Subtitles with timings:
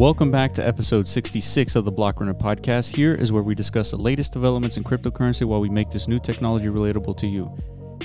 [0.00, 2.96] Welcome back to episode 66 of the Blockrunner podcast.
[2.96, 6.18] Here is where we discuss the latest developments in cryptocurrency while we make this new
[6.18, 7.54] technology relatable to you.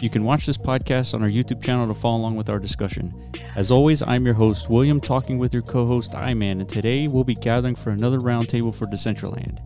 [0.01, 3.31] You can watch this podcast on our YouTube channel to follow along with our discussion.
[3.55, 7.23] As always, I'm your host, William, talking with your co host, Iman, and today we'll
[7.23, 9.61] be gathering for another roundtable for Decentraland.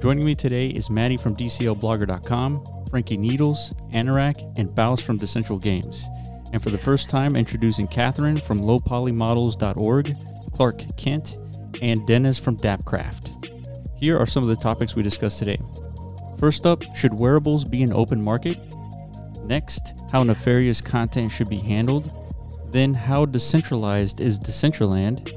[0.00, 6.08] Joining me today is Maddie from DCLblogger.com, Frankie Needles, Anorak, and Baus from Decentral Games.
[6.54, 10.14] And for the first time, introducing Catherine from lowpolymodels.org,
[10.54, 11.36] Clark Kent,
[11.82, 13.48] and Dennis from DappCraft.
[13.96, 15.58] Here are some of the topics we discussed today.
[16.38, 18.58] First up, should wearables be an open market?
[19.44, 22.12] Next, how nefarious content should be handled.
[22.72, 25.32] Then, how decentralized is Decentraland?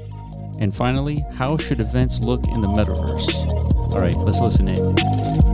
[0.60, 3.94] And finally, how should events look in the metaverse?
[3.94, 5.49] All right, let's listen in.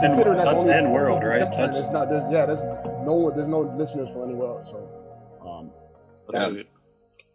[0.00, 1.40] Considering that's, that's only end world, right?
[1.40, 2.08] That's That's- there's not.
[2.08, 2.62] There's, yeah, there's
[3.04, 3.30] no.
[3.34, 4.70] There's no listeners for anywhere else.
[4.70, 4.88] So,
[5.46, 5.70] um,
[6.30, 6.68] That's that's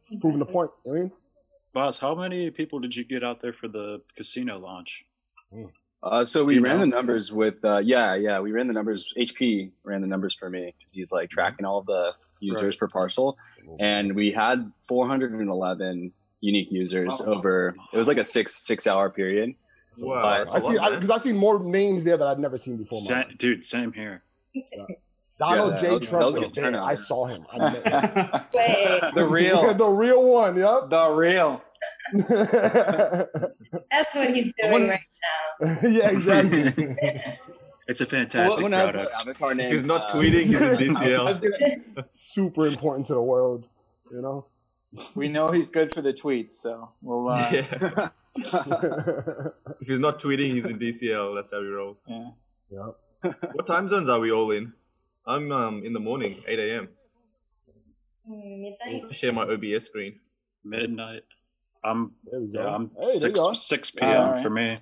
[0.08, 0.72] it's proving the point.
[0.88, 1.12] I mean,
[1.76, 5.04] Baus, how many people did you get out there for the casino launch?
[6.04, 6.82] Uh, so we ran know?
[6.82, 9.12] the numbers with, uh, yeah, yeah, we ran the numbers.
[9.18, 13.38] HP ran the numbers for me because he's like tracking all the users per parcel,
[13.80, 17.36] and we had 411 unique users Oh.
[17.36, 17.76] over.
[17.92, 19.56] It was like a six six hour period.
[19.96, 20.46] So- Wow.
[20.52, 23.00] I see because I, see more names there that I've never seen before.
[23.00, 24.24] Sa- dude, same here.
[25.38, 25.92] Donald Yeah, J.
[25.92, 26.64] was- Trump was was, there.
[26.66, 26.88] turnout.
[26.88, 27.46] I saw him.
[27.52, 27.58] I.
[28.54, 30.56] Wait, The real, the real one.
[30.58, 30.90] Yep.
[30.90, 31.62] the real.
[33.92, 36.96] that's what he's doing wouldn't- right yeah, exactly.
[37.88, 39.22] It's a fantastic Someone has an product.
[39.22, 39.72] avatar name.
[39.74, 43.70] He's not uh, tweeting, he's in I gonna- Super important to the world.
[44.12, 44.46] You know.
[45.16, 47.28] we know he's good for the tweets, so we'll.
[47.30, 48.10] Uh, Yeah.
[48.38, 51.36] If he's not tweeting, he's in DCL.
[51.36, 51.98] That's how he rolls.
[52.08, 52.30] yeah.
[52.70, 53.32] yeah.
[53.54, 54.74] What time zones are we all in?
[55.26, 56.90] I'm um, in the morning, 8 a.m.
[58.28, 58.36] now.
[58.86, 60.20] I need to share my OBS screen.
[60.64, 61.24] Midnight.
[61.84, 62.62] I'm There we go.
[62.62, 64.10] yeah, I'm hey, there six six p.m.
[64.10, 64.44] Alright.
[64.44, 64.72] for me.
[64.72, 64.80] I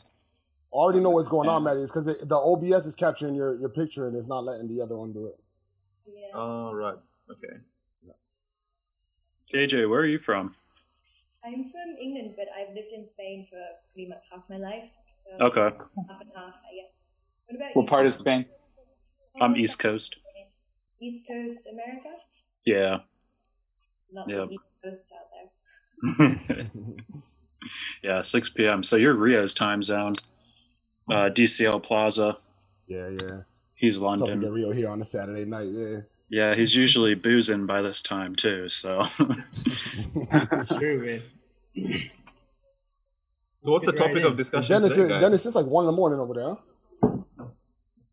[0.75, 1.69] already know what's going on, Yeah.
[1.69, 1.81] Maddie.
[1.81, 4.97] It's because the OBS is capturing your, your picture and it's not letting the other
[4.97, 5.35] one do it.
[6.07, 6.27] Yeah.
[6.33, 6.95] Oh, right.
[7.29, 7.57] Okay.
[9.53, 10.55] KJ, where are you from?
[11.45, 13.59] I'm from England, but I've lived in Spain for
[13.93, 14.85] pretty much half my life.
[15.25, 17.09] So Okay, Half and half, I guess.
[17.47, 17.87] What about What you?
[17.87, 18.45] part of Spain?
[19.41, 20.17] I'm East Coast.
[21.01, 22.09] East Coast America?
[22.65, 22.99] Yeah.
[24.13, 24.49] Lots Yep.
[24.51, 25.27] East Coast out
[26.29, 26.69] there.
[28.03, 28.83] yeah, six p.m.
[28.83, 30.13] So you're Rio's time zone.
[31.11, 32.37] Uh, DCL Plaza.
[32.87, 33.39] Yeah, yeah.
[33.77, 34.51] He's It's tough to get London.
[34.53, 35.67] real here on a Saturday night.
[35.67, 35.99] Yeah.
[36.33, 38.67] Yeah, he's usually boozing by this time too.
[38.67, 41.21] So It's true,
[41.75, 42.09] man.
[43.59, 45.21] So, what's the Fit right topic of discussion Dennis, today, guys?
[45.21, 47.13] Dennis, it's like one in the morning over there.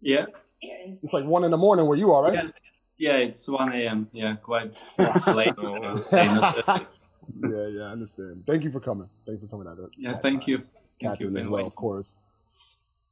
[0.03, 0.27] Yeah.
[0.61, 2.35] It's like one in the morning where you are, right?
[2.35, 2.55] Yeah, it's-
[2.99, 4.07] yeah, it's 1 a.m.
[4.13, 5.55] Yeah, quite late.
[5.57, 5.93] I wow.
[5.95, 6.87] would say, not that-
[7.43, 8.45] yeah, yeah, I understand.
[8.47, 9.09] Thank you for coming.
[9.25, 9.79] Thank you for coming out.
[9.83, 10.51] at yeah, thank time.
[10.51, 10.59] you.
[10.59, 10.69] Thank
[11.01, 12.17] you Catherine as well, inviting of course.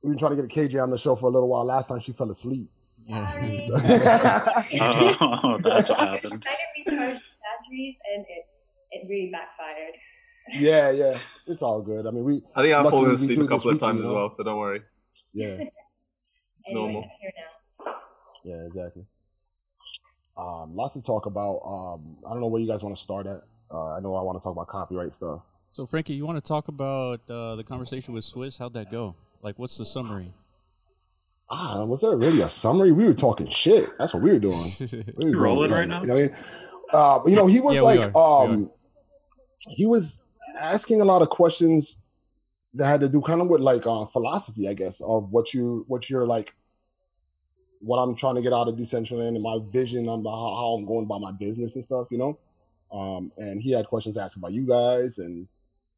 [0.03, 1.65] We've been trying to get KJ on the show for a little while.
[1.65, 2.71] Last time she fell asleep.
[3.09, 3.59] Sorry.
[5.21, 6.45] Oh, that's what happened.
[6.47, 8.45] I tried to recharge batteries and it,
[8.93, 9.95] it really backfired.
[10.53, 12.07] yeah, yeah, it's all good.
[12.07, 14.07] I mean, we I think I've Luckily, fallen asleep a couple of weekly, times you
[14.09, 14.83] as well, so don't worry.
[15.35, 15.71] yeah, Anyway,
[16.75, 17.03] normal.
[17.87, 17.95] Now.
[18.45, 19.05] yeah, exactly.
[20.37, 21.61] Um, lots to talk about.
[21.65, 23.41] Um, I don't know where you guys want to start at.
[23.71, 25.45] Uh, I know I want to talk about copyright stuff.
[25.71, 28.57] So, Frankie, you want to talk about uh, the conversation with Swiss?
[28.59, 29.15] How'd that go?
[29.43, 30.33] Like, what's the summary?
[31.51, 32.93] Ah, was there really a summary?
[32.93, 33.91] We were talking shit.
[33.99, 34.71] That's what we were doing.
[35.17, 36.15] We were You rolling going, right like, now?
[36.15, 36.37] I mean,
[36.93, 38.71] uh, you know, he was Yeah, like, um,
[39.71, 40.25] he was
[40.59, 42.03] asking a lot of questions
[42.75, 45.85] that had to do kind of with like uh, philosophy, I guess, of what you
[45.89, 46.55] what you're like,
[47.81, 50.85] what I'm trying to get out of Decentraland and my vision on how, how I'm
[50.85, 52.39] going about my business and stuff, you know.
[52.93, 55.49] Um, and he had questions asked about you guys, and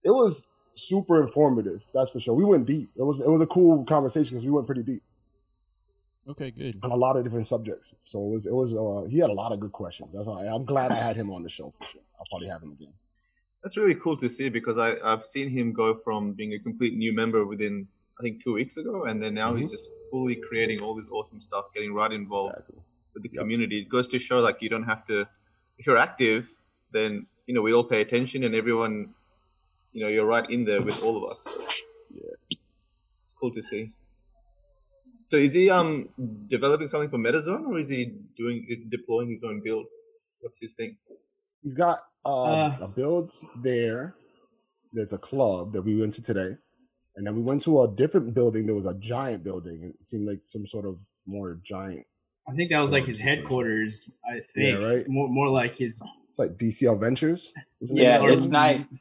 [0.04, 1.84] it was super informative.
[1.92, 2.34] That's for sure.
[2.34, 2.88] We went deep.
[2.96, 5.02] It was it was a cool conversation because we went pretty deep
[6.30, 6.76] okay, good.
[6.82, 7.94] on a lot of different subjects.
[8.00, 10.15] So it was it was uh, he had a lot of good questions.
[10.15, 12.03] That's why I'm glad I had him on the show for sure.
[12.18, 12.92] I'll probably have him again.
[13.62, 16.94] That's really cool to see because I, I've seen him go from being a complete
[16.97, 17.86] new member within,
[18.18, 19.60] I think, two weeks ago, and then now Mhm.
[19.60, 22.80] he's just fully creating all this awesome stuff, getting right involved Exactly.
[23.15, 23.41] with the Yep.
[23.42, 23.80] community.
[23.82, 25.27] It goes to show like you don't have to,
[25.78, 26.48] if you're active,
[26.92, 29.15] then you know we all pay attention and everyone,
[29.92, 31.41] you know, you're right in there with all of us.
[31.44, 31.60] So,
[32.12, 32.36] Yeah.
[33.24, 33.92] it's cool to see.
[35.24, 36.08] So is he um
[36.48, 39.86] developing something for MetaZone or is he doing deploying his own build?
[40.40, 40.96] What's his thing?
[41.62, 42.76] He's got uh, Uh.
[42.80, 43.32] a build
[43.62, 44.14] there.
[44.92, 46.56] There's a club that we went to today,
[47.14, 48.66] and then we went to a different building.
[48.66, 49.84] There was a giant building.
[49.84, 52.06] It seemed like some sort of more giant
[52.48, 54.10] I think that was like his headquarters.
[54.26, 55.08] I think Yeah, right.
[55.08, 56.00] more more like his.
[56.30, 57.52] It's like DCL Ventures.
[57.82, 58.02] Isn't it?
[58.02, 58.92] Yeah, Or- it's nice.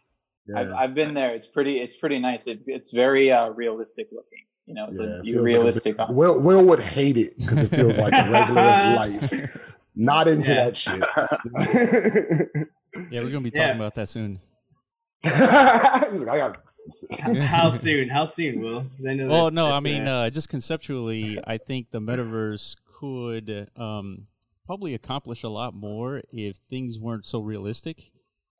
[0.46, 0.60] Yeah.
[0.60, 1.34] I've, I've been there.
[1.34, 1.80] It's pretty.
[1.80, 2.46] It's pretty nice.
[2.48, 4.46] It, it's very uh, realistic looking.
[4.70, 5.98] You know, it's Yeah, a it feels like a realistic.
[6.10, 9.34] Will Will would hate it because it feels like a regular life.
[9.96, 10.66] Not into Yeah.
[10.70, 11.04] that shit.
[13.12, 13.62] Yeah, we're gonna be Yeah.
[13.68, 14.40] talking about that soon.
[15.24, 16.56] Like,
[17.42, 18.10] How soon?
[18.10, 18.86] How soon, Will?
[19.08, 19.28] I know.
[19.28, 24.28] Well, no, I mean, uh, uh, just conceptually, I think the metaverse could um,
[24.66, 28.12] probably accomplish a lot more if things weren't so realistic.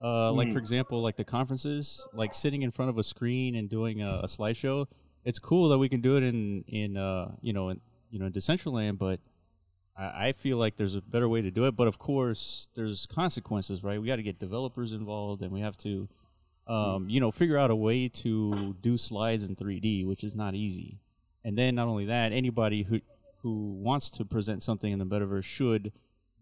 [0.02, 0.54] Uh, Like, Mhm.
[0.54, 4.22] for example, like the conferences, like sitting in front of a screen and doing a,
[4.24, 4.88] a slideshow.
[5.30, 8.26] It's cool that we can do it in in uh, you know in you know
[8.26, 9.20] in Decentraland, but
[9.98, 11.76] I, I feel like there's a better way to do it.
[11.76, 14.02] But of course, there's consequences, right?
[14.02, 16.10] We got to get developers involved, and we have to
[16.70, 20.54] um, you know, figure out a way to do slides in 3D, which is not
[20.54, 21.00] easy.
[21.44, 23.02] And then not only that, anybody who
[23.42, 25.94] who wants to present something in the metaverse should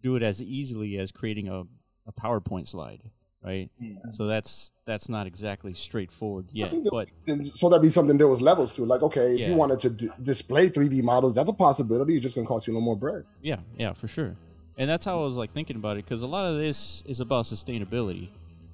[0.02, 1.62] do it as easily as creating a,
[2.08, 3.12] a PowerPoint slide,
[3.48, 3.70] right?
[4.14, 8.42] So that's that's not exactly straightforward yet, that- but so that'd be something there was
[8.42, 8.86] levels to.
[8.86, 9.50] Like, okay, if Yeah.
[9.50, 12.16] you wanted to d- display 3D models, that's a possibility.
[12.16, 13.24] It's just gonna cost you a little more bread.
[13.42, 14.36] Yeah, yeah, for sure.
[14.78, 17.20] And that's how I was like thinking about it because a lot of this is
[17.20, 18.30] about sustainability.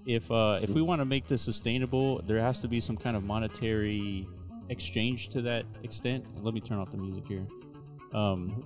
[0.06, 3.16] If uh, if we want to make this sustainable, there has to be some kind
[3.16, 4.28] of monetary
[4.70, 6.26] exchange to that extent.
[6.42, 7.46] Let me turn off the music here.
[8.14, 8.64] Um,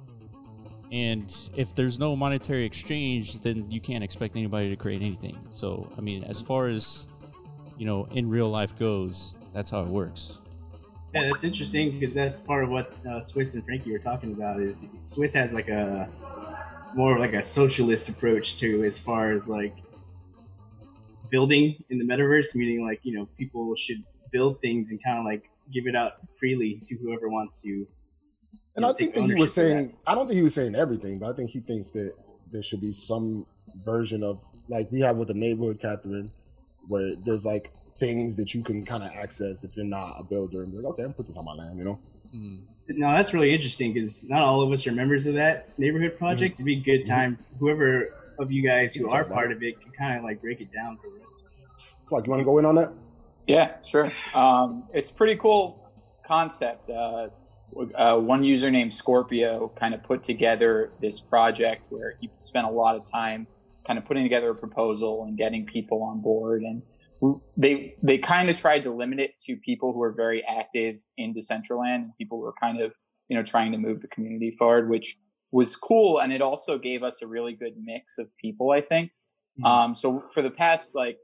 [0.92, 5.38] and if there's no monetary exchange, then you can't expect anybody to create anything.
[5.52, 7.08] So, I mean, as far as
[7.78, 10.40] you know, in real life goes, that's how it works.
[11.14, 14.62] Yeah, that's interesting because that's part of what uh, Swiss and Frankie were talking about.
[14.62, 16.10] Is Swiss has like a
[16.96, 19.76] more like a socialist approach to as far as like
[21.30, 25.26] building in the metaverse, meaning like you know people should build things and kind of
[25.26, 27.88] like give it out freely to whoever wants to.
[28.78, 31.20] You And I think that he was saying, I don't think he was saying everything,
[31.20, 32.14] but I think he thinks that
[32.52, 33.46] there should be some
[33.84, 34.40] version of
[34.70, 36.32] like we have with the neighborhood, Catherine,
[36.88, 40.64] where there's like things that you can kind of access if you're not a builder
[40.64, 42.00] and be like, okay, I'm put this on my land, you know?
[42.36, 42.60] Mm.
[42.90, 46.56] No, that's really interesting because not all of us are members of that neighborhood project.
[46.56, 47.38] It'd be a good time.
[47.60, 50.62] Whoever of you guys who are part about of it can kind of like break
[50.62, 51.96] it down for the rest of us.
[52.10, 52.94] Like, you want to go in on that?
[53.46, 54.12] Yeah, sure.
[54.34, 55.92] Um, it's pretty cool
[56.26, 56.90] concept.
[56.90, 57.30] Uh,
[57.96, 62.72] uh, one user named Scorpio kind of put together this project where he spent a
[62.72, 63.48] lot of time
[63.86, 66.62] kind of putting together a proposal and getting people on board.
[66.64, 66.82] And
[67.56, 71.34] they they kind of tried to limit it to people who are very active in
[71.34, 72.94] Decentraland and people who are kind of
[73.28, 75.18] you know trying to move the community forward, which
[75.52, 76.20] was cool.
[76.20, 79.12] And it also gave us a really good mix of people, I think.
[79.64, 81.18] Um, so for the past like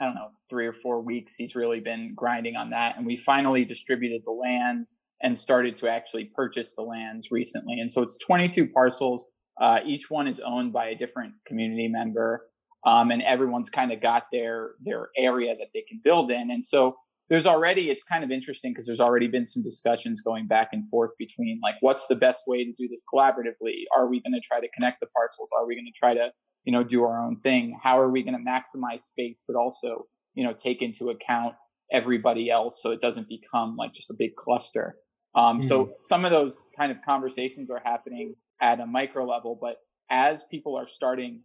[0.00, 2.96] I don't know, three or four weeks, he's really been grinding on that.
[2.96, 7.80] And we finally distributed the lands and started to actually purchase the lands recently.
[7.80, 9.26] And so it's 22 parcels.
[9.60, 12.46] Uh, each one is owned by a different community member.
[12.86, 16.50] Um, and everyone's kind of got their, their area that they can build in.
[16.50, 16.94] And so
[17.30, 20.86] there's already, it's kind of interesting because there's already been some discussions going back and
[20.90, 23.84] forth between like, what's the best way to do this collaboratively?
[23.96, 25.50] Are we going to try to connect the parcels?
[25.58, 26.30] Are we going to try to
[26.64, 30.06] you know do our own thing how are we going to maximize space but also
[30.34, 31.54] you know take into account
[31.92, 34.96] everybody else so it doesn't become like just a big cluster
[35.34, 35.92] um, so mm-hmm.
[36.00, 39.76] some of those kind of conversations are happening at a micro level but
[40.10, 41.40] as people are starting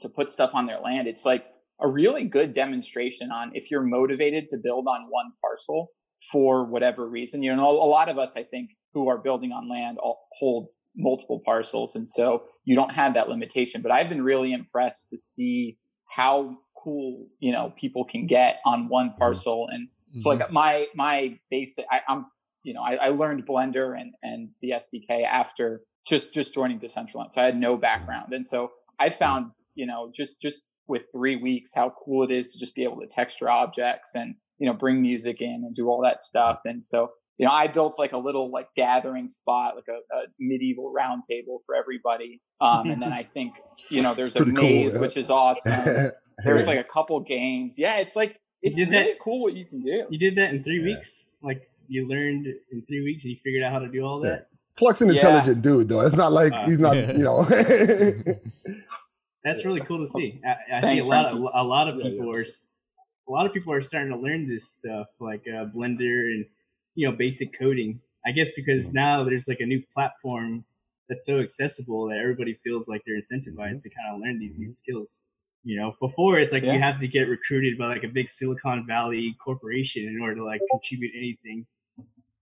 [0.00, 1.46] to put stuff on their land it's like
[1.80, 5.90] a really good demonstration on if you're motivated to build on one parcel
[6.32, 7.42] for whatever reason.
[7.42, 10.68] You know a lot of us i think who are building on land all hold
[10.96, 13.82] multiple parcels and so you don't have that limitation.
[13.82, 15.78] But i've been really impressed to see
[16.08, 19.18] how cool you know people can get on one mm-hmm.
[19.18, 19.68] parcel.
[19.70, 19.88] And
[20.18, 20.54] so like mm-hmm.
[20.54, 22.26] my my basic I, i'm
[22.62, 27.32] you know I, I learned blender and and the sdk after just just joining decentraland
[27.32, 31.36] so i had no background and so i found you know just just with three
[31.36, 34.72] weeks how cool it is to just be able to texture objects and you know
[34.74, 37.10] bring music in and do all that stuff and so
[37.40, 41.22] you know, I built like a little like gathering spot, like a, a medieval round
[41.22, 42.40] table for everybody.
[42.60, 43.60] Um, and then I think,
[43.90, 45.00] you know, there's a pretty cool, maze, yeah.
[45.00, 46.10] which is awesome.
[46.44, 47.78] There's like a couple games.
[47.78, 50.06] Yeah, it's like it's really that- cool what you can do.
[50.10, 50.96] You did that in three Yeah.
[50.96, 51.30] weeks.
[51.40, 54.30] Like you learned in three weeks, and you figured out how to do all Yeah.
[54.32, 54.46] that.
[54.76, 55.14] Pluck's an Yeah.
[55.14, 56.00] intelligent dude, though.
[56.02, 57.12] It's not like Uh, he's not, yeah.
[57.16, 57.42] you know.
[59.44, 60.40] That's really cool to see.
[60.44, 62.38] I, I Thanks, see a lot of a lot of people yeah.
[62.38, 62.66] are s-
[63.28, 66.44] a lot of people are starting to learn this stuff like uh, Blender and
[66.94, 68.00] you know basic coding.
[68.26, 70.64] I guess because now there's like a new platform
[71.08, 74.70] that's so accessible that everybody feels like they're incentivized to kind of learn these new
[74.70, 75.24] skills.
[75.64, 78.86] You know, before it's like you have to get recruited by like a big Silicon
[78.86, 81.66] Valley corporation in order to like contribute anything.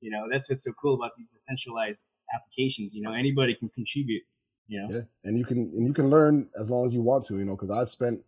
[0.06, 2.94] You know, that's what's so cool about these decentralized applications.
[2.94, 4.22] You know, anybody can contribute.
[4.68, 4.88] You know?
[4.88, 7.44] Yeah, and you can and you can learn as long as you want to, you
[7.44, 8.20] know, because I've spent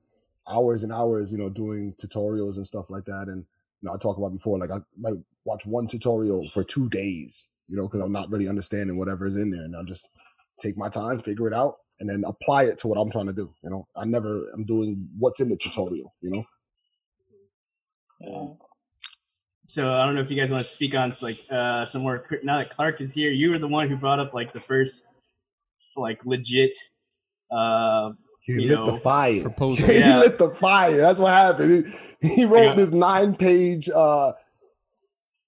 [0.48, 3.28] hours and hours, you know, doing tutorials and stuff like that.
[3.28, 3.44] And
[3.80, 7.46] you know, I talked about before, like I might watch one tutorial for two days,
[7.68, 10.08] you know, because I'm not really understanding whatever is in there, and I'll just
[10.58, 13.32] take my time, figure it out, and then apply it to what I'm trying to
[13.32, 13.54] do.
[13.62, 16.12] You know, I never I'm doing what's in the tutorial.
[16.22, 16.44] You know.
[18.20, 18.32] Mm-hmm.
[18.32, 18.67] Yeah.
[19.70, 22.24] So I don't know if you guys want to speak on like uh, some more.
[22.42, 25.08] Now that Clark is here, you were the one who brought up like the first
[25.94, 26.74] like legit.
[27.50, 29.42] Uh, He you lit know, the fire.
[29.42, 29.86] proposal.
[29.88, 30.96] he lit the fire.
[30.96, 31.86] That's what happened.
[32.22, 33.90] He, he wrote got- this nine page.
[33.90, 34.32] uh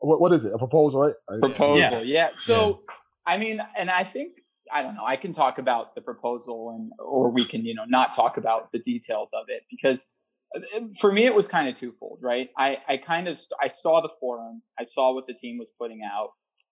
[0.01, 0.53] what, what is it?
[0.55, 1.15] A proposal, right?
[1.41, 2.81] Proposal yeah, so
[3.27, 4.33] i mean and i think
[4.73, 7.85] i don't know i can talk about the proposal and or we can you know
[7.87, 10.07] not talk about the details of it because
[10.99, 14.11] for me it was kind of twofold right i i kind of i saw the
[14.21, 16.31] forum i saw what the team was putting out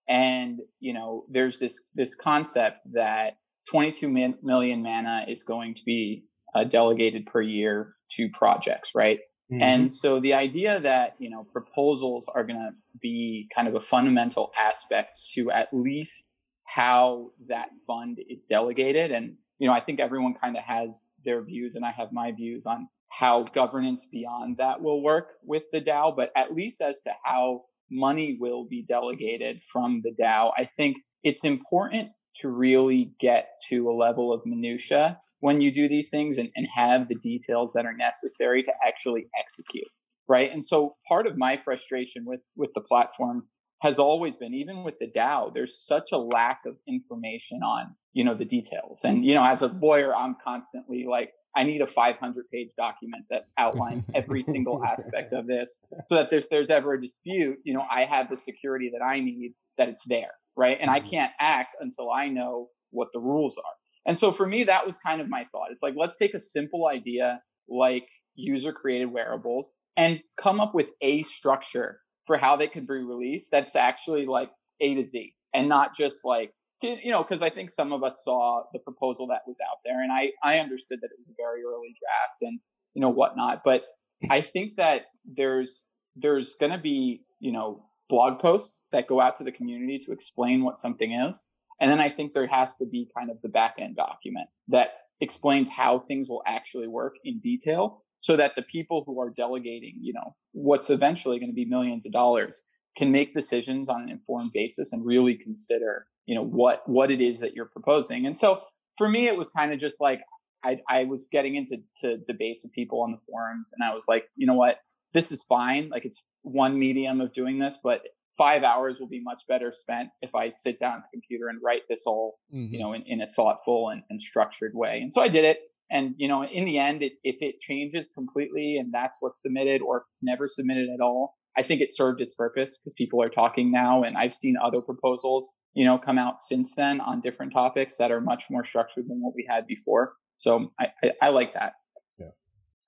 [0.08, 3.34] and you know there's this this concept that
[3.70, 9.20] 22 min- million mana is going to be uh, delegated per year to projects right
[9.52, 9.62] mhm.
[9.62, 12.70] and so the idea that you know proposals are going to
[13.00, 16.28] be kind of a fundamental aspect to at least
[16.68, 21.42] how that fund is delegated, and you know I think everyone kind of has their
[21.42, 25.80] views, and I have my views on how governance beyond that will work with the
[25.80, 30.64] DAO, but at least as to how money will be delegated from the DAO, I
[30.64, 36.10] think it's important to really get to a level of minutia when you do these
[36.10, 39.88] things and, and have the details that are necessary to actually execute
[40.28, 40.52] right?
[40.52, 43.48] And so part of my frustration with with the platform
[43.80, 48.24] has always been even with the dao there's such a lack of information on you
[48.24, 49.02] know the details.
[49.04, 53.24] And you know as a lawyer i'm constantly like i need a 500 page document
[53.30, 57.74] that outlines every single aspect of this so that if there's ever a dispute you
[57.74, 60.78] know i have the security that i need that it's there right?
[60.80, 61.08] And i mm-hmm.
[61.08, 63.72] can't act until i know what the rules are.
[64.06, 65.70] And so for me, that was kind of my thought.
[65.70, 70.88] It's like, let's take a simple idea like user created wearables and come up with
[71.02, 74.50] a structure for how they could be released that's actually like
[74.80, 78.22] A to Z and not just like, you know, because I think some of us
[78.24, 81.34] saw the proposal that was out there and I, I understood that it was a
[81.36, 82.60] very early draft and,
[82.94, 83.62] you know, whatnot.
[83.64, 83.84] But
[84.22, 84.32] hmm.
[84.32, 85.84] I think that there's,
[86.16, 90.12] there's going to be, you know, blog posts that go out to the community to
[90.12, 91.50] explain what something is.
[91.80, 94.90] And then I think there has to be kind of the back end document that
[95.20, 99.94] explains how things will actually work in detail so that the people who are delegating,
[100.00, 102.62] you know, what's eventually going to be millions of dollars
[102.96, 107.20] can make decisions on an informed basis and really consider, you know, what what it
[107.20, 108.26] is that you're proposing.
[108.26, 108.60] And so
[108.98, 110.20] for me, it was kind of just like
[110.64, 114.04] I, I was getting into to debates with people on the forums, and I was
[114.08, 114.76] like, you know what,
[115.14, 115.88] this is fine.
[115.88, 118.02] Like it's one medium of doing this, but
[118.36, 121.58] five hours will be much better spent if I sit down at the computer and
[121.64, 122.72] write this all, Mhm.
[122.72, 125.00] you know, in, in a thoughtful and, and structured way.
[125.02, 125.58] And so I did it.
[125.90, 129.80] And, you know, in the end, it, if it changes completely and that's what's submitted
[129.80, 133.20] or if it's never submitted at all, I think it served its purpose because people
[133.22, 134.02] are talking now.
[134.04, 138.10] And I've seen other proposals, you know, come out since then on different topics that
[138.10, 140.14] are much more structured than what we had before.
[140.36, 141.74] So I, I, I like that.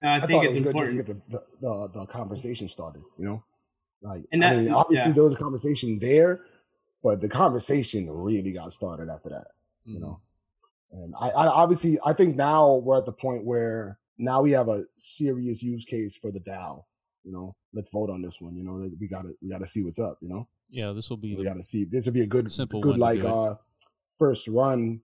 [0.03, 0.97] I I think thought it it's important.
[0.97, 3.45] good just to get the, the, the, the conversation started, you know?
[4.03, 5.15] Like, And I mean, obviously yeah.
[5.15, 6.41] there was a conversation there,
[7.03, 9.49] but the conversation really got started after that,
[9.87, 9.95] Mm-hmm.
[9.95, 10.21] you know?
[10.93, 14.69] And I, I obviously, I think now we're at the point where now we have
[14.69, 16.85] a serious use case for the DAO,
[17.25, 17.55] you know?
[17.75, 18.89] Let's vote on this one, you know?
[18.99, 20.49] We gotta, we gotta see what's up, you know?
[20.71, 23.21] Yeah, this will be We gotta see, this would be a good, Simple good, like,
[23.21, 23.55] do uh,
[24.19, 25.01] first run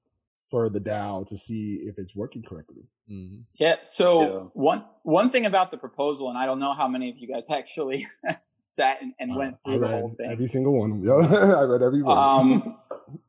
[0.50, 2.85] for the DAO to see if it's working correctly.
[3.11, 3.42] Mhm.
[3.58, 3.76] Yeah.
[3.82, 4.28] So Yeah.
[4.54, 7.50] one one thing about the proposal, and I don't know how many of you guys
[7.61, 8.06] actually
[8.64, 10.30] sat and, and I- went I through the whole thing.
[10.30, 11.02] every single one.
[11.02, 11.14] Yeah,
[11.61, 12.16] I read every one.
[12.18, 12.68] Um,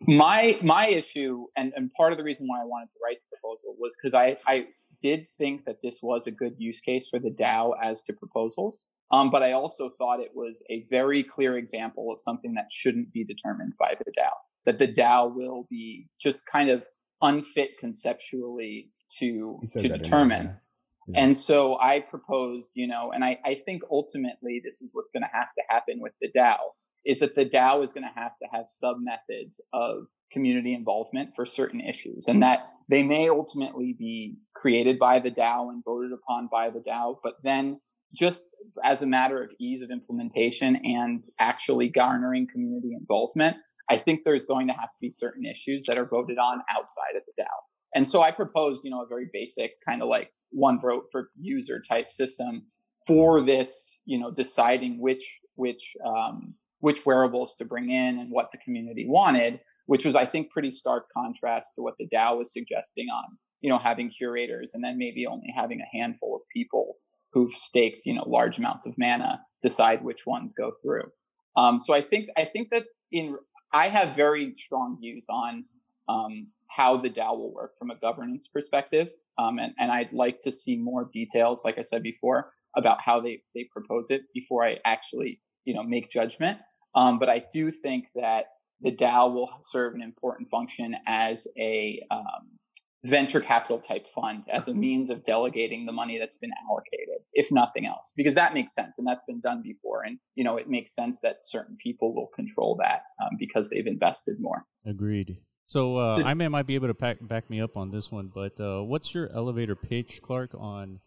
[0.07, 3.37] my my issue, and, and part of the reason why I wanted to write the
[3.37, 4.67] proposal was because I I
[4.99, 8.89] did think that this was a good use case for the DAO as to proposals.
[9.11, 13.13] Um, but I also thought it was a very clear example of something that shouldn't
[13.13, 14.31] be determined by the DAO.
[14.65, 16.85] That the DAO will be just kind of
[17.21, 20.59] unfit conceptually to to that in there, determine.
[21.07, 21.21] Yeah.
[21.21, 25.23] And so I proposed, you know, and I, I think ultimately this is what's going
[25.23, 26.57] to have to happen with the DAO
[27.05, 31.33] is that the DAO is going to have to have sub methods of community involvement
[31.33, 36.11] for certain issues and that they may ultimately be created by the DAO and voted
[36.11, 37.79] upon by the DAO, but then
[38.13, 38.47] just
[38.83, 43.57] as a matter of ease of implementation and actually garnering community involvement,
[43.89, 47.15] I think there's going to have to be certain issues that are voted on outside
[47.15, 47.47] of the DAO.
[47.95, 51.29] And so I proposed, you know, a very basic kind of like one vote for
[51.39, 52.63] user type system
[53.07, 58.51] for this, you know, deciding which which um, which wearables to bring in and what
[58.51, 59.59] the community wanted.
[59.87, 63.69] which was, I think, pretty stark contrast to what the DAO was suggesting on, you
[63.69, 66.97] know, having curators and then maybe only having a handful of people
[67.31, 71.11] who've staked, you know, large amounts of mana decide which ones go through.
[71.55, 73.37] Um, so I think I think that in
[73.73, 75.65] I have very strong views on
[76.07, 80.39] um, how the DAO will work from a governance perspective, um, and and I'd like
[80.41, 84.63] to see more details, like I said before, about how they they propose it before
[84.63, 86.59] I actually you know make judgment.
[86.95, 88.45] Um, but I do think that
[88.81, 92.57] the DAO will serve an important function as a um,
[93.05, 97.51] venture capital type fund as a means of delegating the money that's been allocated if
[97.51, 100.67] nothing else because that makes sense and that's been done before and you know it
[100.69, 104.65] makes sense that certain people will control that um, because they've invested more.
[104.85, 105.37] Agreed.
[105.67, 108.31] So uh, I may might be able to pack, back me up on this one,
[108.33, 111.01] but uh, what's your elevator pitch, Clark, on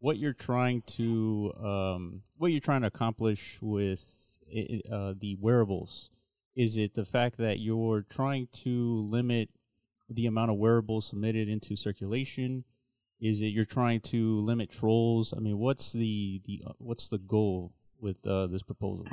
[0.00, 6.10] what you're trying to um, what you're trying to accomplish with uh, the wearables?
[6.56, 9.50] Is it the fact that you're trying to limit
[10.10, 12.64] the amount of wearables submitted into circulation?
[13.20, 15.32] Is it you're trying to limit trolls?
[15.36, 19.06] I mean, what's the the uh, what's the goal with uh, this proposal?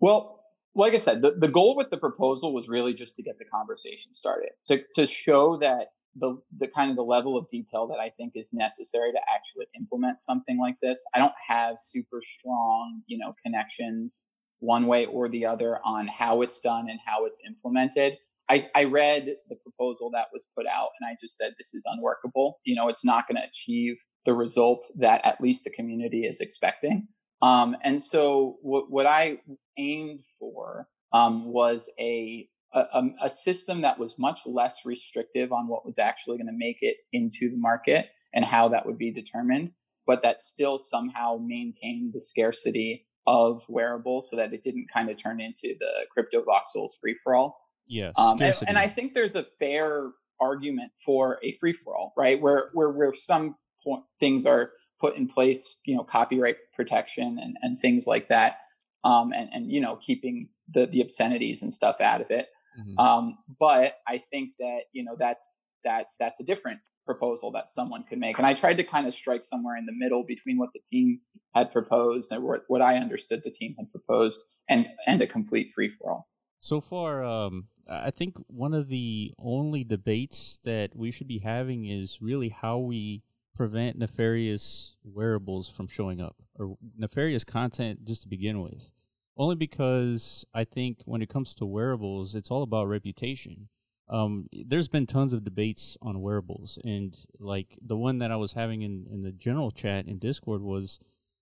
[0.00, 0.40] Well,
[0.74, 3.44] like I said, the, the goal with the proposal was really just to get the
[3.44, 7.98] conversation started, to to show that the the kind of the level of detail that
[7.98, 11.04] I think is necessary to actually implement something like this.
[11.14, 14.28] I don't have super strong, you know, connections
[14.60, 18.18] one way or the other on how it's done and how it's implemented.
[18.50, 21.86] I, I read the proposal that was put out and I just said this is
[21.86, 22.58] unworkable.
[22.64, 26.40] You know, it's not going to achieve the result that at least the community is
[26.40, 27.06] expecting.
[27.42, 29.38] Um, and so what, what I
[29.78, 35.86] aimed for um, was a, a, a system that was much less restrictive on what
[35.86, 39.70] was actually going to make it into the market and how that would be determined,
[40.06, 45.16] but that still somehow maintained the scarcity of wearables so that it didn't kind of
[45.16, 47.60] turn into the Cryptovoxels free for all.
[47.90, 48.14] Yes.
[48.16, 52.40] Um, and, and, I think there's a fair argument for a free for all, right?
[52.40, 57.56] Where, where, where some point, things are put in place, you know, copyright protection and,
[57.62, 58.58] and things like that.
[59.02, 62.46] Um, and, and, you know, keeping the, the obscenities and stuff out of it.
[62.78, 62.98] Mm-hmm.
[62.98, 68.04] Um, but I think that, you know, that's, that, that's a different proposal that someone
[68.08, 68.38] could make.
[68.38, 71.20] And I tried to kind of strike somewhere in the middle between what the team
[71.56, 75.72] had proposed and what, what I understood the team had proposed and, and a complete
[75.74, 76.28] free for all.
[76.60, 81.86] So far, um, I think one of the only debates that we should be having
[81.86, 83.22] is really how we
[83.54, 88.90] prevent nefarious wearables from showing up or nefarious content just to begin with.
[89.36, 93.68] Only because I think when it comes to wearables, it's all about reputation.
[94.08, 98.52] Um, there's been tons of debates on wearables, and like the one that I was
[98.54, 100.98] having in, in the general chat in Discord was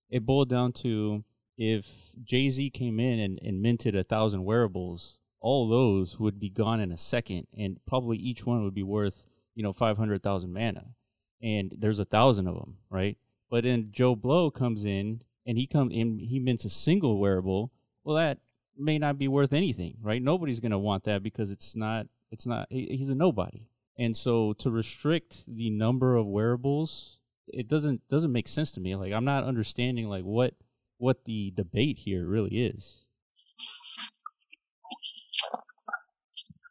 [0.09, 1.23] it boiled down to
[1.57, 6.49] if Jay Z came in and, and minted a thousand wearables, all those would be
[6.49, 9.25] gone in a second, and probably each one would be worth
[9.55, 10.95] you know five hundred thousand mana,
[11.41, 13.17] and there's a thousand of them, right?
[13.49, 17.71] But then Joe Blow comes in and he comes in, he mints a single wearable.
[18.03, 18.39] Well, that
[18.77, 20.21] may not be worth anything, right?
[20.21, 22.67] Nobody's gonna want that because it's not, it's not.
[22.69, 28.47] He's a nobody, and so to restrict the number of wearables, it doesn't doesn't make
[28.47, 28.95] sense to me.
[28.95, 30.53] Like I'm not understanding like what
[30.97, 33.05] what the debate here really is.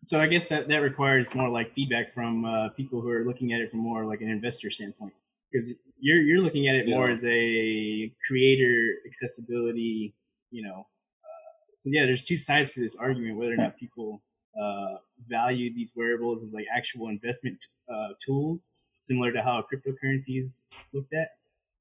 [0.08, 3.52] So I guess that that requires more like feedback from uh, people who are looking
[3.52, 5.12] at it from more like an investor standpoint,
[5.52, 6.96] because you're you're looking at it yeah.
[6.96, 10.14] more as a creator accessibility,
[10.50, 10.86] you know.
[11.22, 14.22] Uh, so yeah, there's two sides to this argument: whether or not people
[14.58, 14.96] uh,
[15.28, 17.58] value these wearables as like actual investment
[17.92, 20.60] uh, tools, similar to how cryptocurrencies
[20.94, 21.32] looked at.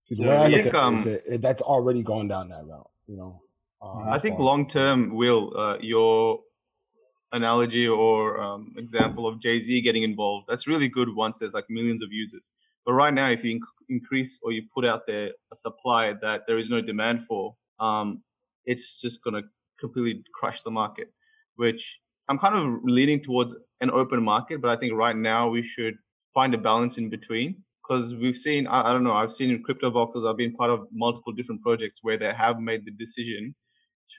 [0.02, 2.28] See, the so, way I look at um, it is it, it, that's already gone
[2.28, 2.90] down that route.
[3.08, 3.42] You know,
[3.82, 6.42] uh, I think long term, will uh, your
[7.32, 11.70] analogy or um, example of Jay Z getting involved, that's really good once there's like
[11.70, 12.50] millions of users.
[12.86, 16.42] But right now, if you inc- increase or you put out there a supply that
[16.48, 18.24] there is no demand for, um,
[18.66, 19.42] it's just gonna
[19.80, 21.12] completely crush the market.
[21.56, 21.84] Which
[22.30, 25.96] I'm kind of leaning towards an open market, but I think right now we should
[26.34, 29.63] find a balance in between because we've seen I, I, don't know I've seen in
[29.63, 33.56] Cryptovoxels I've been part of multiple different projects where they have made the decision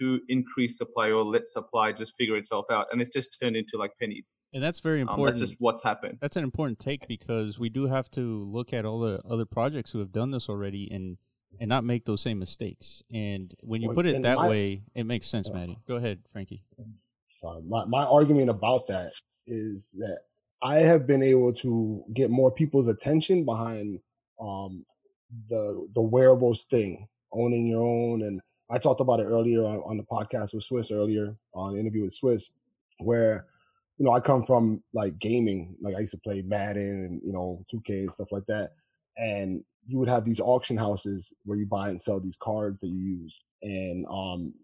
[0.01, 3.77] to increase supply or let supply just figure itself out and it just turned into
[3.79, 4.25] like pennies.
[4.53, 6.19] And that's very important um, that's just what's happened.
[6.21, 9.91] That's an important take because we do have to look at all the other projects
[9.91, 11.19] who have done this already and
[11.61, 13.03] and not make those same mistakes.
[13.13, 15.79] And when you well, put it that my, way it makes sense uh, maddie.
[15.87, 16.63] Go ahead frankie.
[17.41, 19.11] Sorry my, my argument about that
[19.47, 20.21] is that
[20.63, 24.01] I have been able to get more people's attention behind
[24.41, 24.85] um,
[25.49, 28.23] the the wearables thing, owning your own.
[28.23, 31.81] And I talked about it earlier on, on the podcast with Swiss earlier on the
[31.81, 32.51] interview with Swiss,
[32.99, 33.47] where
[33.99, 35.77] you know, I come from like gaming.
[35.81, 38.71] Like I used to play Madden and you know 2K and stuff like that.
[39.17, 42.89] And you would have these auction houses where you buy and sell these cards that
[42.89, 44.55] you use, and um,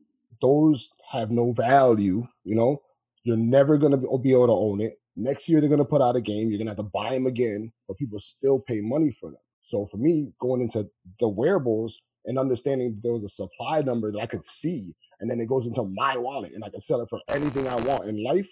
[0.40, 2.26] those have no value.
[2.44, 2.82] You know,
[3.24, 5.00] you're never gonna be able to own it.
[5.16, 6.50] Next year they're gonna put out a game.
[6.50, 9.40] You're gonna have to buy them again, but people still pay money for them.
[9.62, 10.88] So for me, going into
[11.18, 15.40] the wearables and understanding there was a supply number that I could see, and then
[15.40, 18.22] it goes into my wallet, and I can sell it for anything I want in
[18.22, 18.48] life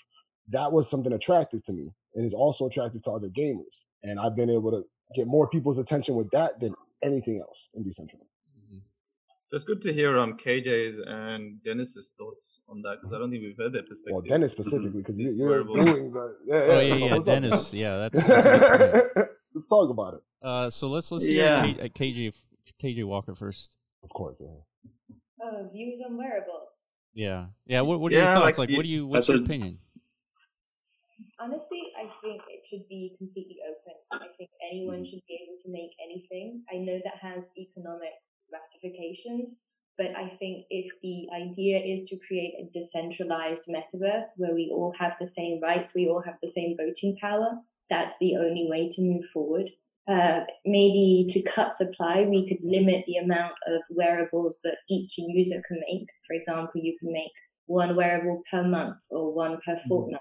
[0.48, 3.80] that was something attractive to me and is also attractive to other gamers.
[4.02, 4.82] And I've been able to
[5.14, 8.28] get more people's attention with that than anything else in Decentraland.
[8.58, 8.78] Mm-hmm.
[9.52, 13.42] It's good to hear um, KJ's and Dennis's thoughts on that because I don't think
[13.42, 14.12] we've heard their perspective.
[14.12, 16.72] Well, Dennis specifically because you, you're doing the yeah, yeah.
[16.72, 17.20] Oh yeah, so yeah.
[17.24, 17.74] Dennis, up?
[17.74, 18.28] yeah, that's.
[19.54, 20.20] let's talk about it.
[20.42, 21.72] Uh, so let's let's hear yeah.
[21.72, 22.35] K, uh, KJ
[22.83, 23.77] KJ Walker first.
[24.03, 25.16] Of course, yeah.
[25.42, 26.83] Oh, views on wearables.
[27.14, 27.83] Yeah, yeah.
[27.83, 28.59] What, what are yeah, your thoughts?
[28.59, 29.07] Like, like what do you?
[29.07, 29.79] What's your a, opinion?
[31.42, 33.95] honestly, I think it should be completely open.
[34.12, 35.05] I think anyone hmm.
[35.05, 36.62] should be able to make anything.
[36.73, 38.12] I know that has economic
[38.53, 39.61] ramifications,
[39.99, 44.95] but I think if the idea is to create a decentralized metaverse where we all
[44.99, 47.59] have the same rights, we all have the same voting power,
[47.90, 49.68] that's the only way to move forward.
[50.08, 55.62] Uh, maybe to cut supply, we could limit the amount of wearables that each user
[55.68, 56.08] can make.
[56.26, 57.30] For example, you can make
[57.66, 59.88] one wearable per month or one per mm-hmm.
[59.88, 60.20] fortnight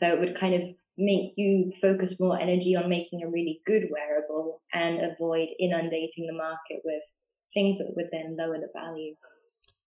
[0.00, 0.64] so it would kind of
[0.96, 6.32] make you focus more energy on making a really good wearable and avoid inundating the
[6.32, 7.02] market with
[7.54, 9.14] things that would then lower the value.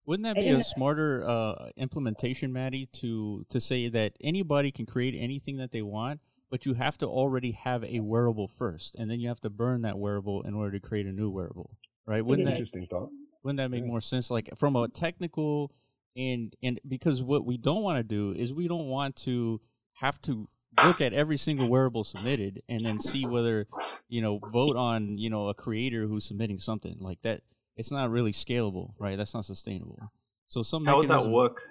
[0.05, 5.15] Wouldn't that be a smarter uh, implementation, Maddie, to to say that anybody can create
[5.17, 6.19] anything that they want,
[6.53, 9.81] but you have to already have a wearable first, and then you have to burn
[9.81, 12.23] that wearable in order to create a new wearable, right?
[12.23, 13.09] Wouldn't that, interesting thought.
[13.41, 13.89] Wouldn't that make yeah.
[13.89, 14.29] more sense?
[14.29, 15.71] Like from a technical
[16.15, 19.61] and and because what we don't want to do is we don't want to
[19.93, 20.47] have to
[20.83, 23.65] look at every single wearable submitted and then see whether
[24.07, 27.41] you know vote on you know a creator who's submitting something like that
[27.77, 30.11] it's not really scalable right that's not sustainable
[30.45, 31.61] so some how would that work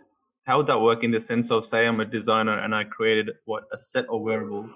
[0.44, 3.30] how would that work in the sense of say i'm a designer and i created
[3.44, 4.70] what a set of wearables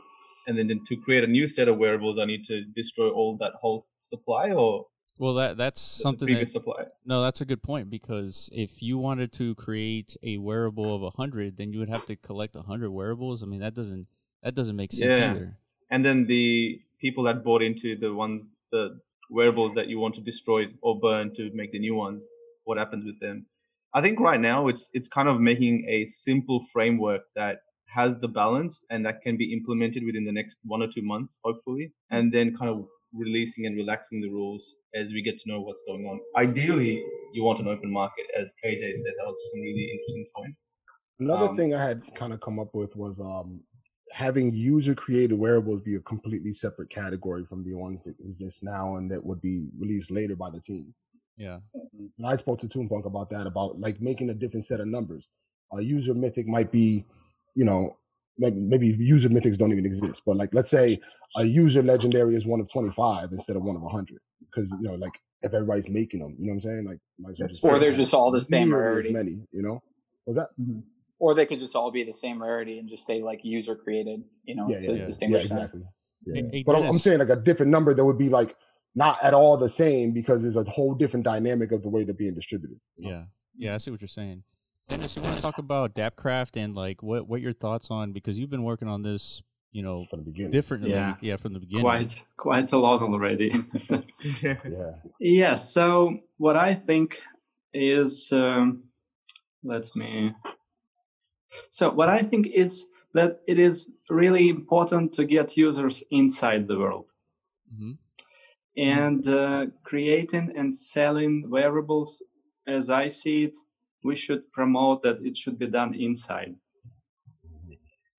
[0.46, 3.52] and then to create a new set of wearables i need to destroy all that
[3.60, 4.86] whole supply or
[5.18, 6.84] well, that that's something that supply.
[7.06, 11.10] no, that's a good point because if you wanted to create a wearable of a
[11.10, 13.42] hundred, then you would have to collect a hundred wearables.
[13.42, 14.08] I mean, that doesn't
[14.42, 15.30] that doesn't make sense yeah.
[15.30, 15.56] either.
[15.90, 19.00] And then the people that bought into the ones the
[19.30, 22.26] wearables that you want to destroy or burn to make the new ones,
[22.64, 23.46] what happens with them?
[23.96, 28.28] I think right now it's it's kind of making a simple framework that has the
[28.28, 32.30] balance and that can be implemented within the next one or two months, hopefully, and
[32.30, 36.04] then kind of releasing and relaxing the rules as we get to know what's going
[36.04, 36.20] on.
[36.36, 39.14] Ideally, you want an open market, as KJ said.
[39.18, 40.60] That was some really interesting points.
[41.18, 43.62] Another um, thing I had kind of come up with was um,
[44.12, 48.96] having user created wearables be a completely separate category from the ones that exist now
[48.96, 50.92] and that would be released later by the team.
[51.36, 51.58] Yeah.
[51.74, 55.28] And I spoke to Toonpunk about that, about like making a different set of numbers.
[55.72, 57.04] A user mythic might be,
[57.54, 57.98] you know,
[58.38, 60.98] maybe, maybe user mythics don't even exist, but like let's say
[61.36, 64.94] a user legendary is one of 25 instead of one of 100 because you know
[64.94, 67.64] like if everybody's making them you know what i'm saying like might as well just
[67.64, 69.80] or they're just all the same rarity as many you know
[70.26, 70.80] was that mm-hmm.
[71.18, 74.22] or they could just all be the same rarity and just say like user created
[74.44, 75.28] you know yeah, so yeah, yeah.
[75.28, 75.82] yeah exactly
[76.24, 76.42] yeah.
[76.50, 78.56] Hey, but I'm, I'm saying like a different number that would be like
[78.96, 82.14] not at all the same because there's a whole different dynamic of the way they're
[82.14, 83.10] being distributed you know?
[83.10, 83.24] yeah.
[83.56, 84.42] Yeah i see what you're saying.
[84.88, 88.38] Dennis, you want to talk about DappCraft and like what what your thoughts on because
[88.38, 90.52] you've been working on this you know from the beginning.
[90.52, 91.16] differently yeah.
[91.20, 91.82] yeah from the beginning.
[91.82, 93.52] Quite quite a lot already.
[94.42, 94.92] Yeah.
[95.18, 97.20] Yeah so what i think
[97.74, 98.84] is um,
[99.64, 100.34] let me
[101.70, 106.78] so what i think is that it is really important to get users inside the
[106.78, 107.12] world.
[107.74, 107.92] Mm-hmm.
[108.76, 112.22] And uh, creating and selling wearables
[112.66, 113.56] as i see it
[114.02, 116.56] we should promote that it should be done inside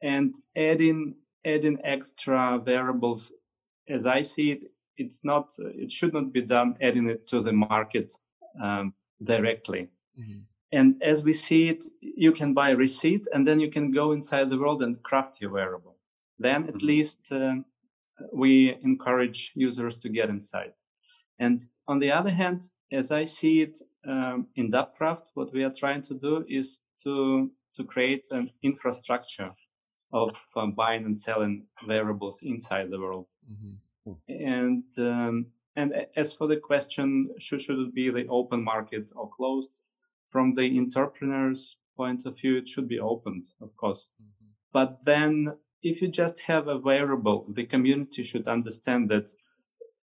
[0.02, 1.15] and adding
[1.46, 3.32] adding extra variables
[3.89, 4.62] as i see it
[4.98, 8.13] it's not it should not be done adding it to the market
[8.62, 8.93] um,
[9.24, 9.88] directly
[10.20, 10.39] mm-hmm.
[10.72, 14.12] and as we see it you can buy a receipt and then you can go
[14.12, 15.96] inside the world and craft your wearable
[16.39, 16.88] then at mm-hmm.
[16.88, 17.56] least uh,
[18.34, 20.73] we encourage users to get inside
[21.39, 25.71] and on the other hand as i see it um, in DappCraft, what we are
[25.71, 29.51] trying to do is to to create an infrastructure
[30.12, 33.27] of um, buying and selling wearables inside the world.
[33.51, 34.13] Mm-hmm.
[34.30, 39.30] And um, and as for the question, should should it be the open market or
[39.30, 39.69] closed?
[40.30, 44.10] From the entrepreneur's point of view, it should be opened, of course.
[44.21, 44.47] Mm-hmm.
[44.73, 49.32] But then if you just have a wearable, the community should understand that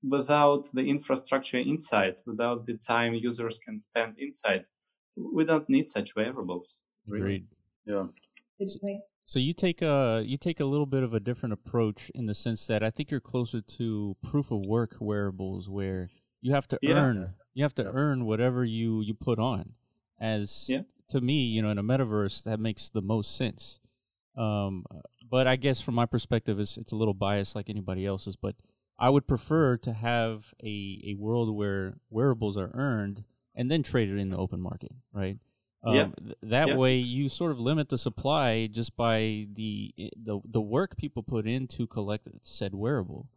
[0.02, 4.66] without the infrastructure inside, without the time users can spend inside,
[5.16, 6.80] we don't need such wearables.
[7.06, 7.24] Really.
[7.24, 7.46] Agreed.
[7.86, 8.06] Yeah.
[9.26, 12.34] So you take a you take a little bit of a different approach in the
[12.34, 16.08] sense that I think you're closer to proof of work wearables where
[16.40, 16.94] you have to Yeah.
[16.96, 19.74] earn you have to earn whatever you you put on.
[20.20, 20.82] As Yeah.
[21.08, 23.78] to me, you know, in a metaverse that makes the most sense.
[24.36, 24.84] Um,
[25.30, 28.36] but I guess from my perspective, it's it's a little biased like anybody else's.
[28.36, 28.56] But
[28.98, 34.18] I would prefer to have a a world where wearables are earned and then traded
[34.18, 35.38] in the open market, right?
[35.82, 36.10] Um, Yeah.
[36.18, 36.76] th- that Yeah.
[36.76, 41.46] way, you sort of limit the supply just by the the the work people put
[41.46, 43.28] in to collect said wearable.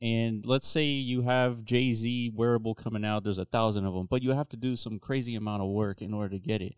[0.00, 3.24] And let's say you have Jay Z wearable coming out.
[3.24, 6.02] There's a thousand of them, but you have to do some crazy amount of work
[6.02, 6.74] in order to get it.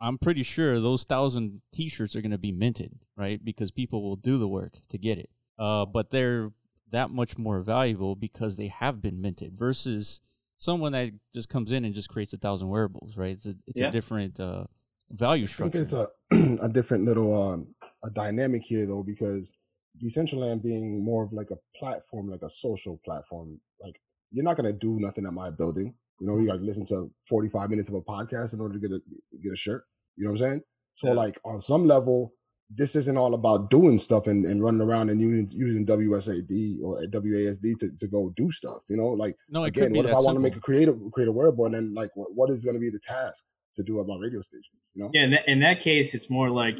[0.00, 3.42] I'm pretty sure those thousand T-shirts are going to be minted, right?
[3.44, 5.30] Because people will do the work to get it.
[5.58, 6.52] Uh, but they're
[6.90, 10.20] that much more valuable because they have been minted versus
[10.56, 13.32] someone that just comes in and just creates a thousand wearables, right?
[13.32, 13.88] It's a it's Yeah.
[13.88, 14.64] a different uh,
[15.10, 15.78] value structure.
[15.78, 19.56] I think it's a a different little um a dynamic here though because
[20.02, 24.00] Decentraland being more of like a platform, like a social platform, like
[24.32, 25.94] you're not gonna do nothing at my building.
[26.20, 28.80] You know, you got to listen to 45 minutes of a podcast in order to
[28.80, 29.00] get a
[29.42, 29.84] get a shirt.
[30.16, 30.60] You know what I'm saying?
[30.94, 31.14] So Yeah.
[31.14, 32.34] like on some level,
[32.72, 37.00] this isn't all about doing stuff and, and running around and using using WSAD or
[37.10, 38.82] WASD to, to go do stuff.
[38.88, 41.32] You know, like no, again, what if I want to make a creative create a
[41.32, 43.44] wearable and then like what, what is going to be the task
[43.76, 44.74] to do at my radio station?
[44.92, 45.10] You know?
[45.14, 46.76] Yeah, in that, in that case, it's more like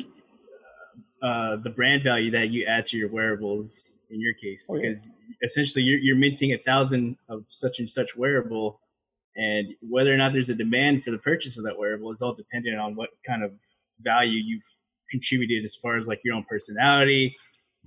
[1.23, 4.83] uh, the brand value that you add to your wearables in your case, Oh, yeah.
[4.83, 5.11] because
[5.43, 8.81] essentially you're, you're minting a thousand of such and such wearable,
[9.37, 12.35] and whether or not there's a demand for the purchase of that wearable is all
[12.35, 13.53] dependent on what kind of
[14.01, 14.63] value you've
[15.11, 17.37] contributed as far as like your own personality.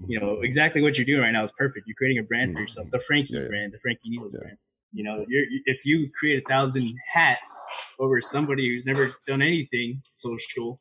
[0.08, 1.88] You know exactly what you're doing right now is perfect.
[1.88, 3.34] You're creating a brand for yourself, the Frankie.
[3.34, 3.48] Yeah, yeah.
[3.48, 4.40] brand, the Frankie Needles Yeah.
[4.42, 4.58] brand.
[4.96, 7.68] You know, you're, if you create a thousand hats
[8.00, 10.80] over somebody who's never done anything social,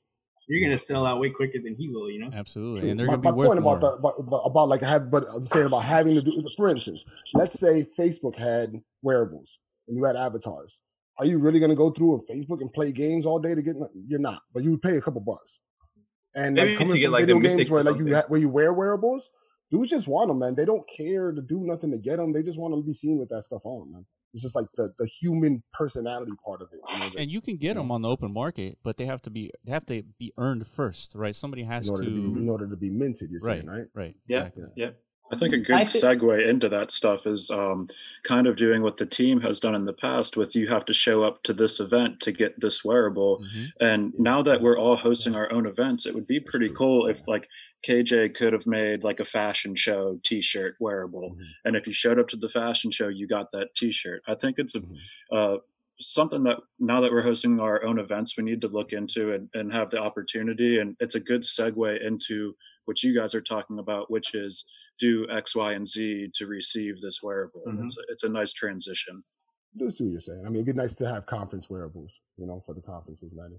[0.49, 2.11] you're gonna sell out way quicker than he will.
[2.11, 2.31] You know.
[2.35, 2.91] Absolutely, True.
[2.91, 3.77] and they're my, going to my be worth point more.
[3.77, 6.69] about the about, about- about like have but I'm saying about having to do for
[6.69, 9.59] instance, let's say Facebook had wearables
[9.93, 10.81] and you had avatars.
[11.19, 13.61] Are you really going to go through on Facebook and play games all day to
[13.61, 13.77] get?
[14.09, 15.61] You're not, but you would pay a couple bucks.
[16.35, 18.25] And Maybe like to coming get, from like, the video games where like you ha-
[18.29, 19.29] where you wear wearables,
[19.71, 20.55] dudes just want them, man.
[20.57, 22.33] They don't care to do nothing to get them.
[22.33, 24.07] They just want to be seen with that stuff on, man.
[24.33, 26.81] It's just like the the human personality part of it.
[26.91, 29.21] You know, that- and you can get them on the open market, but they have
[29.23, 31.37] to be they have to be earned first, right?
[31.37, 33.31] Somebody has in order to, be in order to be minted.
[33.31, 33.87] You're right, saying, right?
[33.95, 34.65] right, Yeah, exactly.
[34.77, 34.91] yeah.
[35.33, 37.87] I think a good I thi- segue into that stuff is um,
[38.23, 40.93] kind of doing what the team has done in the past with you have to
[40.93, 43.43] show up to this event to get this wearable.
[43.43, 43.67] Mhm.
[43.81, 47.27] And now that we're all hosting our own events, it would be pretty cool if
[47.27, 47.49] like
[47.87, 51.35] KJ could have made like a fashion show t-shirt wearable.
[51.37, 51.45] Mhm.
[51.65, 54.23] And if you showed up to the fashion show, you got that t-shirt.
[54.29, 54.97] I think it's a, Mhm.
[55.33, 55.57] uh,
[55.99, 59.49] something that now that we're hosting our own events, we need to look into and,
[59.55, 60.79] and have the opportunity.
[60.79, 64.71] And it's a good segue into what you guys are talking about, which is
[65.07, 67.63] do X, Y, and Z to receive this wearable.
[67.69, 67.85] Mhm.
[67.85, 69.15] It's, a, it's a nice transition.
[69.77, 70.43] do see what you're saying.
[70.47, 73.51] I mean, it'd be nice to have conference wearables, you know, for the conferences, man.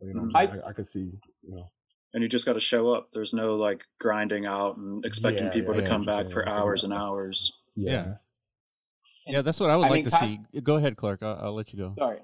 [0.00, 0.60] You know, what I'm?
[0.64, 1.06] I, I could see,
[1.48, 1.66] you know,
[2.12, 3.08] And you just got to show up.
[3.14, 6.14] There's no like grinding out and expecting Yeah, people yeah, to I come see what
[6.16, 7.52] you're back for hours and hours.
[7.76, 7.90] yeah.
[7.92, 8.14] Yeah.
[9.26, 10.60] Yeah, that's what I would I like mean, to kind- see.
[10.60, 11.22] Go ahead, Clark.
[11.22, 11.94] I'll, I'll let you go.
[11.98, 12.18] Sorry.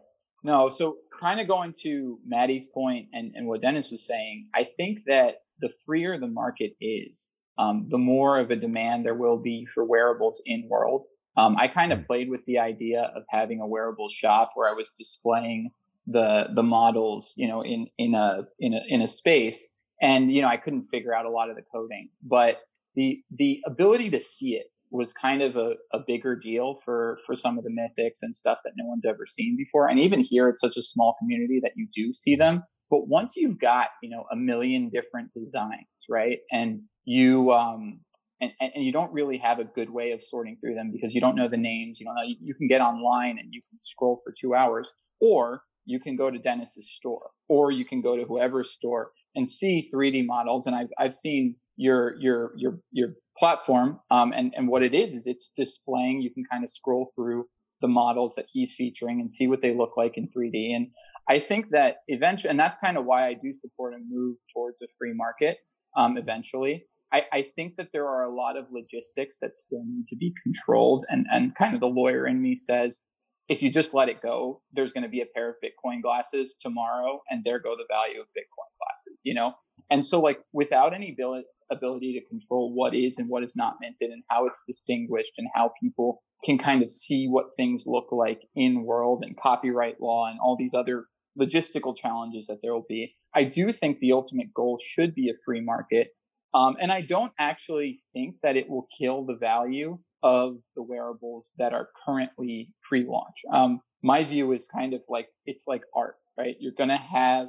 [0.45, 4.65] No, so kind of going to Maddie's point and, and what Dennis was saying, I
[4.65, 9.37] think that the freer the market is, um, the more of a demand there will
[9.37, 11.05] be for wearables in world.
[11.37, 14.73] Um, I kind of played with the idea of having a wearable shop where I
[14.73, 15.71] was displaying
[16.07, 19.67] the the models, you know, in in a in a in a space,
[20.01, 22.63] and you know I couldn't figure out a lot of the coding, but
[22.95, 27.37] the the ability to see it was kind of a, a bigger deal for for
[27.37, 29.87] some of the mythics and stuff that no one's ever seen before.
[29.87, 32.63] And even here, it's such a small community that you do see them.
[32.91, 38.01] But once you've got you know a million different designs, right, and you um
[38.41, 41.21] and, and you don't really have a good way of sorting through them because you
[41.21, 42.01] don't know the names.
[42.01, 42.23] You don't know.
[42.23, 46.17] You, you can get online and you can scroll for two hours, or you can
[46.17, 50.67] go to Dennis's store, or you can go to whoever's store and see 3D models.
[50.67, 55.15] And I've I've seen your your your your platform, um, and and what it is
[55.15, 56.23] is it's displaying.
[56.23, 57.47] You can kind of scroll through
[57.83, 60.77] the models that he's featuring and see what they look like in 3D.
[60.77, 60.89] And
[61.29, 64.83] I think that eventually, and that's kind of why I do support a move towards
[64.83, 65.59] a free market.
[65.97, 70.07] Um, eventually, I, I think that there are a lot of logistics that still need
[70.09, 73.03] to be controlled, and and kind of the lawyer in me says,
[73.49, 76.57] if you just let it go, there's going to be a pair of Bitcoin glasses
[76.61, 79.21] tomorrow, and there go the value of Bitcoin glasses.
[79.25, 79.55] You know,
[79.91, 83.77] And so, like, without any ability, ability to control what is and what is not
[83.81, 88.09] minted and how it's distinguished and how people can kind of see what things look
[88.11, 91.07] like in world and copyright law and all these other
[91.39, 93.15] logistical challenges that there will be.
[93.35, 96.09] I do think the ultimate goal should be a free market.
[96.53, 101.55] Um, and I don't actually think that it will kill the value of the wearables
[101.59, 103.43] that are currently pre launch.
[103.53, 106.57] Um, my view is kind of like it's like art, right?
[106.59, 107.49] You're going to have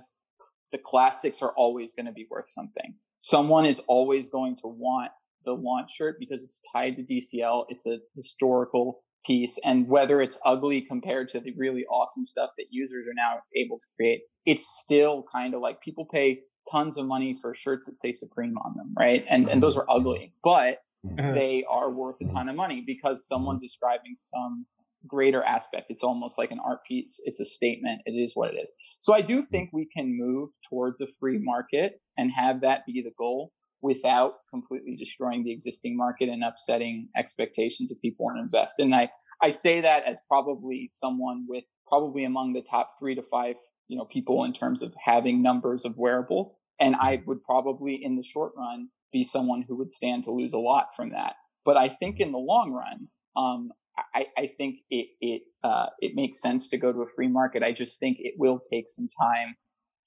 [0.72, 2.96] the classics are always going to be worth something.
[3.20, 5.12] Someone is always going to want
[5.44, 7.66] the launch shirt because it's tied to DCL.
[7.70, 9.60] It's a historical piece.
[9.64, 13.78] And whether it's ugly compared to the really awesome stuff that users are now able
[13.78, 17.97] to create, it's still kind of like people pay tons of money for shirts that
[17.97, 19.26] say Supreme on them, right?
[19.30, 19.80] And and those mm.
[19.80, 21.19] are ugly, but mm.
[21.19, 21.34] uh-huh.
[21.34, 23.67] they are worth a ton of money because someone's mm.
[23.67, 24.65] ascribing some
[25.08, 25.88] greater aspect.
[25.89, 27.19] It's almost like an art piece.
[27.26, 28.02] It's a statement.
[28.06, 28.71] It is what it is.
[29.02, 33.02] So I do think we can move towards a free market and have that be
[33.02, 38.43] the goal without completely destroying the existing market and upsetting expectations of people want to
[38.43, 38.76] invest.
[38.78, 39.10] And I,
[39.41, 43.56] I say that as probably someone with probably among the top three to five,
[43.92, 46.56] you know, people in terms of having numbers of wearables.
[46.80, 50.54] And I would probably in the short run be someone who would stand to lose
[50.54, 51.36] a lot from that.
[51.66, 53.72] But I think in the long run, um,
[54.16, 57.64] I, I, think it it uh, it makes sense to go to a free market.
[57.64, 59.58] I just think it will take some time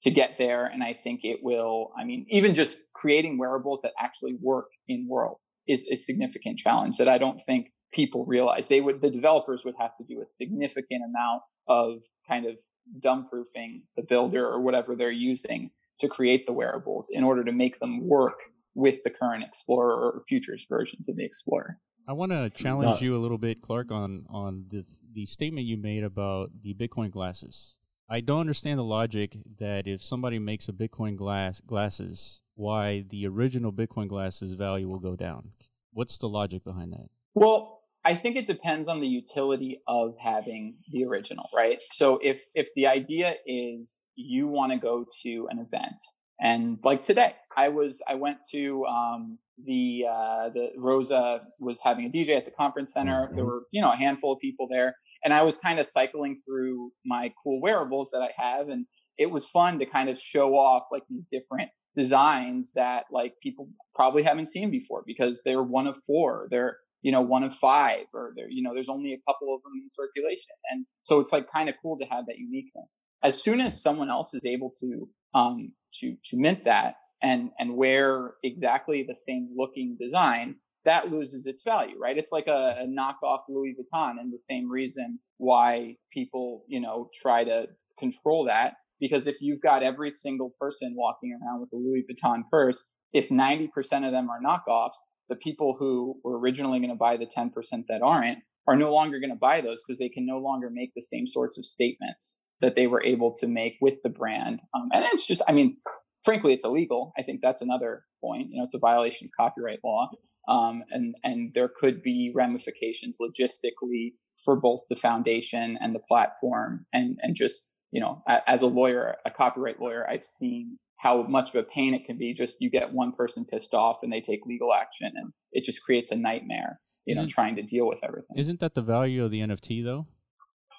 [0.01, 0.65] to get there.
[0.65, 5.07] And I think it will, I mean, even just creating wearables that actually work in
[5.07, 8.67] world is a significant challenge that I don't think people realize.
[8.67, 12.55] They would, the developers would have to do a significant amount of kind of
[12.99, 17.51] dumb proofing the builder or whatever they're using to create the wearables in order to
[17.51, 18.39] make them work
[18.73, 21.79] with the current Explorer or futures versions of the Explorer.
[22.07, 25.65] I want to challenge uh, you a little bit, Clark, on on the the statement
[25.65, 27.77] you made about the Bitcoin glasses.
[28.07, 33.25] I don't understand the logic that if somebody makes a Bitcoin glass glasses, why the
[33.25, 35.53] original Bitcoin glasses value will go down.
[35.91, 37.09] What's the logic behind that?
[37.33, 37.74] Well,
[38.05, 41.81] I think it depends on the utility of having the original, right?
[41.93, 45.99] So if if the idea is you want to go to an event
[46.39, 52.05] and like today, I was I went to um, the uh, the Rosa was having
[52.05, 53.29] a DJ at the conference center.
[53.33, 53.45] There mm-hmm.
[53.45, 56.91] were you know a handful of people there, and I was kind of cycling through
[57.05, 58.85] my cool wearables that I have, and
[59.17, 63.69] it was fun to kind of show off like these different designs that like people
[63.95, 68.07] probably haven't seen before because they're one of four, they're you know one of five,
[68.15, 71.31] or they're you know there's only a couple of them in circulation, and so it's
[71.31, 72.97] like kind of cool to have that uniqueness.
[73.21, 77.77] As soon as someone else is able to um, to to mint that and and
[77.77, 82.17] wear exactly the same looking design, that loses its value, right?
[82.17, 87.11] It's like a, a knockoff Louis Vuitton, and the same reason why people, you know,
[87.21, 87.67] try to
[87.99, 88.77] control that.
[88.99, 93.29] Because if you've got every single person walking around with a Louis Vuitton purse, if
[93.29, 93.69] 90%
[94.05, 94.95] of them are knockoffs,
[95.29, 97.51] the people who were originally going to buy the 10%
[97.87, 100.91] that aren't are no longer going to buy those because they can no longer make
[100.95, 104.59] the same sorts of statements that they were able to make with the brand.
[104.73, 105.77] Um, and it's just, I mean,
[106.23, 107.11] frankly, it's illegal.
[107.17, 108.49] I think that's another point.
[108.49, 110.09] You know, it's a violation of copyright law
[110.47, 116.85] um, and and there could be ramifications logistically for both the foundation and the platform
[116.93, 121.49] and and just you know as a lawyer a copyright lawyer i've seen how much
[121.49, 124.21] of a pain it can be just you get one person pissed off and they
[124.21, 127.87] take legal action and it just creates a nightmare you isn't, know trying to deal
[127.87, 128.37] with everything.
[128.37, 130.07] isn't that the value of the nft though?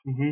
[0.08, 0.30] Mm-hmm.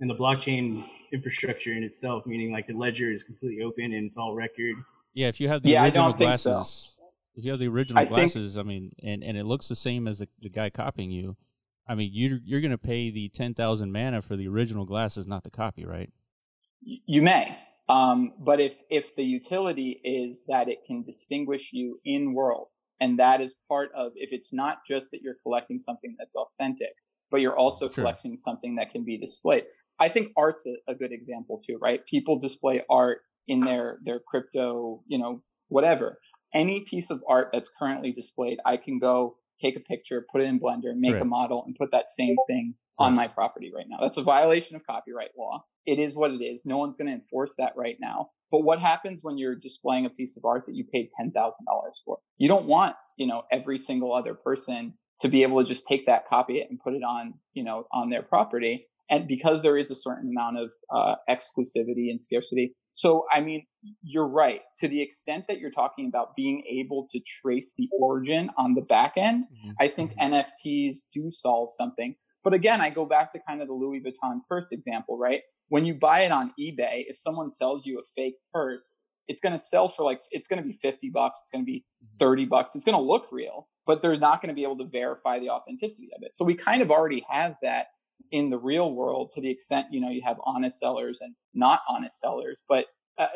[0.00, 4.16] and the blockchain infrastructure in itself meaning like the ledger is completely open and it's
[4.16, 4.74] all record.
[5.14, 6.96] Yeah if you have the yeah, original glasses
[7.36, 9.76] if you have the original I glasses, think, I mean, and, and it looks the
[9.76, 11.36] same as the, the guy copying you,
[11.86, 15.26] I mean, you you're going to pay the ten thousand mana for the original glasses,
[15.28, 16.10] not the copy, right?
[16.80, 17.56] You may,
[17.88, 23.18] um, but if if the utility is that it can distinguish you in world, and
[23.18, 26.94] that is part of if it's not just that you're collecting something that's authentic,
[27.30, 28.02] but you're also sure.
[28.02, 29.64] collecting something that can be displayed.
[29.98, 32.04] I think art's a, a good example too, right?
[32.06, 36.18] People display art in their their crypto, you know, whatever
[36.56, 40.44] any piece of art that's currently displayed, I can go take a picture, put it
[40.44, 41.22] in Blender, make right.
[41.22, 43.98] a model, and put that same thing on my property right now.
[44.00, 45.64] That's a violation of copyright law.
[45.84, 46.64] It is what it is.
[46.64, 48.30] No one's going to enforce that right now.
[48.50, 51.32] But what happens when you're displaying a piece of art that you paid $10,000
[52.04, 52.18] for?
[52.38, 56.06] You don't want, you know, every single other person to be able to just take
[56.06, 58.86] that, copy it and put it on, you know, on their property.
[59.08, 63.66] And because there is a certain amount of uh, exclusivity and scarcity, so, I mean,
[64.02, 64.62] you're right.
[64.78, 68.80] To the extent that you're talking about being able to trace the origin on the
[68.80, 69.72] back end, mm-hmm.
[69.78, 70.32] I think mm-hmm.
[70.32, 72.16] NFTs do solve something.
[72.46, 75.40] But again, I go back to kind of the Louis Vuitton purse example, right?
[75.66, 78.94] When you buy it on eBay, if someone sells you a fake purse,
[79.26, 81.66] it's going to sell for like it's going to be 50 bucks it's going to
[81.66, 81.84] be
[82.20, 84.84] 30 bucks it's going to look real but they're not going to be able to
[84.84, 86.34] verify the authenticity of it.
[86.34, 87.86] So we kind of already have that
[88.30, 91.80] in the real world to the extent you know you have honest sellers and not
[91.88, 92.86] honest sellers but
[93.18, 93.26] uh,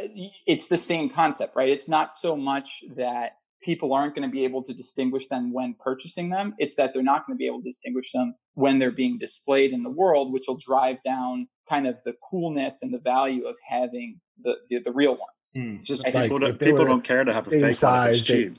[0.46, 1.68] it's the same concept right?
[1.68, 3.32] It's not so much that
[3.62, 6.54] people aren't going to be able to distinguish them when purchasing them.
[6.58, 9.72] It's that they're not going to be able to distinguish them when they're being displayed
[9.72, 13.56] in the world, which will drive down kind of the coolness and the value of
[13.66, 15.28] having the the, the real one.
[15.56, 15.82] Mm.
[15.82, 18.50] Just like people, don't, people don't care to have a fake size, one they,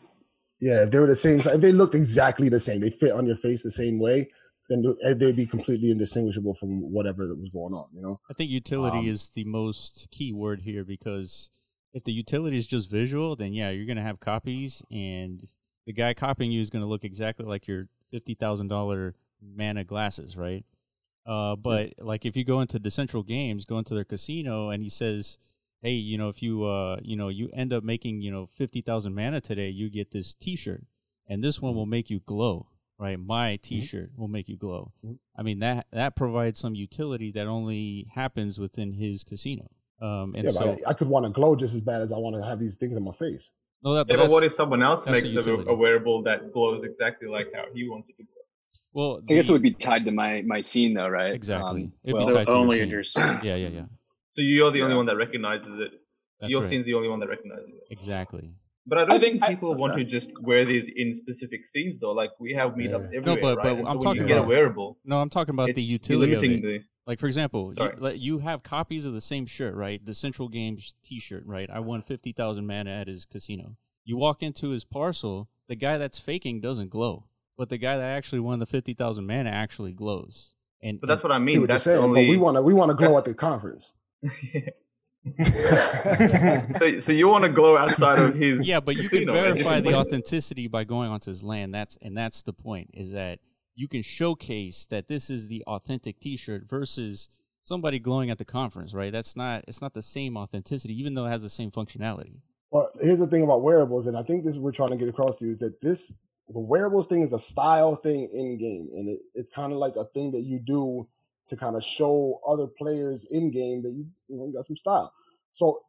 [0.59, 3.13] Yeah, if they were the same size, if they looked exactly the same, they fit
[3.13, 4.27] on your face the same way,
[4.69, 4.83] then
[5.17, 7.87] they'd be completely indistinguishable from whatever that was going on.
[7.93, 11.49] You know, I think utility um, is the most key word here because
[11.93, 15.41] if the utility is just visual, then yeah, you're gonna have copies, and
[15.85, 20.37] the guy copying you is gonna look exactly like your fifty thousand dollar mana glasses,
[20.37, 20.65] right?
[21.25, 22.03] Uh, but yeah.
[22.03, 25.37] like if you go into Decentral Games, go into their casino, and he says,
[25.81, 28.81] "Hey, you know, if you uh, you know, you end up making you know fifty
[28.81, 30.83] thousand mana today, you get this T-shirt,
[31.27, 31.91] and this one will mm-hmm.
[31.91, 32.67] make you glow."
[32.97, 33.61] Right, my mm-hmm.
[33.63, 34.21] T-shirt mm-hmm.
[34.21, 34.91] will make you glow.
[35.03, 35.15] Mm-hmm.
[35.35, 39.67] I mean that that provides some utility that only happens within his casino.
[40.01, 42.17] Um, and yeah, so I, I, could want to glow just as bad as I
[42.17, 43.51] want to have these things on my face.
[43.83, 46.83] No, that, but, yeah, but what if someone else makes a, a, wearable that glows
[46.83, 48.41] exactly like how he wants it to glow?
[48.93, 51.33] Well, the, I guess it would be tied to my my scene, though, right?
[51.33, 51.83] Exactly.
[51.83, 53.39] Um, well, so only in your scene.
[53.43, 53.85] yeah, yeah, yeah.
[54.33, 54.85] So you're the yeah.
[54.85, 55.91] only one that recognizes it.
[56.39, 56.69] That's your right.
[56.69, 57.83] scene's the only one that recognizes it.
[57.91, 58.51] Exactly.
[58.87, 61.67] But I don't I think, think, people I, want to just wear these in specific
[61.67, 62.11] scenes, though.
[62.11, 63.19] Like we have meetups yeah.
[63.19, 63.83] everywhere, no, but, right?
[63.83, 64.97] but I'm talking about, get a wearable.
[65.05, 66.61] No, I'm talking about the utility of it.
[66.61, 70.03] The, like for example, you, you, have copies of the same shirt, right?
[70.03, 71.69] Decentral Games T-shirt, right?
[71.69, 73.77] I won fifty thousand mana at his casino.
[74.03, 77.25] You walk into his parcel, the guy that's faking doesn't glow,
[77.57, 80.53] but the guy that actually won the fifty thousand mana actually glows.
[80.81, 81.61] And but that's what I mean.
[81.61, 82.25] What that's saying, only...
[82.25, 83.93] but we want to we want to glow at the conference.
[85.43, 88.65] so, so you want to glow outside of his?
[88.67, 91.73] Yeah, but you can verify the authenticity by going onto his land.
[91.73, 92.91] That's and that's the point.
[92.93, 93.39] Is that
[93.75, 97.29] you can showcase that this is the authentic T-shirt versus
[97.63, 99.11] somebody glowing at the conference, right?
[99.11, 102.41] That's not it's not the same authenticity, even though it has the same functionality.
[102.71, 104.95] Well, here's the thing about wearables, and I think this is what we're trying to
[104.95, 108.57] get across to you is that this the wearables thing is a style thing in
[108.57, 111.07] game, and it, it's kind of like a thing that you do
[111.47, 114.77] to kind of show other players in game that you you know you got some
[114.77, 115.13] style.
[115.53, 115.79] So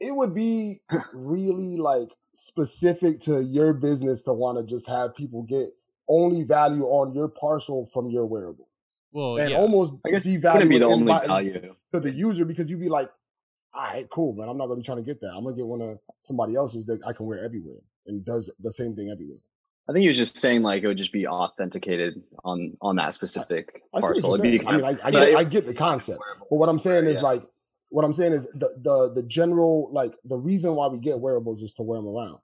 [0.00, 0.76] it would be
[1.14, 5.68] really like specific to your business to want to just have people get
[6.08, 8.68] only value on your parcel from your wearable.
[9.12, 9.56] Well, and yeah.
[9.56, 13.10] almost I guess devalue be the only value to the user because you'd be like,
[13.72, 14.48] all right, cool, man.
[14.48, 15.32] I'm not really trying to get that.
[15.34, 18.72] I'm gonna get one of somebody else's that I can wear everywhere and does the
[18.72, 19.38] same thing everywhere.
[19.88, 23.14] I think he was just saying like it would just be authenticated on on that
[23.14, 24.34] specific I, I parcel.
[24.34, 27.22] I mean, I, I, get, I get the concept, but what I'm saying is yeah.
[27.22, 27.42] like,
[27.88, 31.62] what I'm saying is the the the general like the reason why we get wearables
[31.62, 32.38] is to wear them around.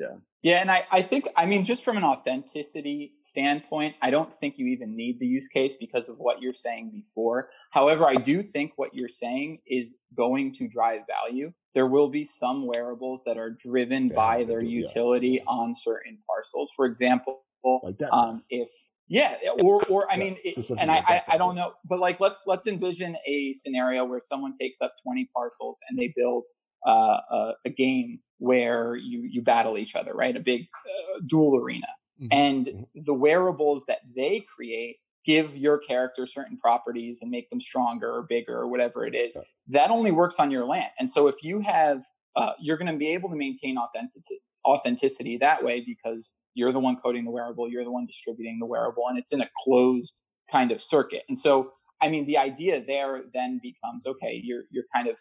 [0.00, 0.16] Yeah.
[0.42, 4.56] Yeah, and I, I think I mean just from an authenticity standpoint, I don't think
[4.56, 7.50] you even need the use case because of what you're saying before.
[7.72, 11.52] However, I do think what you're saying is going to drive value.
[11.74, 15.42] There will be some wearables that are driven yeah, by their utility yeah.
[15.46, 16.72] on certain parcels.
[16.74, 17.42] For example,
[17.82, 18.70] like um, if
[19.08, 22.18] yeah, or or I yeah, mean, it, and I, I I don't know, but like
[22.18, 26.46] let's let's envision a scenario where someone takes up 20 parcels and they build
[26.86, 30.36] uh, a, a, game where you you battle each other, right?
[30.36, 31.86] A big uh, duel arena,
[32.20, 32.28] mm-hmm.
[32.30, 32.82] and mm-hmm.
[32.94, 38.22] the wearables that they create give your character certain properties and make them stronger or
[38.22, 39.36] bigger or whatever it is.
[39.68, 42.04] That only works on your land, and so if you have,
[42.36, 46.80] uh, you're going to be able to maintain authenticity authenticity that way because you're the
[46.80, 50.22] one coding the wearable, you're the one distributing the wearable, and it's in a closed
[50.50, 51.22] kind of circuit.
[51.28, 55.18] And so, I mean, the idea there then becomes okay, you're you're kind of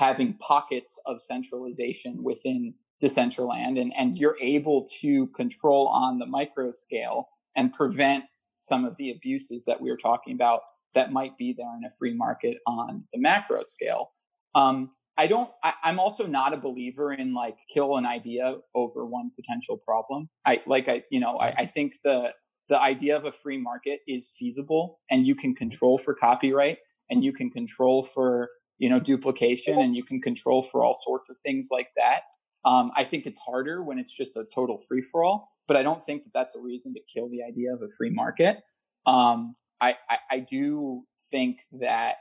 [0.00, 2.72] having pockets of centralization within
[3.02, 8.24] Decentraland, and, and you're able to control on the micro scale and prevent
[8.56, 10.62] some of the abuses that we were talking about
[10.94, 14.12] that might be there in a free market on the macro scale.
[14.54, 15.50] Um, I don't.
[15.62, 20.30] I, am also not a believer in like kill an idea over one potential problem.
[20.46, 20.88] I like.
[20.88, 21.36] I you know.
[21.36, 22.32] I, I think the
[22.70, 26.78] the idea of a free market is feasible, and you can control for copyright,
[27.10, 28.48] and you can control for
[28.80, 32.22] you know, duplication and you can control for all sorts of things like that.
[32.64, 35.82] Um, I think it's harder when it's just a total free for all, but I
[35.82, 38.62] don't think that that's a reason to kill the idea of a free market.
[39.06, 42.16] Um, I, I, I do think that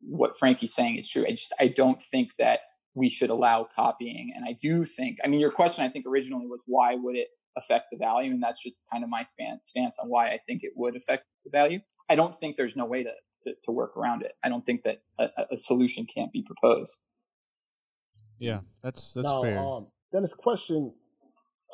[0.00, 1.24] what Frankie's saying is true.
[1.26, 2.60] I just, I don't think that
[2.94, 4.32] we should allow copying.
[4.34, 7.28] And I do think, I mean, your question, I think originally was why would it
[7.58, 8.30] affect the value?
[8.30, 11.50] And that's just kind of my stance on why I think it would affect the
[11.50, 11.80] value.
[12.08, 13.12] I don't think there's no way to
[13.42, 14.32] to, to work around it.
[14.44, 17.06] I don't think that a, a solution can't be proposed.
[18.38, 19.58] Yeah, that's that's now, fair.
[19.58, 20.94] um, Dennis, question: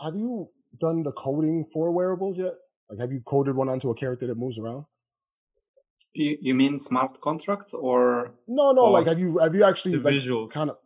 [0.02, 0.48] Have you
[0.80, 2.54] done the coding for wearables yet?
[2.90, 4.84] Like, have you coded one onto a character that moves around?
[6.12, 8.82] You, you mean smart contracts or No, no.
[8.82, 10.50] Or like, have you have you actually The like visuals.
[10.50, 10.78] kind of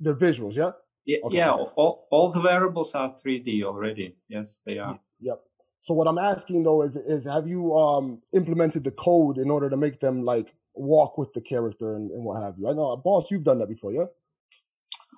[0.00, 0.56] the visuals?
[0.56, 0.70] Yeah.
[1.04, 1.72] yeah, Okay, yeah okay.
[1.76, 4.16] all, all the wearables are 3D already.
[4.28, 4.92] Yes, they are.
[4.92, 5.40] Y- Yep.
[5.80, 9.70] So what I'm asking though is is have you um implemented the code in order
[9.70, 12.68] to make them like walk with the character and, and what have you?
[12.68, 14.04] I know, Baus, you've done that before, yeah?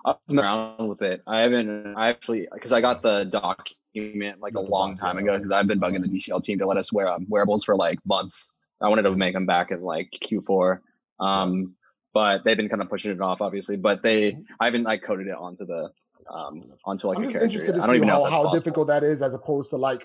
[0.04, 1.22] I've been around with it.
[1.26, 1.94] I haven't.
[1.96, 5.80] I actually because I got the document like a long time ago because I've been
[5.80, 8.56] bugging the DCL team to let us wear um, wearables for like months.
[8.80, 10.80] I wanted to make them back in like Q4,
[11.20, 11.76] um,
[12.12, 13.76] but they've been kind of pushing it off, obviously.
[13.76, 15.90] But they, I haven't like coded it onto the
[16.32, 17.44] um onto like I'm a just character.
[17.44, 17.82] interested yet.
[17.82, 18.52] to I don't see how, how possible.
[18.52, 20.02] difficult that is as opposed to like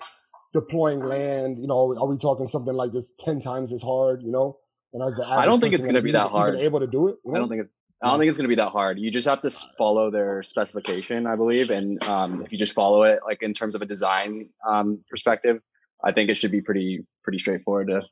[0.52, 1.58] deploying land.
[1.58, 4.22] You know, are we talking something like this ten times as hard?
[4.22, 4.58] You know,
[4.92, 6.56] and as the I don't think it's gonna be that hard.
[6.56, 7.16] able to do it.
[7.24, 7.72] You I don't think it's.
[8.00, 9.00] I don't think it's going to be that hard.
[9.00, 13.02] You just have to follow their specification, I believe, and um, if you just follow
[13.02, 15.60] it, like in terms of a design um, perspective,
[16.04, 18.02] I think it should be pretty pretty straightforward to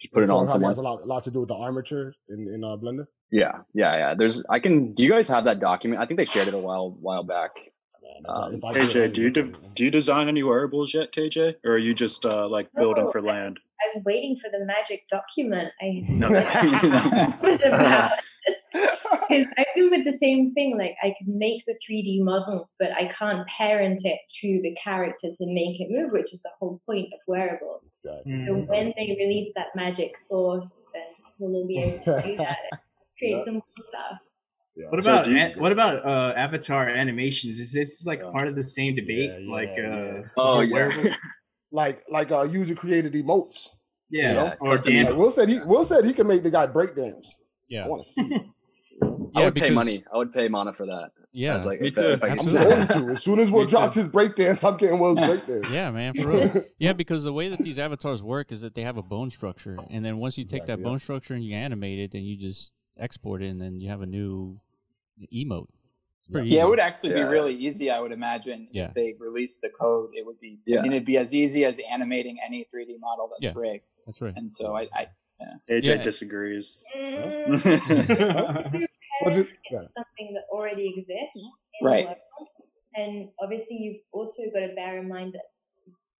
[0.00, 1.48] just put it so on it probably has a lot, a lot to do with
[1.48, 3.06] the armature in in uh, Blender.
[3.30, 4.14] Yeah, yeah, yeah.
[4.14, 4.94] There's, I can.
[4.94, 6.00] Do you guys have that document?
[6.00, 7.52] I think they shared it a while while back.
[8.22, 11.12] Man, Um, if KJ, I'd do you look de- do you design any wearables yet,
[11.12, 13.60] KJ, or are you just uh, like building for I- land?
[13.96, 15.70] I'm waiting for the magic document.
[15.82, 16.28] I No.
[19.28, 20.76] because I've been with the same thing.
[20.78, 25.28] Like I can make the 3D model, but I can't parent it to the character
[25.34, 28.00] to make it move, which is the whole point of wearables.
[28.04, 28.44] Exactly.
[28.46, 31.02] So when they release that magic source, then
[31.38, 32.58] we'll all be able to do that.
[32.72, 32.80] and
[33.18, 33.44] Create Yeah.
[33.44, 34.18] some cool stuff.
[34.76, 34.86] Yeah.
[34.88, 37.60] What about do you- what about uh, avatar animations?
[37.60, 38.30] Is this like Yeah.
[38.32, 39.30] part of the same debate?
[39.38, 40.22] Yeah, like yeah, uh.
[40.36, 41.14] Oh for yeah, wearables?
[41.72, 43.68] like like uh, user created emotes.
[44.10, 44.54] yeah, you know?
[44.60, 45.10] or dance.
[45.10, 47.26] Like, Will said he Will said he can make the guy breakdance.
[47.68, 48.22] yeah, I want to see.
[48.34, 48.42] it.
[49.36, 50.04] I Yeah, would pay money.
[50.12, 51.10] I would pay mana for that.
[51.32, 52.10] yeah, As like Me if, too.
[52.10, 52.74] if I I'm Absolutely.
[52.74, 53.10] going to.
[53.12, 55.70] As soon as Will drops his breakdance, I'm getting Will's breakdance.
[55.70, 56.64] yeah, man, for real.
[56.78, 59.78] Yeah, because the way that these avatars work is that they have a bone structure,
[59.90, 60.88] and then once you take that Exactly, yeah.
[60.90, 64.00] bone structure and you animate it, then you just export it, and then you have
[64.02, 64.60] a new
[65.32, 65.68] emote.
[66.20, 67.24] It's pretty Yeah, it would actually Yeah.
[67.24, 68.86] be really easy, I would imagine, Yeah.
[68.86, 70.10] if they released the code.
[70.14, 70.78] It would be, Yeah.
[70.78, 73.60] I mean, it'd be as easy as animating any 3D model that's Yeah.
[73.60, 73.84] rigged.
[74.06, 74.32] That's right.
[74.36, 75.08] And so I, I
[75.68, 76.02] AJ Yeah.
[76.02, 76.82] disagrees.
[76.96, 78.86] Mm,
[79.22, 79.84] What's it- yeah.
[79.86, 81.36] something that already exists
[81.80, 82.04] in Right.
[82.04, 82.48] the world.
[82.96, 85.46] And obviously, you've also got to bear in mind that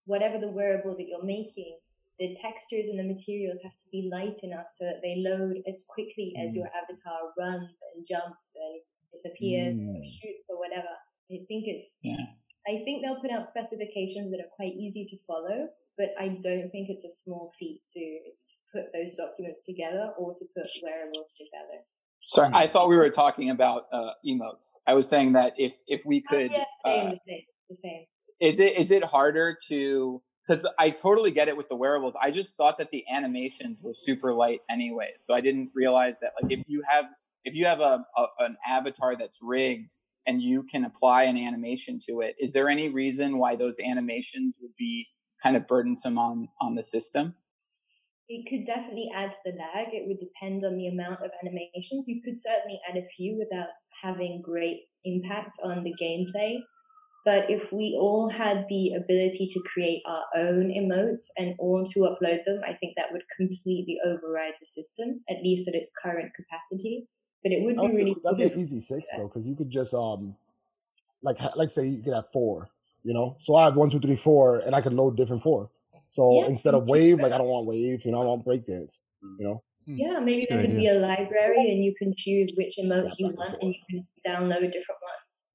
[0.06, 1.78] whatever the wearable that you're making,
[2.18, 5.84] the textures and the materials have to be light enough so that they load as
[5.88, 10.04] quickly as your avatar runs and jumps and disappears or Mm.
[10.04, 10.88] shoots or whatever.
[11.30, 12.26] I think it's Yeah.
[12.66, 16.70] I think they'll put out specifications that are quite easy to follow, but I don't
[16.70, 21.34] think it's a small feat to, to put those documents together or to put wearables
[21.34, 21.84] together.
[22.26, 24.78] Sorry, I thought we were talking about uh, emotes.
[24.86, 27.76] I was saying that if if we Oh, could, yeah, same, uh, the same, the
[27.76, 28.04] same.
[28.40, 30.22] is it is it harder to?
[30.46, 32.16] Because I totally get it with the wearables.
[32.20, 36.32] I just thought that the animations were super light anyway, so I didn't realize that
[36.40, 37.06] like if you have
[37.44, 39.94] if you have a, a an avatar that's rigged
[40.26, 44.58] and you can apply an animation to it, is there any reason why those animations
[44.60, 45.08] would be
[45.42, 47.34] kind of burdensome on on the system?
[48.28, 49.92] It could definitely add to the lag.
[49.92, 52.04] It would depend on the amount of animations.
[52.06, 53.68] You could certainly add a few without
[54.02, 56.58] having great impact on the gameplay.
[57.24, 62.00] But if we all had the ability to create our own emotes and all to
[62.00, 66.32] upload them, I think that would completely override the system, at least at its current
[66.34, 67.06] capacity.
[67.42, 69.70] But it would be don't really that'd be an easy fix though, because you could
[69.70, 70.36] just um,
[71.22, 72.68] like like say you could have four,
[73.02, 73.36] you know.
[73.40, 75.70] So I have one, two, three, four, and I can load different four.
[76.10, 79.00] So Yeah, instead of wave, like I don't want wave, you know, I want breakdance,
[79.38, 79.62] you know.
[79.86, 83.28] Yeah, maybe there good could be a library and you can choose which emotes you
[83.28, 85.48] back and want and you can download different ones.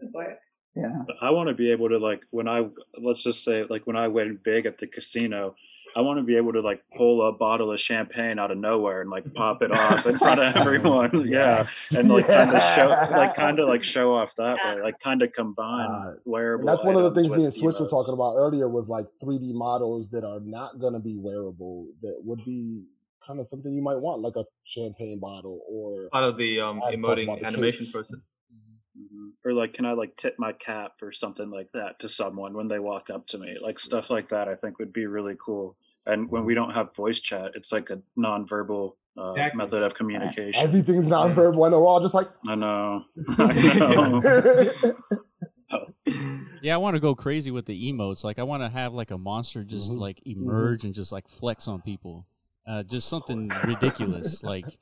[0.00, 0.38] Would work.
[0.76, 1.02] Yeah.
[1.22, 2.68] I want to be able to like when I
[3.00, 5.54] let's just say like when I win big at the casino,
[5.96, 9.00] I want to be able to like pull a bottle of champagne out of nowhere
[9.00, 11.26] and like pop it off in front of everyone.
[11.26, 11.64] yeah.
[11.96, 15.22] And like kind of show like kind of like show off that way, like kind
[15.22, 16.60] of combine Uh, wearable.
[16.60, 19.06] And that's one of the things me and Swiss were talking about earlier was like
[19.22, 22.88] 3D models that are not gonna be wearable that would be
[23.26, 26.82] kind of something you might want, like a champagne bottle or Part of the um,
[26.84, 27.92] I've talked about emoting the animation cakes.
[27.92, 28.28] process.
[29.46, 32.66] Or like, can I like tip my cap or something like that to someone when
[32.66, 33.56] they walk up to me?
[33.62, 35.76] Like stuff like that, I think would be really cool.
[36.04, 39.58] And when we don't have voice chat, it's like a nonverbal uh, Exactly.
[39.58, 40.62] method of communication.
[40.64, 41.64] everything's nonverbal.
[41.64, 43.04] I know we're all just like I know.
[43.38, 44.92] I know.
[46.62, 48.24] Yeah, I want to go crazy with the emotes.
[48.24, 49.98] Like, I want to have like a monster just Mhm.
[49.98, 52.26] like emerge and just like flex on people.
[52.66, 54.42] Uh, just something ridiculous.
[54.42, 54.78] Like,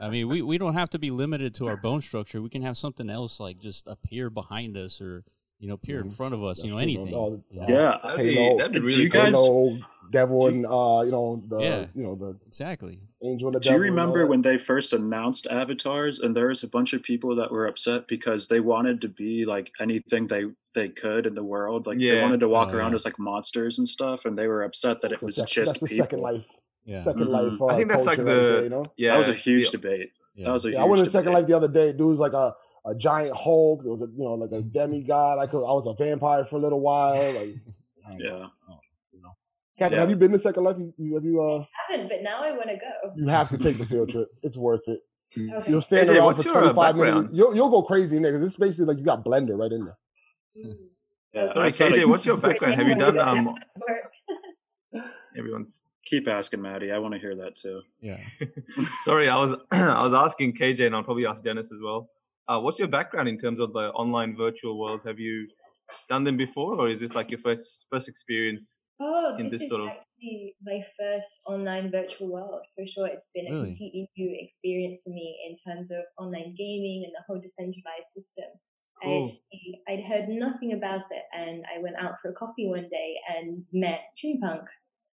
[0.00, 2.42] I mean, we, we don't have to be limited to our bone structure.
[2.42, 5.24] We can have something else like just appear behind us or
[5.58, 6.12] you know appear in Mhm.
[6.12, 6.58] front of us.
[6.58, 7.14] That's you know true, anything.
[7.14, 7.64] All the- you?
[7.68, 7.98] Yeah.
[8.02, 9.78] That'd be, that'd be Do really you guys- Halo,
[10.10, 11.86] devil, and uh, you know the Yeah.
[11.94, 13.00] you know the exactly.
[13.24, 13.86] angel and the Do you devil.
[13.86, 17.50] and remember when they first announced avatars and there was a bunch of people that
[17.50, 20.44] were upset because they wanted to be like anything they
[20.74, 21.86] they could in the world?
[21.86, 22.96] Like they wanted to walk Oh, around yeah.
[22.96, 25.72] as like monsters and stuff, and they were upset that That's it was sec- just
[25.72, 26.04] that's the people.
[26.04, 26.46] second life,
[26.86, 26.98] Yeah.
[26.98, 27.50] second Mhm.
[27.50, 27.60] life.
[27.60, 28.84] Uh, I think that's like culture right there, the you know.
[28.96, 29.12] yeah.
[29.12, 30.10] that was a huge the- debate.
[30.34, 30.46] Yeah.
[30.46, 31.32] That was a Yeah, I went to Second.
[31.32, 31.92] Life the other day.
[31.92, 32.54] Dude was like a,
[32.86, 33.82] a giant Hulk.
[33.82, 35.38] There was a you know like a demigod.
[35.38, 37.14] I could I was a vampire for a little while.
[37.14, 37.54] Like,
[38.06, 38.24] I don't know.
[38.24, 38.46] Yeah.
[39.12, 39.30] you know.
[39.78, 40.00] Catherine, Yeah.
[40.00, 40.76] have you been to Second Life?
[40.78, 43.12] You, you have you uh haven't, but now I want to go.
[43.16, 44.28] you have to take the field trip.
[44.42, 45.00] It's worth it.
[45.36, 45.70] Okay.
[45.70, 47.34] You'll stand AJ, around for uh, 25 minutes.
[47.34, 49.84] You'll you'll go crazy in there because it's basically like you got Blender right in
[49.84, 49.98] there.
[50.56, 50.76] Mm.
[51.34, 52.74] Yeah, Sorry, I KJ, like, what's your background?
[52.76, 53.54] Have you done um
[55.36, 56.92] everyone's keep asking Maddie.
[56.92, 57.82] I want to hear that too.
[58.00, 58.18] Yeah.
[59.04, 62.08] Sorry, I was I was asking KJ and I'll probably ask Dennis as well.
[62.48, 65.04] Uh, what's your background in terms of the online virtual worlds?
[65.04, 65.48] Have you
[66.08, 68.78] done them before, or is this like your first first experience?
[68.98, 73.06] Oh, in this, this is sort of- actually my first online virtual world for sure.
[73.06, 77.22] It's been a completely new experience for me in terms of online gaming and the
[77.26, 78.46] whole decentralized system.
[79.02, 79.30] Cool.
[79.52, 83.16] I'd, I'd heard nothing about it, and I went out for a coffee one day
[83.28, 84.64] and met Chimpunk,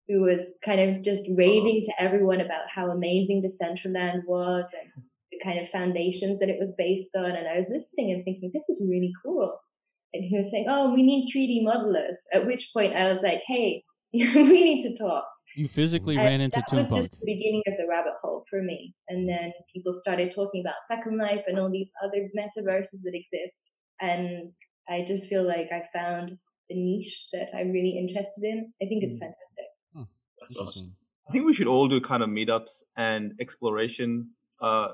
[0.09, 4.91] who was kind of just raving to everyone about how amazing Decentraland was and
[5.31, 7.33] the kind of foundations that it was based on.
[7.33, 9.59] And I was listening and thinking, this is really cool.
[10.15, 13.43] And he was saying, "Oh, we need 3D modelers." At which point, I was like,
[13.47, 13.85] "Hey,
[14.15, 17.75] we need to talk." You physically And ran into that was just the beginning of
[17.77, 18.95] the rabbit hole for me.
[19.09, 23.75] And then people started talking about Second Life and all these other metaverses that exist.
[24.01, 24.53] And
[24.89, 26.39] I just feel like I found
[26.71, 28.73] the niche that I'm really interested in.
[28.81, 29.21] I think it's Mm.
[29.21, 29.67] fantastic.
[30.49, 30.67] That's awesome.
[30.67, 30.95] Interesting.
[31.29, 34.31] I think we should all do kind of meetups and exploration
[34.63, 34.89] uh,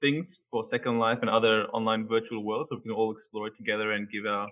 [0.00, 3.56] things for Second Life and other online virtual worlds, so we can all explore it
[3.56, 4.48] together and give our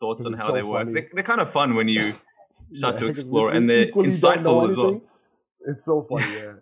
[0.00, 0.88] thoughts on how so they work.
[0.88, 2.14] They're, they're kind of fun when you
[2.72, 5.02] start to 'cause we- explore, and they're equally don't know insightful as well.
[5.66, 6.52] It's so funny, yeah.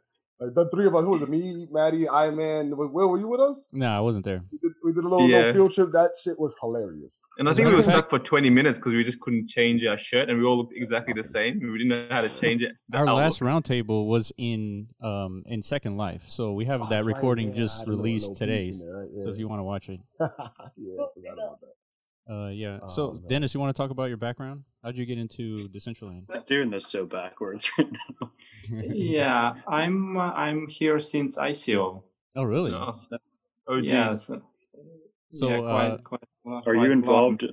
[0.41, 1.29] Like the three of us, who was it?
[1.29, 2.77] Me, Maddie, Iron Man.
[2.77, 3.67] Will, Will, were you with us?
[3.73, 4.41] No, I wasn't there.
[4.53, 5.39] We did, we did a little, Yeah.
[5.39, 5.89] little field trip.
[5.93, 7.21] That shit was hilarious.
[7.39, 9.99] And I think we were stuck for 20 minutes because we just couldn't change our
[9.99, 11.59] shirt, and we all looked exactly the same.
[11.61, 12.71] We didn't know how to change it.
[12.95, 13.17] Our outlook.
[13.17, 17.17] last roundtable was in um in Second Life, so we have Oh, that that's right,
[17.17, 18.71] recording yeah, just had a little- released today.
[18.71, 19.09] there, right?
[19.25, 21.05] So if you want to watch it, yeah,
[22.29, 22.47] yeah, I forgot about that.
[22.47, 22.79] uh, yeah.
[22.83, 23.23] Oh, so man.
[23.29, 24.65] Dennis, you want to talk about your background?
[24.83, 26.25] How'd you get into Decentraland?
[26.33, 28.33] I'm doing this so backwards right now.
[28.71, 32.03] yeah, I'm uh, I'm here since ICO.
[32.37, 32.71] Oh, really?
[32.71, 32.85] No.
[33.69, 33.85] OG.
[33.85, 34.41] Yeah, so,
[35.33, 36.93] So, yeah, quite, uh, quite, Are quite you long.
[36.93, 37.45] involved?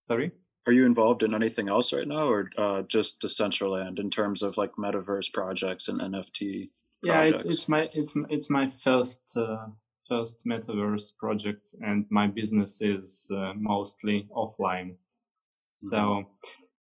[0.00, 0.32] Sorry.
[0.66, 4.58] Are you involved in anything else right now, or uh, just Decentraland in terms of
[4.58, 6.68] like metaverse projects and NFT?
[7.02, 7.44] Yeah, it's projects?
[7.44, 9.68] it's my it's it's my first uh,
[10.08, 14.96] first metaverse project, and my business is uh, mostly offline.
[15.72, 16.26] So Mhm.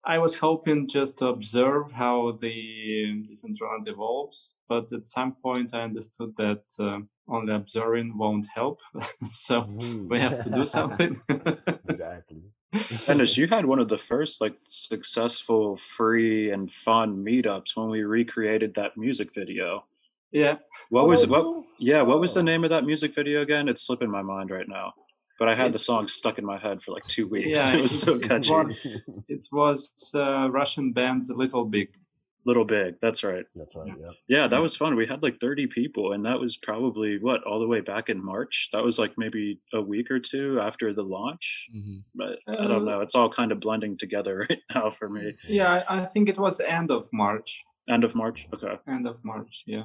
[0.05, 5.81] I was hoping just to observe how the Decentraland evolves, but at some point I
[5.81, 8.79] understood that uh, only observing won't help.
[9.29, 10.09] so Mhm.
[10.09, 11.17] we have to do something.
[11.89, 12.41] exactly.
[13.05, 18.03] Dennis, you had one of the first like successful, free, and fun meetups when we
[18.03, 19.85] recreated that music video.
[20.41, 20.55] Yeah.
[20.89, 21.31] What was that it?
[21.31, 21.43] What?
[21.45, 21.65] you?
[21.91, 22.51] Yeah, what was the Oh.
[22.51, 23.67] name of that music video again?
[23.69, 24.87] It's slipping my mind right now.
[25.39, 27.49] But I had the song stuck in my head for like two weeks.
[27.55, 28.51] Yeah, it was so it catchy.
[28.51, 28.87] was-
[29.35, 29.79] It was
[30.15, 31.89] uh, Russian band Little Big.
[32.49, 33.45] Little Big, that's right.
[33.59, 33.91] That's right.
[34.03, 34.11] Yeah.
[34.35, 34.95] Yeah, that was fun.
[34.95, 38.23] We had like 30 people, and that was probably what, all the way back in
[38.23, 38.69] March?
[38.71, 41.67] That was like maybe a week or two after the launch.
[41.73, 43.01] hmm But I don't know.
[43.01, 45.25] It's all kind of blending together right now for me.
[45.59, 47.51] Yeah, I I think it was end of March.
[47.95, 48.39] End of March?
[48.55, 48.75] Okay.
[48.95, 49.83] End of March, yeah.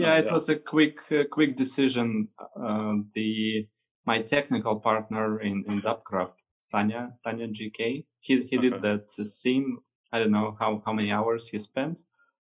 [0.00, 2.28] Yeah, it was a quick, uh, quick decision.
[2.38, 3.66] Uh, the
[4.06, 9.78] my technical partner in in DappCraft, Sanya, Sanya GK, he he did that uh, scene.
[10.12, 12.00] I don't know how how many hours he spent,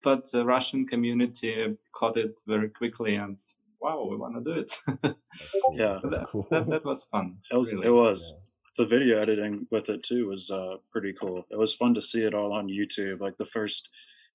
[0.04, 3.38] but the Russian community caught it very quickly, and
[3.86, 4.72] wow, we want to do it.
[5.02, 5.76] That's cool.
[5.82, 6.00] Yeah.
[6.04, 6.48] That's that, cool.
[6.52, 7.38] that that was fun.
[7.52, 7.88] It was, really.
[7.88, 8.34] it was.
[8.78, 11.46] The video editing with it too was uh, pretty cool.
[11.50, 13.90] It was fun to see it all on YouTube, like the first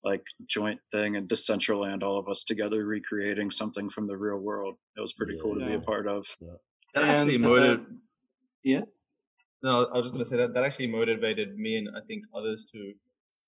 [0.04, 4.76] like joint thing in Decentraland, all of us together recreating something from the real world.
[4.96, 6.26] It was pretty cool to be a part of.
[6.94, 7.98] That actually And, uh, motivated.
[8.64, 8.82] yeah.
[9.62, 12.64] No, I was just gonna say that that actually motivated me and I think others
[12.72, 12.94] to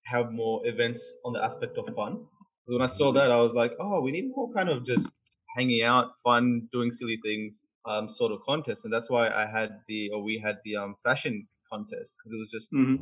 [0.05, 2.19] have more events on the aspect of fun.
[2.65, 5.09] 'Cause when I saw that, I was like, oh, we need more kind of just
[5.57, 9.81] hanging out, fun, doing silly things, um, sort of contest, and that's why I had
[9.89, 12.97] the or we had the um fashion contest because it was just hmm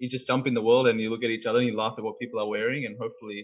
[0.00, 1.94] you just jump in the world and you look at each other and you laugh
[1.98, 3.40] at what people are wearing and hopefully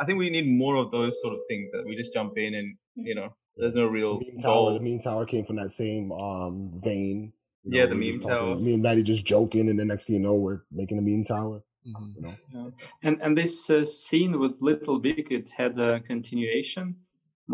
[0.00, 2.50] I think we need more of those sort of things that we just jump in
[2.60, 2.68] and
[3.10, 3.28] you know,
[3.58, 4.88] there's no real The meme tower, the goal.
[4.88, 6.54] meme tower came from that same um
[6.88, 7.16] vein.
[7.64, 8.64] You Yeah, know, the we just meme talking- tower.
[8.66, 11.24] Me and Maddie just joking, and the next thing you know, we're making a meme
[11.36, 11.58] tower.
[11.90, 12.08] Mhm.
[12.16, 12.70] You know, Yeah.
[13.06, 16.86] And and this uh, scene with Little Big, it had a continuation.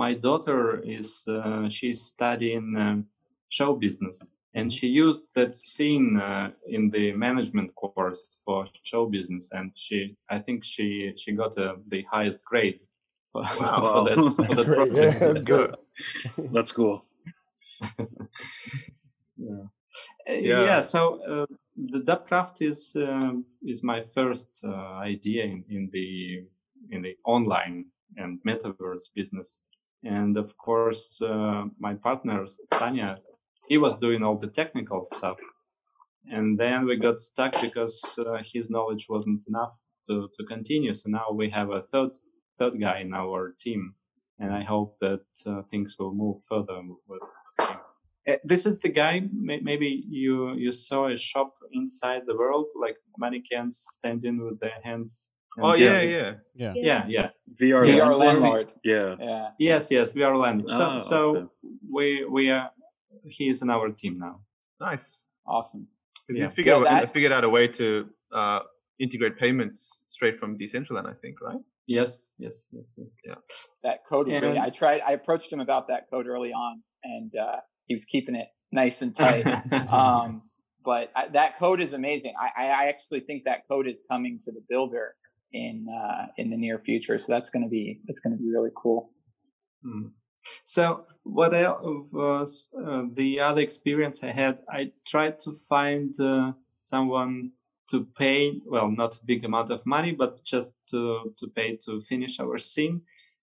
[0.03, 0.61] My daughter
[0.99, 1.07] is
[1.37, 2.99] uh, she's studying um,
[3.59, 4.17] show business,
[4.55, 10.17] and she used that scene uh, in the management course for show business, and she
[10.31, 12.83] I think she she got uh, the highest grade
[13.33, 13.81] for, Wow.
[13.81, 15.21] for that, That's that project.
[15.21, 15.77] Yeah, that's good.
[16.53, 17.05] That's cool.
[19.37, 19.67] yeah.
[20.29, 20.65] Uh, Yeah.
[20.65, 21.47] yeah so uh,
[21.77, 26.45] the DappCraft is um, is my first uh, idea in, in the
[26.91, 27.87] in the online
[28.17, 29.61] and metaverse business
[30.05, 33.19] and of course uh, my partner sanya
[33.69, 35.37] he was doing all the technical stuff
[36.31, 39.75] and then we got stuck because uh, his knowledge wasn't enough
[40.07, 42.11] to, to continue so now we have a third
[42.59, 43.95] third guy in our team
[44.39, 47.21] and i hope that uh, things will move further with,
[47.59, 47.77] with him
[48.29, 49.21] uh, this is the guy.
[49.33, 55.31] Maybe you you saw a shop inside the world, like mannequins standing with their hands.
[55.61, 56.11] Oh yeah, building.
[56.11, 56.33] yeah.
[56.55, 56.73] Yeah.
[56.77, 57.29] yeah, yeah.
[57.61, 58.01] VR, Yes.
[58.01, 58.69] VR landlord.
[58.85, 59.17] Yeah.
[59.19, 59.49] Yeah.
[59.59, 60.15] Yes, yes.
[60.15, 60.71] We are landing.
[60.71, 61.47] So Ah, so okay.
[61.93, 62.71] we we are.
[63.25, 64.41] He is in our team now.
[64.81, 65.13] Nice.
[65.47, 65.87] Awesome.
[66.27, 66.45] 'Cause Yeah.
[66.45, 68.61] he's figured, Yeah, out, that- figured out a way to uh,
[68.99, 71.59] integrate payments straight from Decentraland, I think, right?
[71.87, 73.15] Yes, yes, yes, yes.
[73.25, 73.35] Yeah.
[73.83, 74.59] That code is really.
[74.59, 75.01] I tried.
[75.01, 79.03] I approached him about that code early on, and uh, he was keeping it nice
[79.03, 79.45] and tight.
[79.93, 80.43] um,
[80.85, 82.35] but I, that code is amazing.
[82.41, 85.15] I, I I actually think that code is coming to the builder
[85.53, 87.19] in uh, in the near future.
[87.19, 89.11] So that's going to be that's going to be really cool.
[89.85, 90.13] Mm.
[90.65, 94.59] So what else was uh, the other experience I had?
[94.69, 97.53] I tried to find uh, someone
[97.91, 102.01] to pay, well, not a big amount of money, but just to, to pay to
[102.01, 103.03] finish our scene.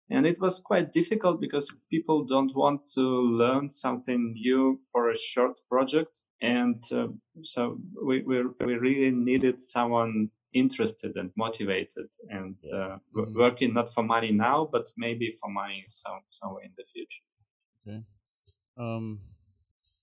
[0.10, 5.18] And it was quite difficult because people don't want to learn something new for a
[5.18, 6.22] short project.
[6.42, 7.08] And uh,
[7.44, 13.34] so we, we, we really needed someone interested and motivated and uh, Mhm.
[13.34, 17.24] working not for money now, but maybe for money some, somewhere in the future.
[17.88, 18.04] Okay.
[18.78, 19.22] Um,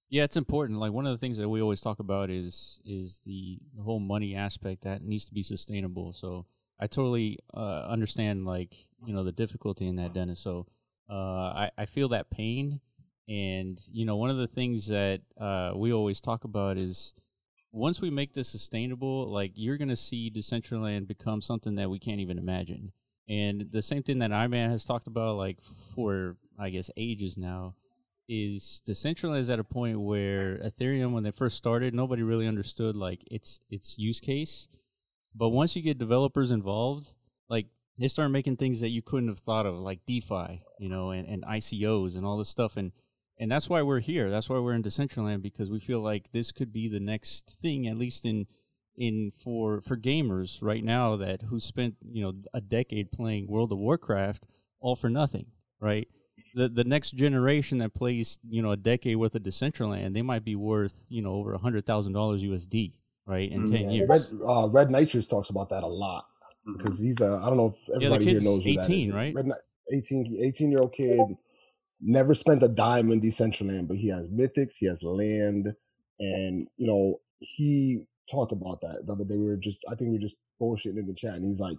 [0.08, 0.78] yeah, it's important.
[0.78, 4.00] Like one of the things that we always talk about is is the, the whole
[4.00, 6.12] money aspect that needs to be sustainable.
[6.12, 6.46] So
[6.78, 8.74] I totally uh, understand like
[9.04, 10.40] you know the difficulty in that, Dennis.
[10.40, 10.66] So
[11.10, 11.14] uh,
[11.64, 12.80] I I feel that pain,
[13.28, 17.14] and you know one of the things that uh, we always talk about is
[17.74, 22.20] once we make this sustainable, like you're gonna see Decentraland become something that we can't
[22.20, 22.92] even imagine.
[23.28, 27.74] And the same thing that Iman has talked about, like for I guess ages now,
[28.28, 32.94] is Decentraland is at a point where Ethereum, when they first started, nobody really understood
[32.94, 34.68] like its its use case.
[35.34, 37.12] But once you get developers involved,
[37.48, 37.66] like
[37.98, 41.26] they start making things that you couldn't have thought of, like DeFi, you know, and,
[41.26, 42.76] and ICOs and all this stuff.
[42.76, 42.92] And
[43.38, 44.30] and that's why we're here.
[44.30, 47.86] That's why we're in Decentraland because we feel like this could be the next thing,
[47.88, 48.46] at least in
[48.96, 53.72] in for for gamers right now that who spent you know a decade playing World
[53.72, 54.46] of Warcraft
[54.80, 55.46] all for nothing,
[55.80, 56.06] right?
[56.54, 60.44] The the next generation that plays you know a decade worth of Decentraland, they might
[60.44, 62.92] be worth you know over a hundred thousand dollars USD,
[63.26, 63.50] right?
[63.50, 63.70] In Mm.
[63.70, 64.08] ten Yeah, years.
[64.08, 66.26] Red uh, Red Nitrous talks about that a lot
[66.68, 66.78] Mhm.
[66.78, 69.14] because he's a I don't know if everybody here knows who that 18, is.
[69.14, 69.34] right?
[69.34, 69.48] Red
[69.92, 71.18] 18, 18 year old kid,
[72.00, 75.68] never spent a dime in Decentraland, but he has mythics, he has land,
[76.20, 79.36] and you know he talked about that the other day.
[79.36, 81.78] We were just I think we were just bullshitting in the chat, and he's like,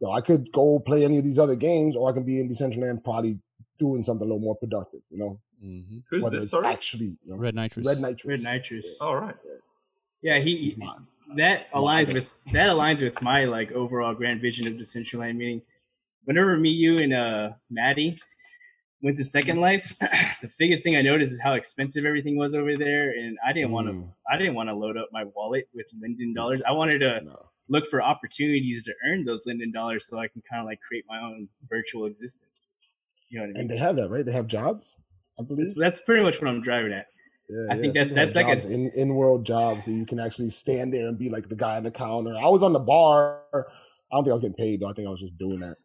[0.00, 2.48] "Yo, I could go play any of these other games, or I can be in
[2.48, 3.38] Decentraland, probably
[3.78, 5.00] doing something a little more productive.
[5.10, 6.44] You know, hmm Who's whether this?
[6.44, 6.66] it's Sorry.
[6.68, 7.86] actually you know, Red nitrous.
[7.86, 8.24] Red Nitrous.
[8.26, 9.00] Red nitrous.
[9.00, 9.34] All right.
[10.22, 11.04] Yeah, he Mod.
[11.36, 12.14] that aligns Mod.
[12.14, 15.36] with that aligns with my like overall grand vision of Decentraland.
[15.36, 15.62] Meaning,
[16.24, 18.18] whenever me, you, and uh Maddie
[19.02, 22.76] went to Second Life, the biggest thing I noticed is how expensive everything was over
[22.76, 23.92] there, and I didn't want to.
[23.94, 26.62] Mm, I didn't want to load up my wallet with Linden dollars.
[26.66, 27.36] I wanted to no.
[27.68, 31.04] look for opportunities to earn those Linden dollars so I can kind of like create
[31.08, 32.70] my own virtual existence.
[33.28, 33.60] You know what I mean?
[33.62, 34.24] And they have that, right?
[34.24, 34.98] They have jobs,
[35.38, 35.66] I believe.
[35.66, 37.06] That's, that's pretty much what I'm driving at.
[37.48, 38.04] Yeah, I think yeah.
[38.04, 40.94] that- They have that's like a- in in world jobs that you can actually stand
[40.94, 42.36] there and be like the guy on the counter.
[42.36, 43.42] I was on the bar.
[43.52, 44.88] I don't think I was getting paid though.
[44.88, 45.76] I think I was just doing that.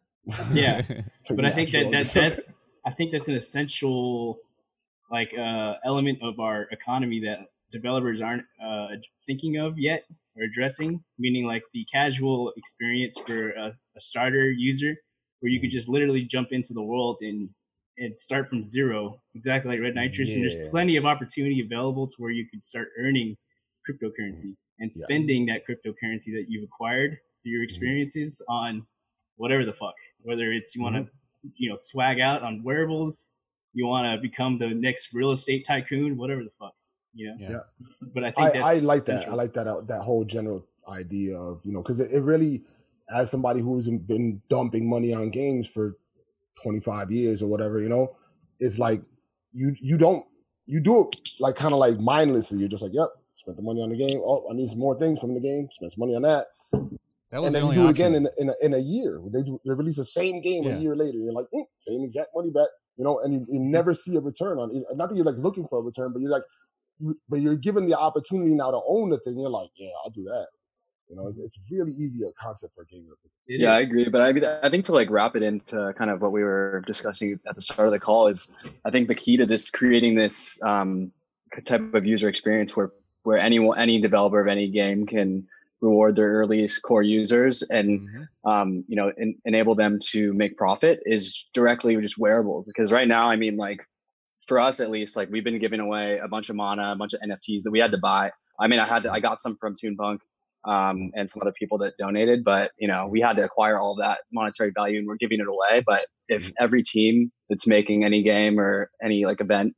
[0.52, 0.82] Yeah.
[1.30, 2.52] But I think that, that that's
[2.88, 4.38] I think that's an essential
[5.10, 7.38] like uh, element of our economy that
[7.70, 8.88] developers aren't uh,
[9.26, 10.04] thinking of yet
[10.36, 11.04] or addressing.
[11.18, 13.66] Meaning like the casual experience for a,
[13.96, 14.96] a starter user,
[15.40, 17.50] where you could just literally jump into the world and
[17.98, 20.32] and start from zero, exactly like Red Nitrous.
[20.34, 23.36] And there's plenty of opportunity available to where you could start earning
[23.84, 25.04] cryptocurrency and Yeah.
[25.04, 28.86] spending that cryptocurrency that you've acquired through your experiences on
[29.36, 29.94] whatever the fuck.
[30.22, 31.12] Whether it's you want to,
[31.56, 33.32] you know, swag out on wearables,
[33.72, 36.74] you want to become the next real estate tycoon, whatever the fuck,
[37.14, 37.36] you know.
[37.38, 37.58] Yeah.
[38.14, 39.28] But I think I, that's I like that.
[39.28, 42.62] I like that uh, that whole general idea of you know because it, it really,
[43.14, 45.96] as somebody who's been dumping money on games for
[46.60, 48.16] twenty five years or whatever, you know,
[48.58, 49.02] it's like
[49.52, 50.24] you you don't
[50.66, 52.58] you do it like kind of like mindlessly.
[52.58, 54.20] You're just like, yep, spent the money on the game.
[54.22, 55.68] Oh, I need some more things from the game.
[55.70, 56.46] Spent some money on that.
[57.30, 58.06] That was and the then you do it option.
[58.06, 59.20] again in a, in a, in a year.
[59.32, 60.76] They do they release the same game Yeah.
[60.76, 61.18] a year later.
[61.18, 64.20] You're like, "Mm, same exact money back, you know, and you, you never see a
[64.20, 64.82] return on it.
[64.96, 66.42] Not that you're like looking for a return, but you're like,
[66.98, 69.38] you, but you're given the opportunity now to own the thing.
[69.38, 70.46] You're like, yeah, I'll do that.
[71.08, 73.12] You know, it's, it's really easy a concept for a gamer.
[73.46, 74.08] It yeah, I agree.
[74.08, 76.82] But I, mean, I think to like wrap it into kind of what we were
[76.86, 78.50] discussing at the start of the call is,
[78.84, 81.12] I think the key to this creating this um,
[81.64, 82.90] type of user experience where
[83.22, 85.46] where anyone any developer of any game can
[85.80, 88.28] reward their earliest core users and Mhm.
[88.44, 92.66] um, you know en- enable them to make profit is directly just wearables.
[92.66, 93.80] Because right now, I mean, like
[94.46, 97.12] for us at least, like we've been giving away a bunch of mana, a bunch
[97.14, 98.32] of NFTs that we had to buy.
[98.60, 100.18] I mean, I had to, I got some from Toonpunk
[100.64, 103.94] um, and some other people that donated, but you know, we had to acquire all
[103.96, 105.82] that monetary value and we're giving it away.
[105.86, 109.74] But if every team that's making any game or any like event,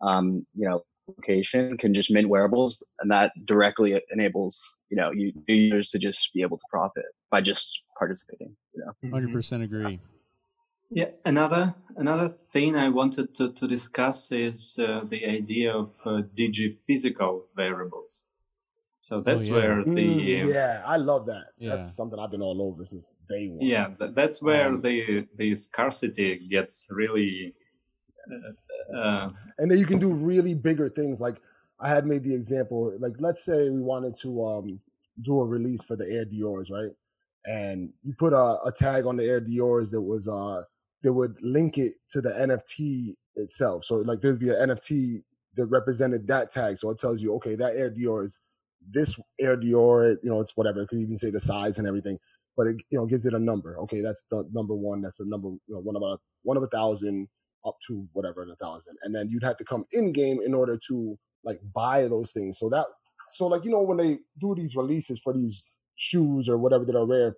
[0.00, 5.32] um, you know, location can just mint wearables and that directly enables, you know, you
[5.48, 8.92] new users to just be able to profit by just participating, you know?
[8.92, 9.12] Mm-hmm.
[9.12, 10.00] Hundred percent agree.
[10.90, 16.22] Yeah, another another thing I wanted to, to discuss is uh, the idea of uh,
[16.36, 18.26] digi-physical wearables.
[18.98, 19.54] So that's yeah.
[19.54, 21.46] where the Mm, yeah, I love that.
[21.58, 21.70] Yeah.
[21.70, 23.66] That's something I've been all over since day one.
[23.66, 27.54] yeah, that's where Um, the the scarcity gets really
[28.94, 31.20] Uh, and then you can do really bigger things.
[31.20, 31.40] Like
[31.80, 34.80] I had made the example, like let's say we wanted to um
[35.20, 36.92] do a release for the Air Dior's, right?
[37.44, 40.62] And you put a, a tag on the Air Dior's that was uh
[41.02, 43.84] that would link it to the NFT itself.
[43.84, 45.22] So like there'd be an NFT
[45.56, 46.78] that represented that tag.
[46.78, 48.38] So it tells you, okay, that Air Dior is
[48.90, 50.80] this Air Dior, you know, it's whatever.
[50.80, 52.18] It could even say the size and everything,
[52.56, 53.78] but it you know gives it a number.
[53.80, 55.02] Okay, that's the number one.
[55.02, 57.28] That's the number you know, one of a one of a thousand
[57.64, 60.78] up to whatever a thousand, and then you'd have to come in game in order
[60.88, 62.58] to like buy those things.
[62.58, 62.86] So that
[63.28, 65.64] so like you know when they do these releases for these
[65.96, 67.36] shoes or whatever that are rare,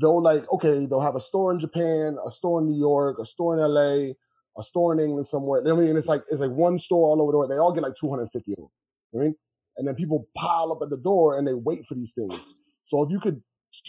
[0.00, 3.24] they'll like okay they'll have a store in Japan, a store in New York, a
[3.24, 4.12] store in LA,
[4.58, 5.62] a store in England somewhere.
[5.66, 7.50] I mean, it's like it's like one store all over the world.
[7.50, 8.68] They all get like two hundred fifty of them.
[9.14, 9.34] I mean,
[9.76, 12.54] and then people pile up at the door and they wait for these things.
[12.84, 13.42] So if you could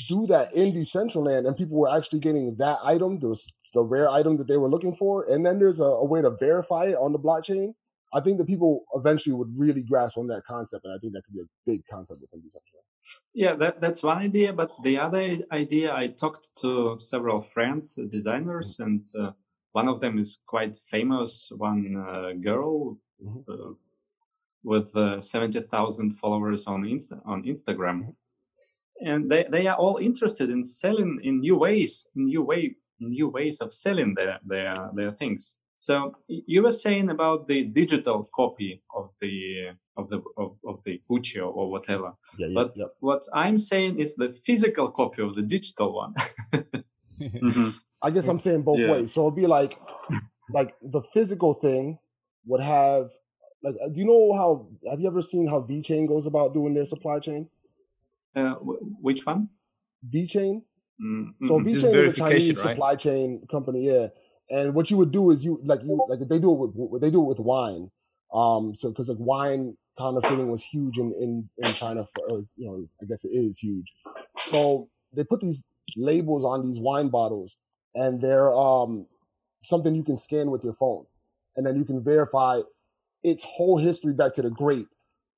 [0.09, 4.37] do that in Decentraland and people were actually getting that item, those the rare item
[4.37, 7.11] that they were looking for, and then there's a, a way to verify it on
[7.11, 7.73] the blockchain.
[8.13, 11.23] I think that people eventually would really grasp on that concept, and I think that
[11.25, 12.85] could be a big concept within Decentraland.
[13.33, 14.53] Yeah, that, that's one idea.
[14.53, 19.31] But the other idea, I talked to several friends, uh, designers, and uh,
[19.73, 21.49] one of them is quite famous.
[21.51, 23.43] One uh, girl Mhm.
[23.49, 23.73] uh,
[24.63, 28.13] with uh, seventy thousand followers on Insta- on Instagram,
[29.01, 33.59] and they, they are all interested in selling in new ways, new way, new ways
[33.61, 35.55] of selling their their their things.
[35.79, 41.01] So you were saying about the digital copy of the of the of, of the
[41.11, 42.13] Ucho or whatever.
[42.37, 42.89] Yeah, yeah, But yep.
[42.99, 46.13] what I'm saying is the physical copy of the digital one.
[47.19, 47.73] Mhm.
[48.01, 48.91] I guess I'm saying both Yeah.
[48.91, 49.11] ways.
[49.11, 49.79] So it'd be like,
[50.53, 51.97] like the physical thing
[52.45, 53.09] would have,
[53.63, 54.67] like, uh, do you know how?
[54.89, 57.49] Have you ever seen how VeChain goes about doing their supply chain?
[58.35, 59.49] Uh, wh- which one?
[60.07, 60.61] VeChain.
[61.01, 62.73] Mm, So mm, V Just Chain is a Chinese right?
[62.73, 64.07] supply chain company, yeah.
[64.49, 67.11] And what you would do is you like you like they do it with they
[67.11, 67.91] do it with wine.
[68.33, 72.67] Um, so because like wine counterfeiting was huge in in in China for or, you
[72.67, 73.93] know I guess it is huge.
[74.37, 77.57] So they put these labels on these wine bottles,
[77.93, 79.07] and they're um
[79.61, 81.05] something you can scan with your phone,
[81.55, 82.59] and then you can verify
[83.23, 84.87] its whole history back to the grape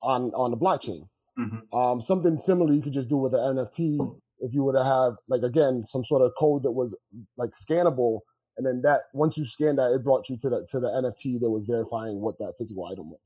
[0.02, 1.08] on on the blockchain.
[1.38, 1.64] mhm.
[1.74, 4.00] Um, something similar you could just do with an NFT
[4.40, 6.98] if you were to have like again some sort of code that was
[7.38, 8.20] like scannable,
[8.58, 11.40] and then that once you scan that, it brought you to the to the NFT
[11.42, 13.22] that was verifying what that physical item was.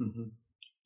[0.00, 0.30] Mhm.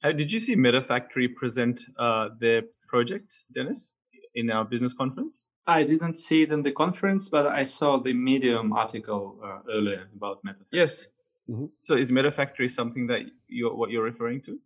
[0.04, 3.94] Uh, did you see MetaFactory present uh, their project, Dennis,
[4.34, 5.42] in our business conference?
[5.66, 10.08] I didn't see it in the conference, but I saw the Medium article uh, earlier
[10.14, 10.72] about MetaFactory.
[10.72, 11.08] Yes.
[11.48, 11.70] Mhm.
[11.78, 14.60] So is MetaFactory something that you're what you're referring to?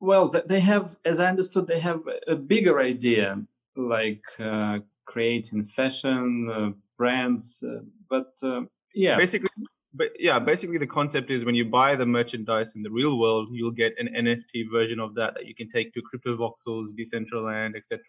[0.00, 3.42] Well, they have, as I understood, they have a bigger idea,
[3.76, 7.64] like uh, creating fashion uh, brands.
[7.66, 8.62] Uh, but uh,
[8.94, 9.48] yeah, Basically,
[9.94, 13.48] but yeah, basically the concept is when you buy the merchandise in the real world,
[13.50, 18.00] you'll get an NFT version of that that you can take to Cryptovoxels, Decentraland, etc.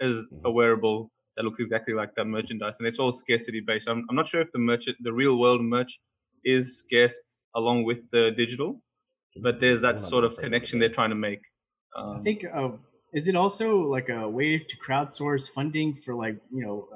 [0.00, 3.88] as a wearable that looks exactly like that merchandise, and it's all scarcity based.
[3.88, 6.00] I'm, I'm not sure if the merchant, the real world merch,
[6.44, 7.16] is scarce
[7.54, 8.80] along with the digital,
[9.36, 11.40] but there's that sort of connection they're trying to make.
[11.96, 12.70] Um, I think uh,
[13.12, 16.88] is it also like a way to crowdsource funding for like you know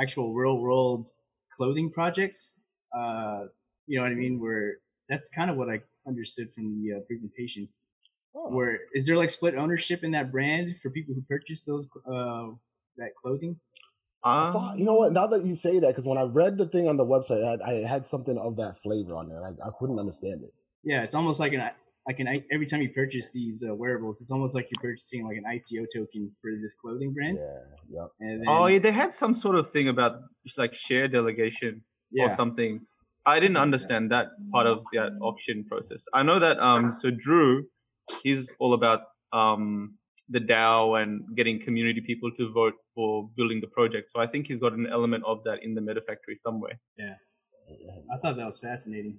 [0.00, 1.08] actual real world
[1.56, 2.60] clothing projects?
[2.96, 3.46] Uh,
[3.86, 4.40] you know what I mean?
[4.40, 4.76] Where
[5.08, 7.68] that's kind of what I understood from the uh, presentation.
[8.34, 8.54] Oh.
[8.54, 12.48] Where is there like split ownership in that brand for people who purchase those uh,
[12.96, 13.56] that clothing?
[14.24, 15.12] I thought, you know what?
[15.12, 17.50] Now that you say that, because when I read the thing on the website, I
[17.50, 19.44] had, I had something of that flavor on there.
[19.44, 20.54] I, I couldn't understand it.
[20.84, 21.70] Yeah, it's almost like an
[22.06, 25.36] like an every time you purchase these uh, wearables, it's almost like you're purchasing like
[25.36, 27.38] an ICO token for this clothing brand.
[27.38, 28.08] Yeah, yep.
[28.20, 30.12] And then, Oh yeah, they had some sort of thing about
[30.44, 31.82] just like share delegation
[32.18, 32.80] or something.
[33.24, 36.04] I didn't understand that part of that auction process.
[36.12, 37.64] I know that um so Drew,
[38.22, 39.02] he's all about
[39.32, 39.94] um
[40.28, 44.10] the DAO and getting community people to vote for building the project.
[44.12, 46.80] So I think he's got an element of that in the Meta Factory somewhere.
[47.68, 49.18] yeah, I thought that was fascinating.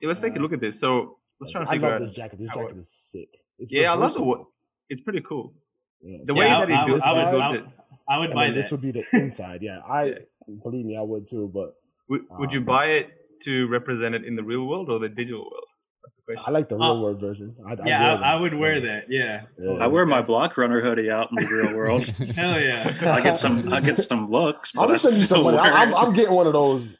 [0.00, 0.78] Yeah, let's take a look at this.
[0.80, 2.00] So let's try to figure I figure love out.
[2.00, 2.38] this jacket.
[2.38, 3.28] This jacket is sick.
[3.58, 4.20] It's yeah, I love the.
[4.20, 4.26] reversible.
[4.26, 4.48] wo-
[4.90, 5.54] It's pretty cool.
[6.02, 7.64] Yeah, The so way Yeah, that I, he I, built, I would, side, I would,
[8.08, 8.60] I would and buy then that.
[8.62, 9.62] this would be the inside.
[9.62, 10.14] Yeah, I
[10.62, 11.48] believe me, I would too.
[11.48, 11.74] But
[12.08, 13.08] would, would you Um, buy it
[13.44, 15.64] to represent it in the real world or the digital world?
[16.02, 16.44] That's the question.
[16.46, 17.56] I like the real Uh, world version.
[17.66, 18.22] I'd, I'd yeah, wear I, that.
[18.24, 18.80] I would wear Yeah.
[18.80, 19.02] that.
[19.08, 19.72] Yeah, Yeah.
[19.82, 22.04] I wear my block runner hoodie out in the real world.
[22.36, 22.92] hell yeah.
[23.06, 25.56] I get some I get some looks, I'm but I gonna send you some money.
[25.56, 25.96] wear I, I'm, it.
[25.96, 26.92] I'm getting one of those.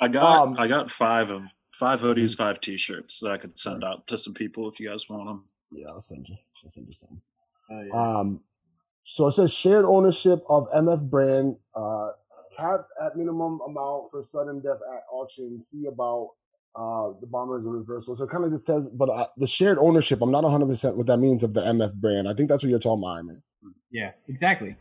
[0.00, 1.42] I got um, I got five of
[1.72, 5.08] five hoodies, five t-shirts that I could send out to some people if you guys
[5.08, 5.44] want them.
[5.72, 6.36] yeah, I'll send you.
[6.62, 7.20] I'll send you some.
[7.70, 8.18] Oh, yeah.
[8.18, 8.40] Um,
[9.04, 12.10] so it says shared ownership of MF brand, uh,
[12.56, 15.60] capped at minimum amount for sudden death at auction.
[15.60, 16.30] See about
[16.76, 18.16] uh, the bombers and reversal.
[18.16, 21.06] So it kind of just says, but uh, the shared ownership, I'm not 100% what
[21.06, 22.28] that means of the MF brand.
[22.28, 23.42] I think that's what you're talking about, man.
[23.90, 24.76] Yeah, exactly.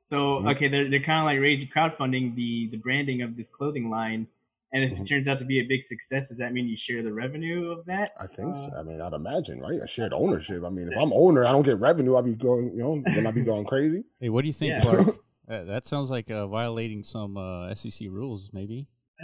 [0.00, 0.54] So Mhm.
[0.54, 4.26] okay, they're they're kind of like raising crowdfunding the the branding of this clothing line,
[4.72, 5.00] and if Mhm.
[5.00, 7.70] it turns out to be a big success, does that mean you share the revenue
[7.70, 8.12] of that?
[8.20, 8.70] I think so.
[8.76, 9.80] Uh, I mean, I'd imagine, right?
[9.82, 10.62] A shared ownership.
[10.64, 12.16] I mean, if I'm owner, I don't get revenue.
[12.16, 14.04] I'd be going, you know, wouldn't I be going crazy?
[14.20, 14.80] Hey, what do you think, Yeah.
[14.80, 15.16] Clark?
[15.48, 18.86] Uh, that sounds like uh, violating some uh, SEC rules, maybe.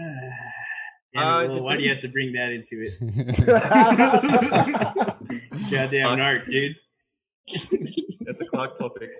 [1.15, 2.99] Damn Uh, it, it why do you have to bring that into it?
[5.71, 6.77] Goddamn narc, dude.
[8.27, 9.11] That's a clock topic.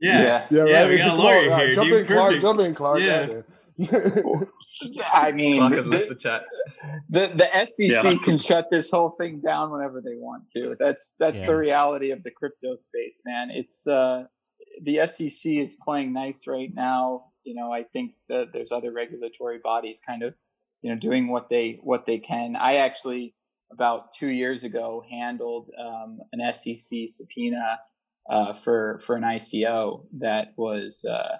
[0.00, 0.46] Yeah.
[0.50, 0.88] Yeah, Yeah, right.
[0.88, 2.00] we got a Come lawyer on, here, Jump dude.
[2.02, 2.22] in, Clark.
[2.26, 2.42] Perfect.
[2.42, 3.00] Jump in, Clark.
[3.02, 3.40] Yeah.
[3.80, 4.48] Goddamn.
[5.12, 6.42] I mean, Clark has left the, the chat.
[7.08, 8.18] the, the SEC Yeah.
[8.24, 10.76] can shut this whole thing down whenever they want to.
[10.78, 11.46] That's that's Yeah.
[11.46, 13.50] the reality of the crypto space, man.
[13.50, 14.24] It's uh,
[14.82, 17.26] the SEC is playing nice right now.
[17.44, 20.34] You know, I think that there's other regulatory bodies kind of,
[20.82, 22.56] you know, doing what they what they can.
[22.56, 23.34] I actually
[23.72, 27.78] about two years ago handled um, an SEC subpoena
[28.30, 31.38] uh, for for an ICO that was uh,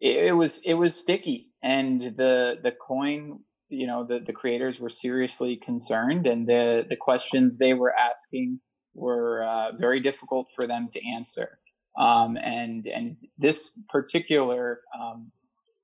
[0.00, 3.40] it, it was it was sticky, and the the coin,
[3.70, 8.60] you know, the the creators were seriously concerned, and the the questions they were asking
[8.94, 11.58] were uh, very difficult for them to answer.
[11.98, 15.32] Um, and and this particular um,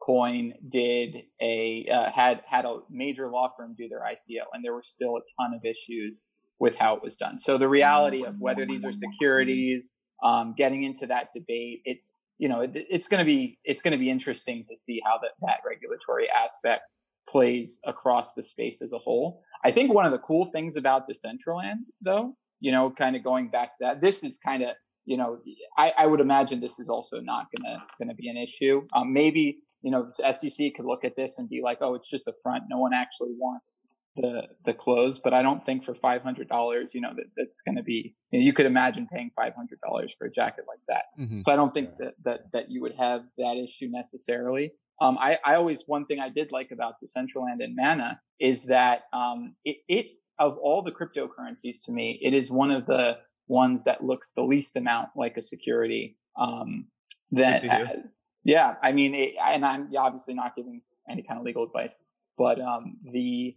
[0.03, 4.75] coin did a uh, had had a major law firm do their ICO, and there
[4.75, 6.29] were still a ton of issues
[6.59, 7.39] with how it was done.
[7.39, 12.49] So the reality of whether these are securities, um, getting into that debate, it's you
[12.49, 15.33] know it, it's going to be it's going to be interesting to see how that
[15.43, 16.83] that regulatory aspect
[17.29, 19.43] plays across the space as a whole.
[19.63, 23.51] I think one of the cool things about Decentraland, though, you know, kind of going
[23.51, 24.75] back to that, this is kind of
[25.05, 25.39] you know
[25.77, 28.87] I, I would imagine this is also not gonna gonna be an issue.
[28.95, 32.09] Um, maybe you know the SEC could look at this and be like, oh, it's
[32.09, 32.65] just a front.
[32.71, 33.85] No one actually wants
[34.21, 37.63] the the clothes, but I don't think for five hundred dollars, you know, that that's
[37.63, 38.15] going to be.
[38.31, 41.05] You, know, you could imagine paying five hundred dollars for a jacket like that.
[41.19, 41.43] Mhm.
[41.43, 44.73] So I don't think that that that you would have that issue necessarily.
[45.01, 49.05] Um, I, I always one thing I did like about Decentraland and Mana is that
[49.13, 50.07] um, it, it
[50.39, 53.19] of all the cryptocurrencies to me, it is one of the
[53.49, 56.17] ones that looks the least amount like a security.
[56.37, 56.87] Um,
[57.33, 57.87] that Good to hear.
[57.87, 58.09] uh,
[58.45, 62.05] yeah, I mean, it, and I'm obviously not giving any kind of legal advice,
[62.37, 63.57] but um, the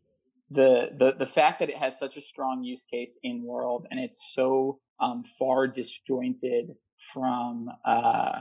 [0.50, 4.00] the the the fact that it has such a strong use case in world and
[4.00, 6.72] it's so um, far disjointed
[7.14, 8.39] from uh,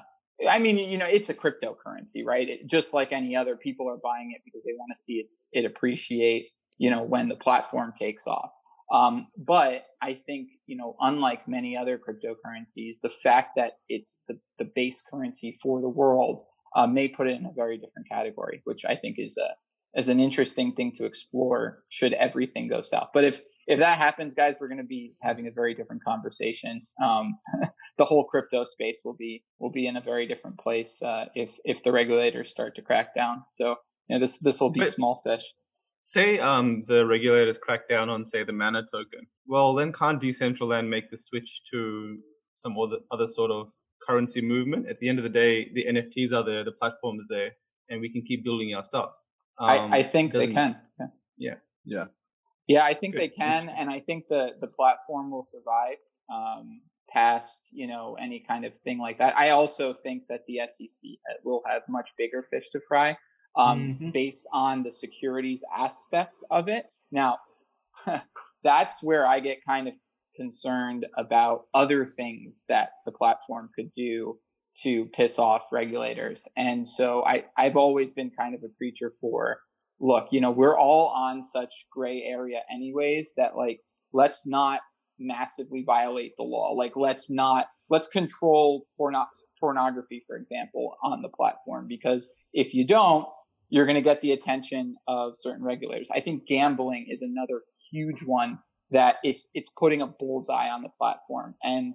[0.48, 2.48] I mean, you know, it's a cryptocurrency, right?
[2.48, 5.30] It, just like any other, people are buying it because they want to see it,
[5.52, 6.48] it appreciate,
[6.78, 8.50] you know, when the platform takes off.
[8.92, 14.38] Um, but I think, you know, unlike many other cryptocurrencies, the fact that it's the,
[14.58, 16.40] the base currency for the world
[16.76, 19.54] uh, may put it in a very different category, which I think is a
[19.94, 23.10] is an interesting thing to explore should everything go south.
[23.12, 26.82] But if if that happens, guys, we're going to be having a very different conversation.
[27.02, 27.38] Um,
[27.98, 31.58] the whole crypto space will be will be in a very different place uh, if
[31.64, 33.44] if the regulators start to crack down.
[33.48, 33.76] So
[34.08, 35.44] you know, this this will be But- small fish.
[36.04, 39.26] Say um the regulators crack down on say the mana token.
[39.46, 42.18] Well, then can't Decentraland make the switch to
[42.56, 43.68] some other other sort of
[44.04, 44.88] currency movement?
[44.88, 47.52] At the end of the day, the NFTs are there, the platform is there,
[47.88, 49.10] and we can keep building our stuff.
[49.58, 50.76] Um, I, I think they can.
[50.98, 51.06] Yeah.
[51.36, 51.54] Yeah.
[51.84, 52.04] Yeah.
[52.68, 53.20] Yeah, I think Good.
[53.20, 55.96] they can, and I think the the platform will survive
[56.32, 56.80] um,
[57.10, 59.36] past you know any kind of thing like that.
[59.36, 61.10] I also think that the SEC
[61.44, 63.16] will have much bigger fish to fry
[63.56, 64.12] um, Mhm.
[64.12, 66.86] based on the securities aspect of it.
[67.10, 67.38] Now,
[68.62, 69.94] that's where I get kind of
[70.36, 74.38] concerned about other things that the platform could do
[74.82, 76.48] to piss off regulators.
[76.56, 79.58] And so I, I've always been kind of a preacher for
[80.00, 83.80] look, you know, we're all on such gray area anyways that like
[84.12, 84.80] let's not
[85.18, 86.72] massively violate the law.
[86.72, 89.26] Like let's not let's control porno-
[89.60, 93.26] pornography, for example, on the platform because if you don't,
[93.68, 96.10] you're going to get the attention of certain regulators.
[96.14, 98.58] I think gambling is another huge one
[98.90, 101.94] that it's it's putting a bullseye on the platform and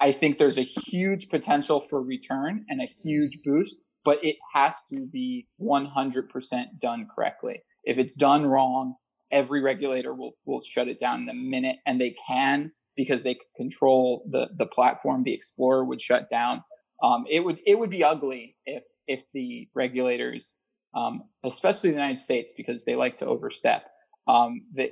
[0.00, 4.76] I think there's a huge potential for return and a huge boost, but it has
[4.92, 7.62] to be 100% done correctly.
[7.84, 8.96] If it's done wrong,
[9.30, 13.38] every regulator will, will shut it down in a minute and they can because they
[13.56, 15.22] control the, the platform.
[15.22, 16.62] The Explorer would shut down.
[17.02, 20.56] Um, it would, it would be ugly if, if the regulators,
[20.94, 23.84] um, especially the United States, because they like to overstep,
[24.28, 24.90] um, that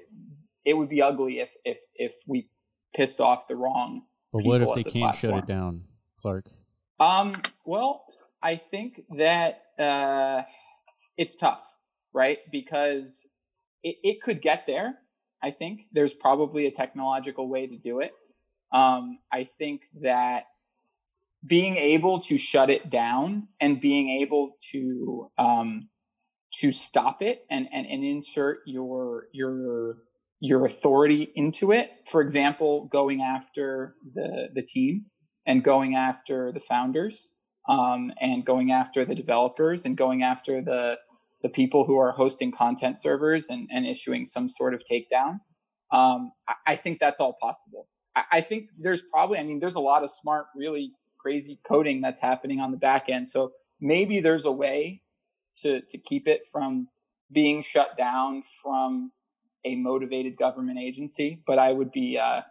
[0.65, 2.49] it would be ugly if, if, if we
[2.95, 5.85] pissed off the wrong But what if they can't shut it down,
[6.21, 6.47] Clark?
[6.99, 8.05] Um, well,
[8.43, 10.43] I think that uh,
[11.17, 11.63] it's tough,
[12.13, 12.39] right?
[12.51, 13.27] Because
[13.83, 14.99] it, it could get there.
[15.43, 18.13] I think there's probably a technological way to do it.
[18.73, 20.45] Um, I think that
[21.45, 25.89] being able to shut it down and being able to um,
[26.53, 29.97] to stop it and, and, and insert your your
[30.41, 31.91] your authority into it.
[32.11, 35.07] For example, going after the the team
[35.47, 37.35] and going after the founders
[37.69, 40.99] um, and going after the developers and going after the
[41.43, 45.41] the people who are hosting content servers and, and issuing some sort of takedown.
[45.91, 47.89] Um, I, I think that's all possible.
[48.15, 52.01] I, I think there's probably, I mean, there's a lot of smart, really crazy coding
[52.01, 53.29] that's happening on the back end.
[53.29, 55.03] So maybe there's a way
[55.63, 56.89] to to keep it from
[57.33, 59.13] being shut down from
[59.65, 61.43] a motivated government agency.
[61.47, 62.43] But I would be uh,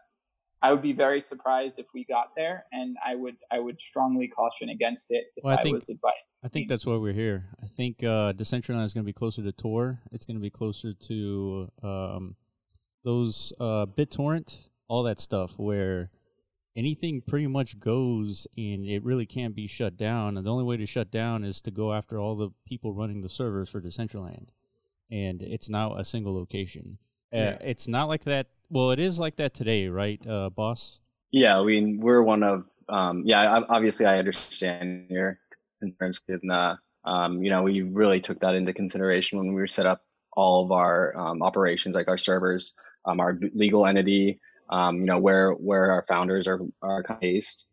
[0.62, 4.28] I would be very surprised if we got there, and I would I would strongly
[4.28, 6.34] caution against it if Well, I I, think- was advised.
[6.43, 7.49] I think that's why we're here.
[7.64, 10.01] I think uh, Decentraland is going to be closer to Tor.
[10.12, 12.36] It's going to be closer to um,
[13.03, 16.12] those uh, BitTorrent, all that stuff, where
[16.76, 20.38] anything pretty much goes and it really can't be shut down.
[20.38, 23.22] And the only way to shut down is to go after all the people running
[23.22, 24.49] the servers for Decentraland.
[25.12, 26.97] And it's now a single location.
[27.34, 27.57] Uh, Yeah.
[27.62, 28.47] It's not like that.
[28.70, 30.99] Well, it is like that today, right, uh, Baus?
[31.32, 35.39] Yeah, I mean, we're one of, um, yeah, obviously I understand your
[35.80, 36.22] concerns.
[36.28, 40.03] And, uh, um, you know, we really took that into consideration when we set up
[40.34, 44.39] all of our um, operations, like our servers, um, our legal entity,
[44.70, 47.66] um, you know, where where our founders are are based,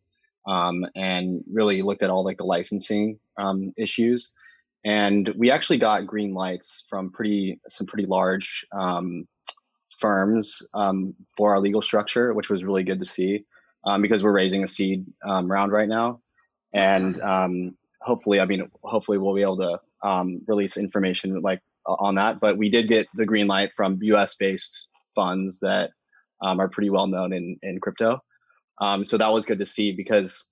[0.47, 4.33] um, and really looked at all like the licensing um, issues.
[4.87, 9.27] And we actually got green lights from pretty some pretty large um,
[9.91, 13.47] firms um, for our legal structure, which was really good to see
[13.85, 16.21] um, because we're raising a seed um, round right now,
[16.73, 22.15] and um, hopefully, I mean, hopefully we'll be able to um, release information like on
[22.15, 22.39] that.
[22.39, 24.37] But we did get the green light from U.S.
[24.37, 25.91] based funds that
[26.41, 28.23] are pretty well known in in crypto.
[29.03, 30.49] So that was good to see because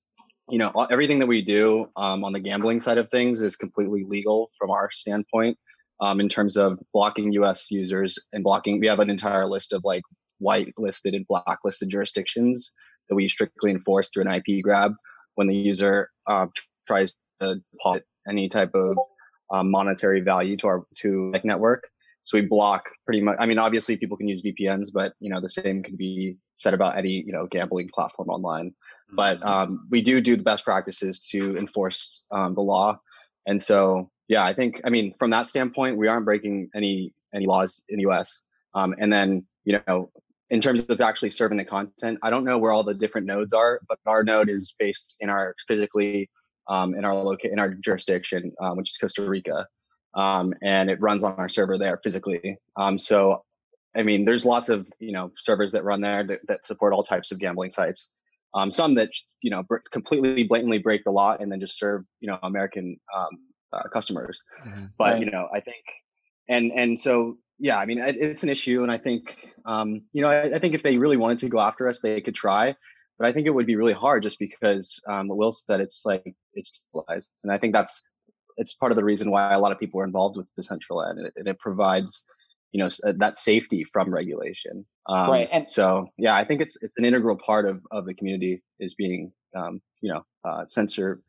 [0.51, 4.05] you know everything that we do um, on the gambling side of things is completely
[4.07, 5.57] legal from our standpoint
[6.01, 7.71] um, in terms of blocking U.S.
[7.71, 8.81] users and blocking.
[8.81, 10.03] We have an entire list of like
[10.39, 12.73] white listed and blacklisted jurisdictions
[13.09, 14.93] that we strictly enforce through an IP grab
[15.35, 16.47] when the user uh,
[16.87, 18.97] tries to deposit any type of
[19.53, 21.89] um, monetary value to our to like network.
[22.23, 23.37] So we block pretty much.
[23.39, 26.75] I mean, obviously people can use VPNs, but you know the same can be said
[26.75, 28.75] about any you know gambling platform online.
[29.15, 32.99] But um, we do do the best practices to enforce um, the law,
[33.47, 37.47] and so yeah, I think I mean from that standpoint, we aren't breaking any any
[37.47, 38.41] laws in the U.S.
[38.75, 40.11] Um, and then you know
[40.51, 43.53] in terms of actually serving the content, I don't know where all the different nodes
[43.53, 46.31] are, but our node is based in our physically
[46.69, 49.67] um, in our loca- in our jurisdiction, um, which is Costa Rica,
[50.15, 52.59] um, and it runs on our server there physically.
[52.77, 53.43] Um, so
[53.97, 57.03] I mean, there's lots of you know servers that run there that, that support all
[57.03, 58.11] types of gambling sites.
[58.55, 59.11] Um, some that
[59.43, 63.29] you know completely blatantly break the law and then just serve you know American um,
[63.73, 64.41] uh, customers.
[64.67, 64.85] Mm-hmm.
[64.97, 65.21] But right.
[65.21, 65.85] you know, I think
[66.49, 70.23] and and so yeah, I mean, it, it's an issue, and I think um, you
[70.23, 72.75] know, I, I, think if they really wanted to go after us, they could try.
[73.19, 76.03] But I think it would be really hard just because um, what Will said, it's
[76.05, 78.03] like it's centralized, and I think that's
[78.57, 81.27] it's part of the reason why a lot of people are involved with Decentraland, and
[81.27, 82.25] it, and it provides
[82.75, 84.85] you know uh, that safety from regulation.
[85.09, 85.49] Um, right.
[85.53, 88.97] And so yeah, I think it's it's an integral part of of the community is
[88.97, 91.23] being um, you know uh, censor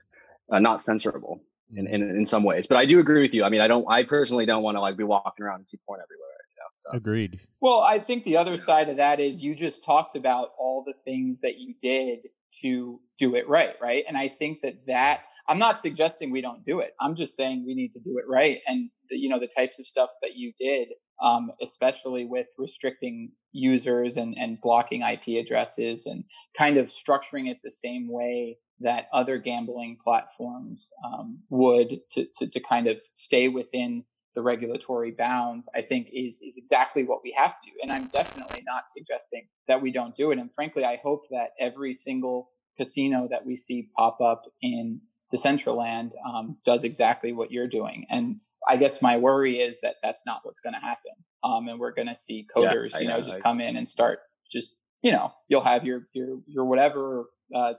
[0.52, 1.40] uh, not censorable
[1.76, 2.66] in, in in some ways.
[2.66, 3.44] But I do agree with you.
[3.44, 3.86] I mean, I don't.
[3.88, 6.30] I personally don't want to like be walking around and see porn everywhere.
[6.56, 6.98] You know, so.
[6.98, 7.40] Agreed.
[7.62, 10.96] Well, I think the other side of that is you just talked about all the
[11.06, 12.20] things that you did
[12.62, 14.04] to do it right, right?
[14.08, 16.96] And I think that that I'm not suggesting we don't do it.
[17.00, 18.62] I'm just saying we need to do it right.
[18.68, 20.90] And the, you know the types of stuff that you did,
[21.22, 26.26] um, especially with restricting users and and blocking IP addresses and
[26.58, 32.48] kind of structuring it the same way that other gambling platforms um, would to, to,
[32.48, 34.04] to kind of stay within
[34.36, 37.72] the regulatory bounds, I think is is exactly what we have to do.
[37.82, 40.40] And I'm definitely not suggesting that we don't do it.
[40.40, 45.00] And frankly, I hope that every single casino that we see pop up in
[45.34, 48.06] Decentraland um, does exactly what you're doing.
[48.10, 51.12] And I guess my worry is that that's not what's going to happen.
[51.44, 53.88] Um, and we're going to see coders, yeah, you know, know, just come in and
[53.88, 54.20] start
[54.52, 57.74] just, you know, you'll have your your your whatever uh,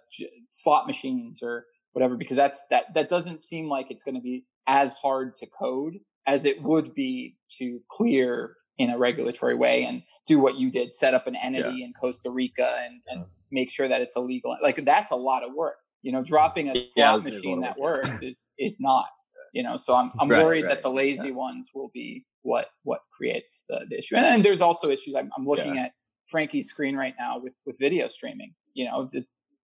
[0.50, 4.44] slot machines or whatever, because that's that that doesn't seem like it's going to be
[4.66, 5.94] as hard to code
[6.26, 10.92] as it would be to clear in a regulatory way and do what you did,
[10.92, 11.86] set up an entity yeah.
[11.86, 14.56] in Costa Rica and, and make sure that it's illegal.
[14.62, 15.76] Like that's a lot of work.
[16.02, 19.06] You know, dropping a slot yeah, machine that works is is not.
[19.52, 20.74] You know, so I'm I'm right, worried right.
[20.74, 21.34] that the lazy yeah.
[21.34, 24.16] ones will be what what creates the, the issue.
[24.16, 25.14] And, and, there's also issues.
[25.14, 25.92] I'm, I'm looking at
[26.26, 28.54] Frankie's screen right now with with video streaming.
[28.74, 29.08] You know,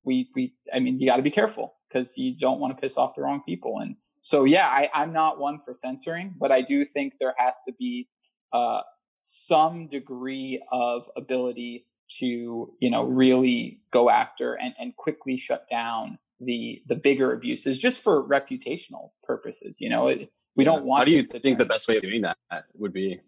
[0.04, 2.98] we we I mean, you got to be careful because you don't want to piss
[2.98, 3.80] off the wrong people.
[3.80, 7.56] And so, yeah, I, I'm not one for censoring, but I do think there has
[7.68, 8.10] to be
[8.52, 8.82] uh,
[9.18, 11.86] some degree of ability
[12.20, 17.80] to you know really go after and, and quickly shut down the the bigger abuses
[17.80, 21.66] just for reputational purposes you know it, we don't want how do you think the
[21.66, 22.38] best way of doing that
[22.76, 23.20] would be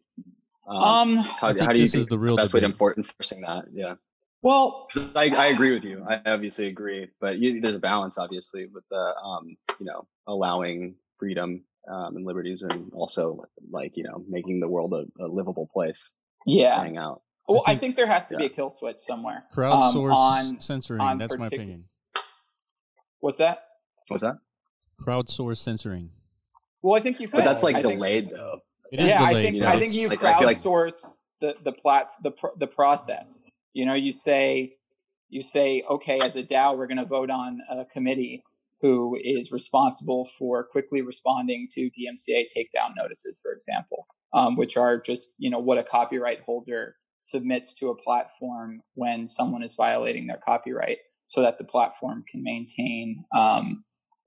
[0.67, 2.77] um, um how, how do you think is the real best debate.
[2.77, 3.95] way of enforcing that yeah
[4.41, 8.67] well I, I agree with you i obviously agree but you, there's a balance obviously
[8.67, 14.23] with the um you know allowing freedom um, and liberties and also like you know
[14.29, 16.13] making the world a, a livable place
[16.45, 18.39] yeah hang out well, I think, I think there has to yeah.
[18.41, 19.43] be a kill switch somewhere.
[19.51, 21.01] Crowdsource um, on, censoring.
[21.01, 21.85] On that's partic- my opinion.
[23.19, 23.63] What's that?
[24.07, 24.37] What's that?
[25.01, 26.11] Crowdsource censoring.
[26.81, 27.37] Well, I think you could.
[27.37, 28.59] But that's like I delayed think, though.
[28.91, 29.67] yeah, delayed, I think you know?
[29.67, 31.55] I think you like, crowdsource like...
[31.63, 33.43] the the plat the the process.
[33.73, 34.73] You know, you say
[35.29, 38.43] you say, okay, as a DAO, we're going to vote on a committee
[38.81, 44.99] who is responsible for quickly responding to DMCA takedown notices, for example, um, which are
[44.99, 50.27] just you know what a copyright holder submits to a platform when someone is violating
[50.27, 53.83] their copyright so that the platform can maintain um,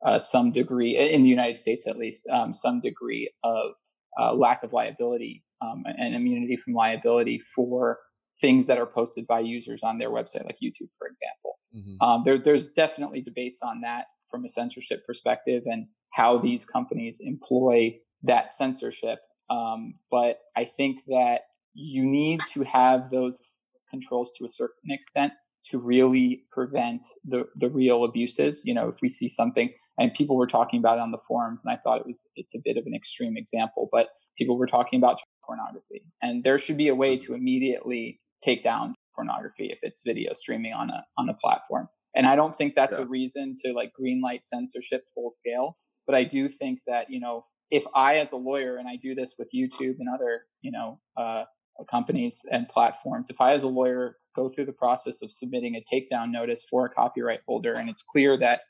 [0.06, 3.72] uh, some degree, in the United States at least, um, some degree of
[4.20, 7.98] uh, lack of liability um, and immunity from liability for
[8.40, 11.58] things that are posted by users on their website, like YouTube, for example.
[11.76, 12.02] Mm-hmm.
[12.02, 17.20] Um, there, there's definitely debates on that from a censorship perspective and how these companies
[17.20, 19.18] employ that censorship.
[19.50, 21.42] Um, but I think that
[21.74, 23.54] you need to have those
[23.90, 25.32] controls to a certain extent
[25.66, 28.62] to really prevent the the real abuses.
[28.64, 31.62] You know, if we see something and people were talking about it on the forums,
[31.64, 34.08] and I thought it was it's a bit of an extreme example, but
[34.38, 38.94] people were talking about pornography, and there should be a way to immediately take down
[39.14, 41.88] pornography if it's video streaming on a on a platform.
[42.14, 43.04] And I don't think that's yeah.
[43.04, 47.44] a reason to like greenlight censorship full scale, but I do think that you know
[47.70, 51.00] if I as a lawyer and I do this with YouTube and other you know
[51.16, 51.44] uh,
[51.90, 53.30] companies and platforms.
[53.30, 56.86] If I, as a lawyer, go through the process of submitting a takedown notice for
[56.86, 58.60] a copyright holder and it's clear that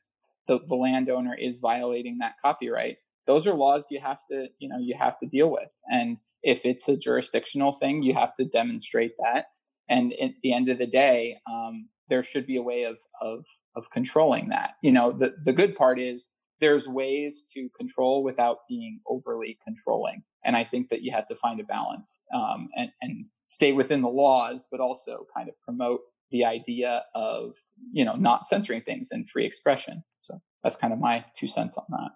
[0.47, 4.79] the, the landowner is violating that copyright, those are laws you have to, you know,
[4.79, 5.69] you have to deal with.
[5.91, 9.47] And if it's a jurisdictional thing, you have to demonstrate that.
[9.89, 13.45] And at the end of the day, um, there should be a way of, of,
[13.77, 14.73] of controlling that.
[14.83, 16.31] You know, the, the good part is
[16.61, 20.23] there's ways to control without being overly controlling.
[20.45, 24.01] And I think that you have to find a balance um, and, and stay within
[24.01, 26.01] the laws, but also kind of promote
[26.31, 27.53] the idea of,
[27.93, 30.03] you know, not censoring things and free expression.
[30.21, 32.13] So that's kind of my two cents on that.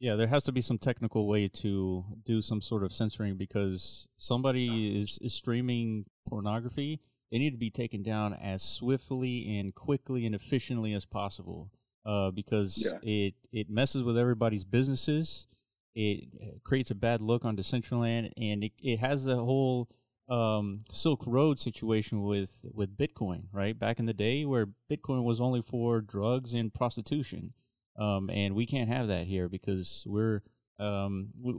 [0.00, 4.08] Yeah, there has to be some technical way to do some sort of censoring because
[4.16, 7.00] somebody is, is streaming pornography.
[7.30, 11.70] They need to be taken down as swiftly and quickly and efficiently as possible
[12.04, 12.98] uh, because Yeah.
[13.08, 15.46] it, it messes with everybody's businesses.
[15.94, 16.24] It
[16.64, 19.88] creates a bad look on Decentraland, and it, it has the whole
[20.28, 23.78] um, Silk Road situation with, with Bitcoin, right?
[23.78, 27.52] Back in the day where Bitcoin was only for drugs and prostitution
[27.96, 30.42] um, and we can't have that here because we're
[30.78, 31.54] um, we,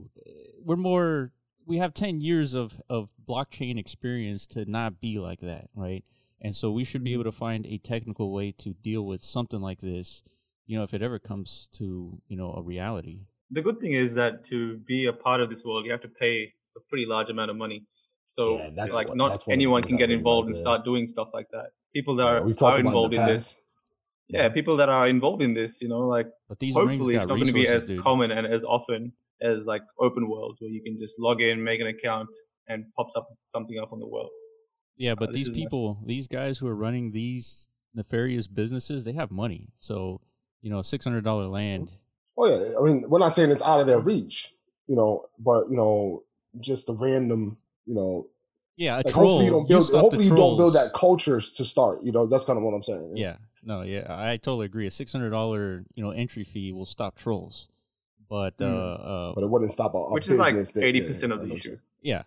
[0.64, 1.32] we're more
[1.66, 6.04] we have 10 years of, of blockchain experience to not be like that right
[6.42, 9.62] and so we should be able to find a technical way to deal with something
[9.62, 10.24] like this
[10.66, 13.22] you know if it ever comes to you know a reality
[13.52, 16.08] The good thing is that to be a part of this world, you have to
[16.08, 17.84] pay a pretty large amount of money.
[18.38, 20.58] So Yeah, that's like what- not that's one of the anyone can get involved and
[20.58, 21.68] start doing stuff like that.
[21.94, 23.66] People that Yeah, are, we've are involved in in this, past.
[24.30, 27.28] yeah, people that are involved in this, you know, like but these rings hopefully it's
[27.28, 30.72] not going to be as dude common and as often as like open world where
[30.72, 32.28] you can just log in, make an account,
[32.68, 34.30] and pops up something up on the world.
[34.98, 38.48] yeah uh, but this these is much- people these guys who are running these nefarious
[38.48, 40.20] businesses they have money so
[40.64, 41.90] you know $600 land
[42.38, 44.52] Oh yeah, I mean, we're not saying it's out of their reach,
[44.88, 46.24] you know, but you know,
[46.60, 48.28] just a random, you know,
[48.76, 50.94] yeah a like troll hopefully you don't build, stop the hopefully you don't build that
[50.94, 52.04] culture to start.
[52.04, 53.18] You know, that's kind of what I'm saying.
[53.18, 54.88] Yeah, no, yeah, I totally agree.
[54.88, 57.70] A six hundred dollar, you know, entry fee will stop trolls,
[58.30, 59.32] but uh, Mm.
[59.32, 61.42] uh but it wouldn't stop a, a Which is like eighty yeah, percent yeah, of
[61.42, 61.78] the know issue.
[62.02, 62.24] yeah,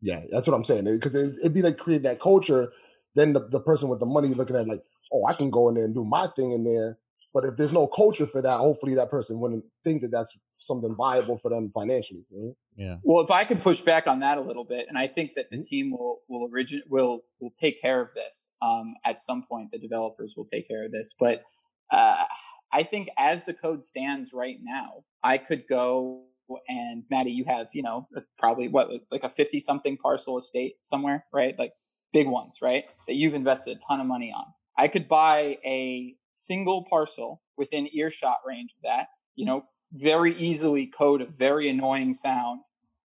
[0.00, 0.84] Yeah, that's what I'm saying.
[0.84, 2.72] Because it, it'd be like creating that culture.
[3.14, 5.68] Then the, the person with the money looking at it like, oh, I can go
[5.68, 6.98] in there and do my thing in there.
[7.34, 10.94] But if there's no culture for that, hopefully that person wouldn't think that that's something
[10.94, 12.24] viable for them financially.
[12.30, 12.56] you know?
[12.76, 15.34] yeah, Well, if I could push back on that a little bit, and I think
[15.36, 15.62] that the Mm-hmm.
[15.62, 18.48] team will will origin will will take care of this.
[18.62, 21.14] Um, at some point, the developers will take care of this.
[21.18, 21.42] But
[21.90, 22.24] uh,
[22.72, 26.22] I think as the code stands right now, I could go
[26.68, 31.26] and Maddie, you have you know probably what like a fifty something parcel estate somewhere,
[31.32, 31.58] right?
[31.58, 31.72] Like
[32.12, 32.84] big ones, right?
[33.06, 34.46] That you've invested a ton of money on.
[34.76, 39.08] I could buy a single parcel within earshot range of that.
[39.34, 42.60] You know, very easily code a very annoying sound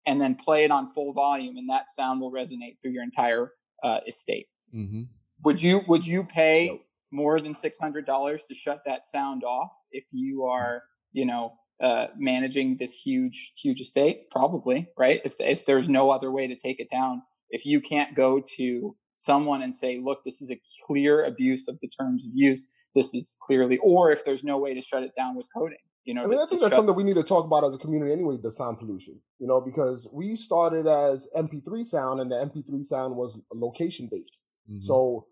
[0.06, 3.52] and then play it on full volume and that sound will resonate through your entire
[3.84, 5.04] uh, estate mm-hmm.
[5.44, 6.82] would you would you pay
[7.12, 12.78] more than $600 to shut that sound off if you are you know uh, managing
[12.78, 16.90] this huge huge estate probably right if if there's no other way to take it
[16.90, 21.68] down if you can't go to someone and say look this is a clear abuse
[21.68, 25.04] of the terms of use this is clearly or if there's no way to shut
[25.04, 27.04] it down with coding you know I mean, to- I think that's shut- something we
[27.04, 30.36] need to talk about as a community anyway, the sound pollution, you know, because we
[30.36, 34.46] started as MP3 sound and the MP3 sound was location based.
[34.70, 34.82] Mm-hmm.
[34.82, 35.28] So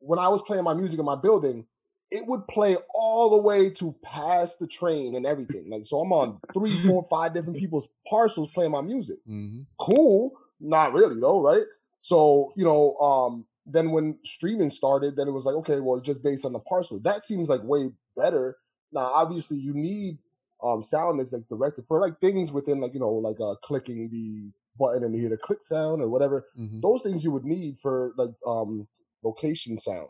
[0.00, 1.66] when I was playing my music in my building,
[2.10, 5.68] it would play all the way to past the train and everything.
[5.70, 9.18] Like, so I'm on three, four, five different people's parcels playing my music.
[9.28, 9.62] Mm-hmm.
[9.78, 10.32] Cool.
[10.60, 11.64] Not really though, right?
[12.00, 16.06] So, you know, um, then when streaming started, then it was like, okay, well, it's
[16.06, 16.98] just based on the parcel.
[17.00, 18.56] That seems like way better.
[18.92, 20.18] Now, obviously, you need
[20.62, 24.08] um sound as like directed for like things within like you know like uh clicking
[24.10, 26.46] the button and you hear the click sound or whatever.
[26.58, 26.80] Mm-hmm.
[26.80, 28.88] Those things you would need for like um
[29.22, 30.08] location sound.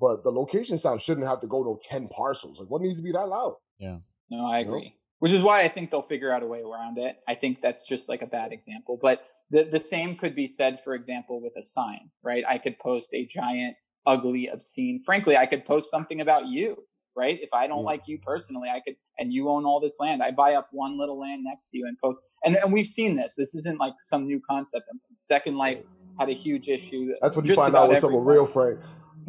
[0.00, 2.58] But the location sound shouldn't have to go to ten parcels.
[2.60, 3.56] Like, what needs to be that loud?
[3.78, 3.98] yeah,
[4.30, 4.70] No, I You know?
[4.70, 4.96] agree.
[5.18, 7.16] Which is why I think they'll figure out a way around it.
[7.28, 8.98] I think that's just like a bad example.
[9.00, 9.22] But
[9.52, 12.42] the the same could be said, for example, with a sign, right?
[12.48, 13.76] I could post a giant,
[14.06, 14.98] ugly, obscene.
[15.04, 16.84] Frankly, I could post something about you,
[17.14, 17.38] right?
[17.40, 20.22] If I don't like you personally, I could, and you own all this land.
[20.22, 22.22] I buy up one little land next to you and post.
[22.44, 23.34] And and we've seen this.
[23.36, 24.88] This isn't like some new concept.
[24.90, 25.82] Um, Second Life
[26.18, 27.12] had a huge issue.
[27.20, 28.80] That's what you find out what's up with real Frank.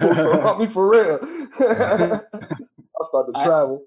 [0.00, 1.18] Post about me for real.
[1.60, 3.84] I'll start to I- travel.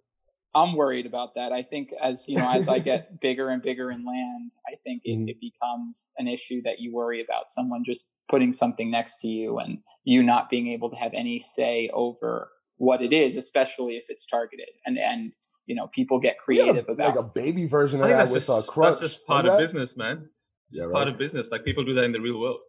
[0.53, 1.51] I'm worried about that.
[1.53, 5.01] I think as you know, as I get bigger and bigger in land, I think
[5.05, 5.29] it, Mhm.
[5.29, 9.59] it becomes an issue that you worry about someone just putting something next to you
[9.59, 14.05] and you not being able to have any say over what it is, especially if
[14.09, 14.69] it's targeted.
[14.85, 15.31] And and
[15.67, 18.23] you know, people get We had a- creative about like a baby version of that
[18.25, 18.99] with just, uh, Crunch.
[18.99, 19.63] that's just part Remember of that?
[19.63, 20.27] business, man.
[20.69, 21.13] It's Yeah, just part right.
[21.13, 21.49] of business.
[21.51, 22.59] Like people do that in the real world.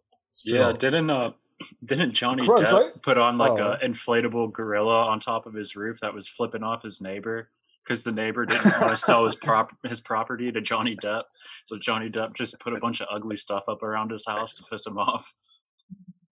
[0.45, 0.73] Yeah, Sure.
[0.73, 1.31] didn't uh
[1.85, 3.01] didn't Johnny Crunch, Depp right?
[3.01, 3.73] put on like Oh.
[3.73, 7.49] a inflatable gorilla on top of his roof that was flipping off his neighbor
[7.83, 11.23] because the neighbor didn't want to sell his prop his property to Johnny Depp,
[11.65, 14.63] so Johnny Depp just put a bunch of ugly stuff up around his house to
[14.69, 15.33] piss him off.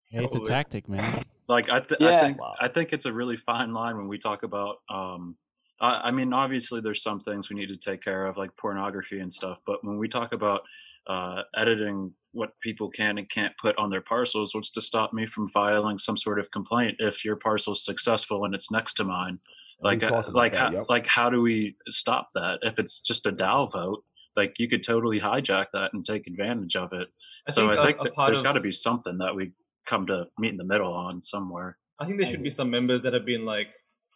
[0.10, 1.12] Hey, it's a tactic, man.
[1.48, 2.22] Like I, th- I Yeah.
[2.22, 4.78] think I think it's a really fine line when we talk about.
[4.90, 5.36] Um,
[5.82, 9.20] I, I mean, obviously, there's some things we need to take care of, like pornography
[9.20, 9.60] and stuff.
[9.66, 10.62] But when we talk about
[11.08, 15.26] uh, editing what people can and can't put on their parcels, what's to stop me
[15.26, 19.40] from filing some sort of complaint if your parcel's successful and it's next to mine?
[19.82, 20.86] Like, uh, like, that, how, yep.
[20.90, 22.60] like, how do we stop that?
[22.62, 24.04] If it's just a DAO vote,
[24.36, 27.08] like you could totally hijack that and take advantage of it.
[27.48, 29.18] I so think I a- think a that part there's of- got to be something
[29.20, 29.52] that we
[29.86, 31.78] come to meet in the middle on somewhere.
[32.00, 33.68] I think there should be some members that have been like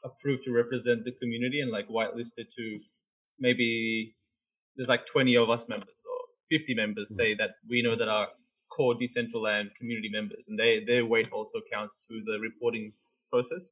[0.04, 2.80] approved to represent the community and like whitelisted to
[3.40, 4.16] maybe
[4.76, 8.28] there's like 20 of us members or 50 members say that we know that are
[8.70, 12.94] core Decentraland community members and they their weight also counts to the reporting
[13.32, 13.70] process.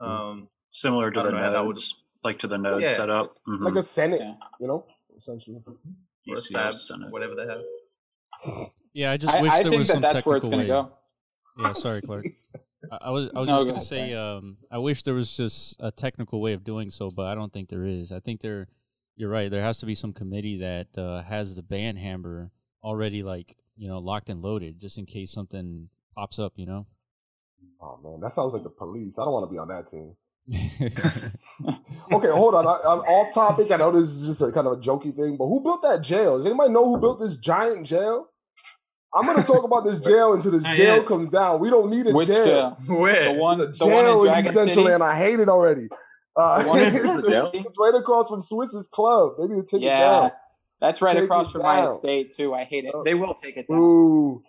[0.00, 0.48] Um,
[0.80, 1.78] Similar to the don't know how that would-
[2.24, 2.88] like to the nodes Yeah.
[2.90, 3.36] setup.
[3.48, 3.60] Mhm.
[3.60, 4.34] like a senate, Yeah.
[4.60, 4.84] you know,
[5.16, 5.62] essentially.
[5.66, 7.10] or a DCS Senate.
[7.12, 8.70] whatever they have.
[8.92, 10.66] Yeah, I just I, wish I there think was that some that's where it's technical
[10.74, 11.62] going to way.
[11.62, 11.62] go.
[11.68, 12.24] Yeah, sorry, Clark.
[12.92, 15.76] I, I was I was No, just gonna say um I wish there was just
[15.80, 18.12] a technical way of doing so, but I don't think there is.
[18.12, 18.68] I think there
[19.16, 19.50] you're right.
[19.50, 22.50] There has to be some committee that uh, has the ban hammer
[22.82, 26.52] already like you know locked and loaded just in case something pops up.
[26.56, 26.86] You know.
[27.80, 29.18] Oh man, that sounds like the police.
[29.18, 30.16] I don't want to be on that team.
[32.12, 32.66] Okay, hold on.
[32.66, 33.66] I, I'm off topic.
[33.72, 36.02] I know this is just a kind of a jokey thing, but who built that
[36.02, 36.36] jail?
[36.36, 38.28] Does anybody know who built this giant jail?
[39.14, 41.58] I'm going to talk about this jail until this jail comes down.
[41.60, 42.44] We don't need a Which jail.
[42.44, 42.78] jail?
[42.96, 43.32] Where?
[43.34, 44.94] The one, There's the a one in jail in Dragon Central City.
[44.94, 45.88] and I hate it already.
[46.36, 47.24] Uh, The one it's,
[47.66, 49.32] it's right across from Swiss's club.
[49.40, 50.30] They need to take it Yeah, down.
[50.80, 52.54] that's right Take across it from my estate too.
[52.54, 52.92] I hate it.
[52.94, 53.02] Oh.
[53.02, 53.78] They will take it down.
[53.80, 54.42] Ooh.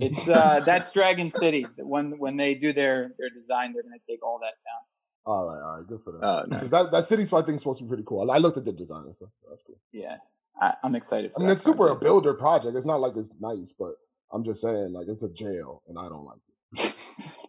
[0.00, 1.66] It's uh, that's Dragon City.
[1.78, 4.82] When when they do their their design, they're going to take all that down.
[5.26, 6.20] All right, all right, good for them.
[6.22, 6.68] Oh, nice.
[6.68, 8.30] that, that city spot thing's supposed to be pretty cool.
[8.30, 9.30] I looked at the design and stuff.
[9.48, 9.78] That's cool.
[9.92, 10.16] Yeah,
[10.60, 11.32] I, I'm excited.
[11.32, 12.76] For I mean, that it's super a builder project.
[12.76, 13.94] It's not like it's nice, but
[14.32, 16.94] I'm just saying, like, it's a jail, and I don't like it.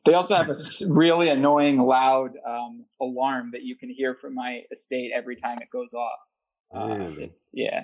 [0.05, 0.55] They also have a
[0.87, 5.67] really annoying, loud um, alarm that you can hear from my estate every time it
[5.69, 6.19] goes off.
[6.73, 7.83] Uh, it's, yeah,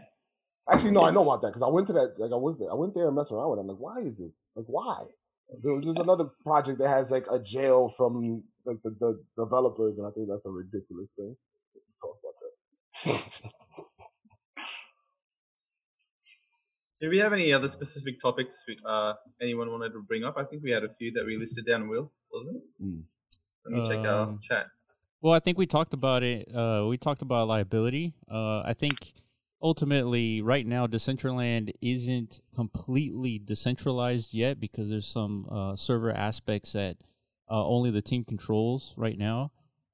[0.72, 2.15] Actually, no, I know about that because I went to that.
[2.18, 2.72] Like, I was there.
[2.72, 3.61] I went there and messed around with it.
[3.61, 4.45] I'm like, why is this?
[4.56, 5.03] Like, why?
[5.61, 9.98] There was just another project that has like a jail from like the, the developers,
[9.99, 11.35] and I think that's a ridiculous thing.
[12.02, 13.52] Talk about that.
[17.02, 20.35] Do we have any other specific topics uh, anyone wanted to bring up?
[20.38, 22.64] I think we had a few that we listed down, Will, wasn't it?
[22.81, 23.02] Mm.
[23.65, 24.68] Let me check our Um, chat.
[25.22, 26.48] Well, I think we talked about it.
[26.53, 28.14] Uh, we talked about liability.
[28.31, 29.14] Uh, I think
[29.61, 36.98] ultimately, right now, Decentraland isn't completely decentralized yet because there's some uh, server aspects that
[37.49, 39.52] uh, only the team controls right now.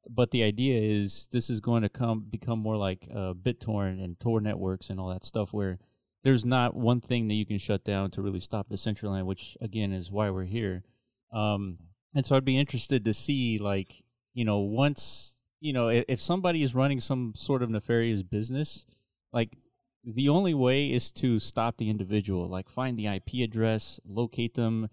[0.09, 4.19] But the idea is this is going to come become more like uh, BitTorrent and
[4.19, 5.77] Tor networks and all that stuff, where
[6.23, 9.91] there's not one thing that you can shut down to really stop Decentraland, which again
[9.91, 10.83] is why we're here.
[11.31, 11.77] Um,
[12.15, 14.03] and so I'd be interested to see, like,
[14.33, 18.85] you know, once you know, if, if somebody is running some sort of nefarious business,
[19.33, 19.57] like
[20.03, 24.89] the only way is to stop the individual, like find the IP address, locate them,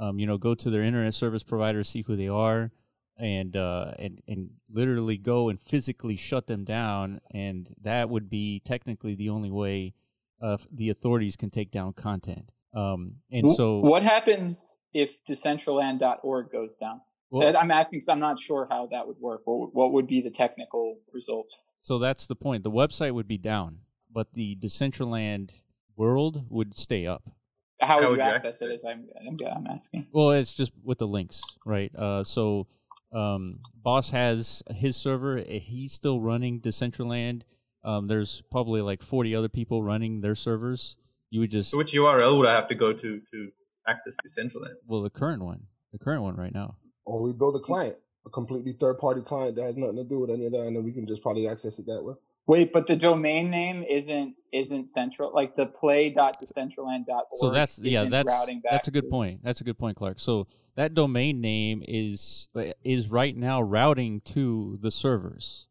[0.00, 2.72] um, you know, go to their internet service provider, see who they are,
[3.18, 8.60] and uh, and and literally go and physically shut them down, and that would be
[8.64, 9.94] technically the only way
[10.42, 12.50] uh, the authorities can take down content.
[12.74, 17.00] Um, and so what happens if Decentraland.org goes down?
[17.30, 19.42] well, I'm asking because I'm not sure how that would work.
[19.44, 21.58] What, would- what would be the technical results?
[21.82, 22.62] So that's the point.
[22.62, 23.78] The website would be down,
[24.12, 25.52] but the Decentraland
[25.96, 27.30] world would stay up.
[27.80, 28.70] How How would would you you access access it?
[28.70, 28.74] it?
[28.74, 30.06] Is I'm, I'm, I'm asking.
[30.12, 31.90] Well, it's just with the links, right?
[31.96, 32.66] Uh, so
[33.12, 33.52] um,
[33.84, 35.38] Baus has his server.
[35.38, 37.42] uh, He's still running Decentraland.
[37.82, 40.96] Um, there's probably like 40 other people running their servers.
[41.30, 43.48] You would just So which URL would I have to go to to
[43.88, 44.74] access Decentraland?
[44.86, 45.62] well the current one,
[45.92, 46.76] the current one right now.
[47.06, 47.96] Or we build a client,
[48.26, 50.76] a completely third party client that has nothing to do with any of that, and
[50.76, 52.14] then we can just probably access it that way.
[52.46, 55.32] Wait, but the domain name isn't isn't central.
[55.32, 57.24] Like the play play.decentraland.org.
[57.34, 59.40] So that's yeah, that's routing back that's a good to- point.
[59.42, 60.18] That's a good point, Clark.
[60.20, 60.46] So
[60.76, 62.48] that domain name is
[62.84, 65.68] is right now routing to the servers,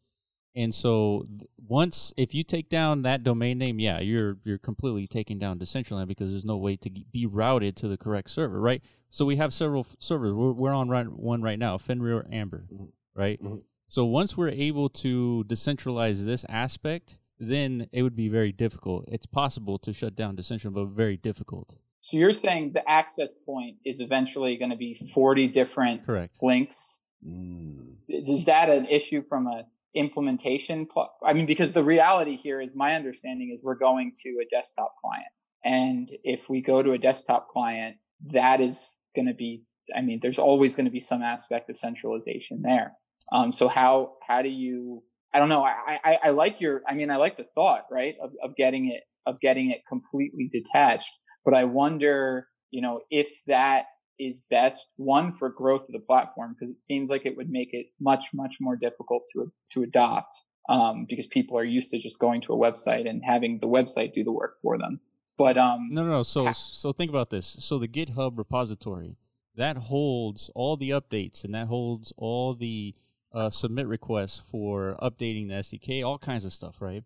[0.56, 1.26] and so
[1.68, 6.08] once if you take down that domain name, yeah, you're you're completely taking down Decentraland
[6.08, 8.82] because there's no way to be routed to the correct server, right?
[9.10, 10.34] So we have several f- servers.
[10.34, 12.90] We're, we're on right, one right now, Fenrir Amber, Mhm.
[13.16, 13.42] right?
[13.42, 13.64] Mhm.
[13.90, 19.06] So once we're able to decentralize this aspect, then it would be very difficult.
[19.08, 21.76] It's possible to shut down Decentraland, but very difficult.
[22.00, 26.38] So you're saying the access point is eventually going to be 40 different Correct.
[26.44, 27.02] links.
[27.28, 27.96] Mm.
[28.08, 30.86] Is that an issue from a implementation?
[30.86, 34.46] Pl- I mean, because the reality here is my understanding is we're going to a
[34.52, 35.28] desktop client,
[35.66, 37.98] and if we go to a desktop client,
[38.28, 39.64] that is going to be.
[39.96, 42.94] I mean, there's always going to be some aspect of centralization there.
[43.32, 45.04] Um, so how how do you?
[45.34, 45.64] I don't know.
[45.64, 46.82] I, I I like your.
[46.88, 50.50] I mean, I like the thought, right, of of getting it of getting it completely
[50.52, 51.12] detached.
[51.46, 53.86] But I wonder, you know, if that
[54.20, 57.70] is best one for growth of the platform because it seems like it would make
[57.74, 60.36] it much much more difficult to to adopt
[60.70, 64.14] um, because people are used to just going to a website and having the website
[64.14, 65.00] do the work for them.
[65.38, 66.24] But um, no, no, no.
[66.24, 67.58] So, so think about this.
[67.60, 69.16] So the GitHub repository
[69.56, 72.94] that holds all the updates and that holds all the
[73.34, 77.04] uh, submit requests for updating the SDK, all kinds of stuff, right?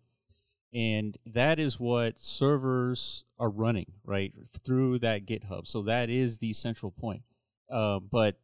[0.72, 4.32] And that is what servers are running, right,
[4.64, 5.66] through that GitHub.
[5.66, 7.22] So that is the central point.
[7.70, 8.36] Uh, but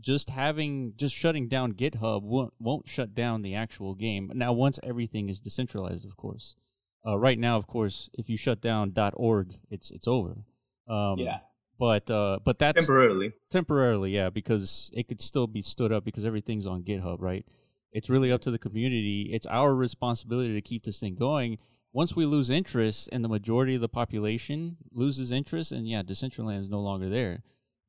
[0.00, 4.30] just having just shutting down GitHub won't won't shut down the actual game.
[4.34, 6.56] Now, once everything is decentralized, of course.
[7.06, 10.44] Uh, right now, of course, if you shut down .org, it's it's over.
[10.88, 11.38] Um, yeah.
[11.78, 13.32] But uh, but that's temporarily.
[13.50, 17.44] Temporarily, yeah, because it could still be stood up because everything's on GitHub, right?
[17.92, 19.30] It's really up to the community.
[19.32, 21.58] It's our responsibility to keep this thing going.
[21.92, 26.60] Once we lose interest and the majority of the population loses interest, and yeah, Decentraland
[26.60, 27.42] is no longer there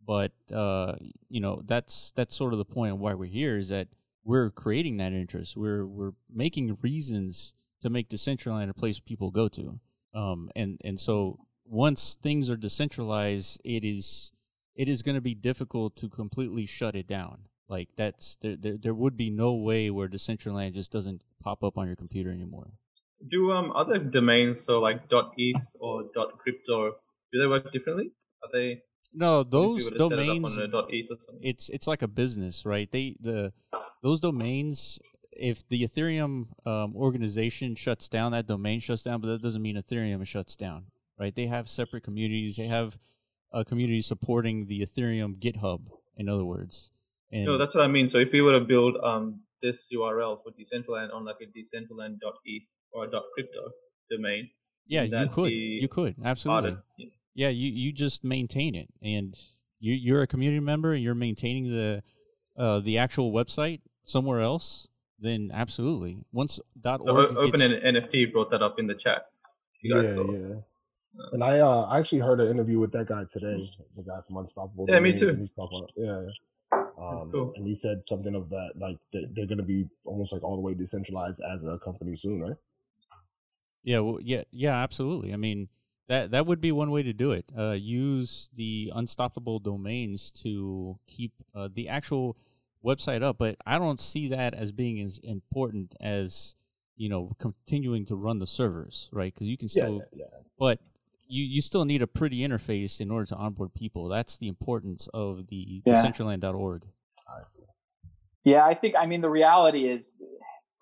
[0.08, 0.94] but uh,
[1.30, 3.90] you know that's that's sort of the point of why we're here is that
[4.24, 5.58] we're creating that interest.
[5.58, 9.80] We're we're making reasons to make Decentraland a place people go to.
[10.16, 11.40] Um, and and so
[11.70, 14.32] once things are decentralized, it is
[14.76, 17.48] it is going to be difficult to completely shut it down.
[17.68, 21.78] Like that's there, there there would be no way where Decentraland just doesn't pop up
[21.78, 22.72] on your computer anymore.
[23.30, 26.04] Do um other domains so like .eth or
[26.38, 26.96] .crypto
[27.32, 28.12] do they work differently?
[28.44, 28.84] Are they
[29.14, 30.58] no, those domains.
[30.58, 30.72] It
[31.42, 32.92] it's it's like a business, right?
[32.92, 33.54] They the
[34.04, 35.00] those domains.
[35.32, 39.76] If the Ethereum um, organization shuts down, that domain shuts down, but that doesn't mean
[39.76, 40.86] Ethereum shuts down,
[41.20, 41.36] right?
[41.36, 42.58] They have separate communities.
[42.58, 42.98] They have
[43.52, 45.82] a community supporting the Ethereum GitHub.
[46.16, 46.92] In other words,
[47.32, 48.08] and no, that's what I mean.
[48.08, 52.64] So if we were to build um this URL for Decentraland on like a Decentraland.eth
[52.92, 53.72] or a .crypto
[54.10, 54.50] domain,
[54.88, 56.78] yeah, you could, you could absolutely.
[57.36, 59.36] Yeah, you, you just maintain it, and
[59.80, 62.02] you you're a community member, and you're maintaining the
[62.58, 64.88] uh, the actual website somewhere else.
[65.20, 67.74] Then absolutely, once dot so open gets...
[67.74, 69.24] an NFT brought that up in the chat.
[69.84, 70.56] Yeah, yeah.
[71.32, 74.38] And I uh, I actually heard an interview with that guy today, the guy from
[74.38, 74.86] Unstoppable.
[74.88, 75.30] Yeah, me too.
[75.30, 76.26] And he's talking, yeah.
[76.72, 77.54] Um, cool.
[77.56, 80.62] And he said something of that, like they're going to be almost like all the
[80.62, 82.58] way decentralized as a company soon, right?
[83.84, 85.34] Yeah, well, yeah, yeah, absolutely.
[85.34, 85.70] I mean,
[86.08, 87.46] that that would be one way to do it.
[87.58, 92.38] Uh, use the unstoppable domains to keep uh, the actual
[92.84, 96.56] website up, but I don't see that as being as important as
[96.96, 99.34] you know continuing to run the servers, right?
[99.34, 100.42] Because you can still, yeah, yeah.
[100.58, 100.80] but
[101.28, 104.08] you you still need a pretty interface in order to onboard people.
[104.08, 106.04] That's the importance of the yeah.
[106.04, 106.84] decentraland.org.
[107.28, 107.64] I see.
[108.44, 108.96] Yeah, I think.
[108.98, 110.16] I mean, the reality is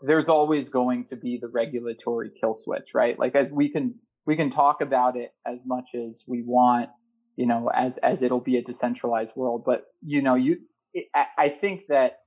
[0.01, 3.17] there's always going to be the regulatory kill switch, right?
[3.17, 3.95] Like as we can
[4.26, 6.89] we can talk about it as much as we want,
[7.35, 9.63] you know, as as it'll be a decentralized world.
[9.65, 10.57] But you know, you
[11.38, 12.19] I think that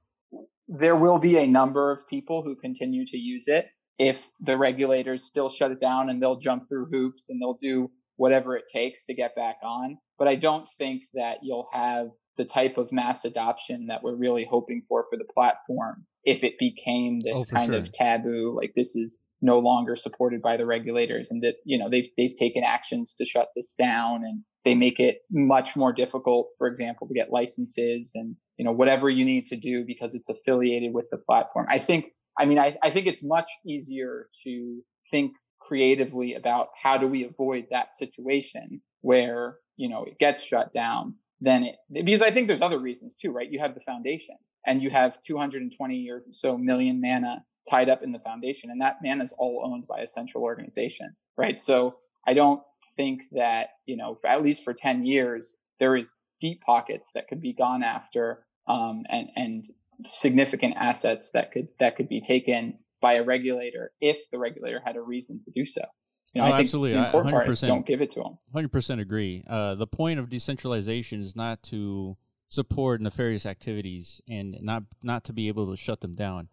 [0.68, 3.66] there will be a number of people who continue to use it
[3.98, 7.90] if the regulators still shut it down and they'll jump through hoops and they'll do
[8.18, 9.96] whatever it takes to get back on.
[10.18, 14.44] But I don't think that you'll have the type of mass adoption that we're really
[14.44, 17.76] hoping for for the platform if it became this oh, kind sure.
[17.76, 21.88] of taboo like this is no longer supported by the regulators and that you know
[21.88, 26.48] they've they've taken actions to shut this down and they make it much more difficult
[26.56, 30.28] for example to get licenses and you know whatever you need to do because it's
[30.28, 32.06] affiliated with the platform i think
[32.38, 34.80] i mean i, I think it's much easier to
[35.10, 40.72] think creatively about how do we avoid that situation where you know it gets shut
[40.72, 43.50] down then it because i think there's other reasons too right?
[43.50, 44.36] You have the foundation
[44.66, 48.96] and you have 220 or so million mana tied up in the foundation and that
[49.02, 51.58] mana is all owned by a central organization right?
[51.58, 52.62] So i don't
[52.96, 57.40] think that you know at least for 10 years there is deep pockets that could
[57.40, 59.68] be gone after um, and and
[60.04, 64.96] significant assets that could that could be taken by a regulator if the regulator had
[64.96, 65.82] a reason to do so
[66.34, 66.98] you know, oh, I think absolutely.
[66.98, 68.38] the important part is don't give it to them.
[68.52, 69.44] Hundred percent agree.
[69.48, 72.16] Uh, the point of decentralization is not to
[72.48, 76.48] support nefarious activities and not not to be able to shut them down.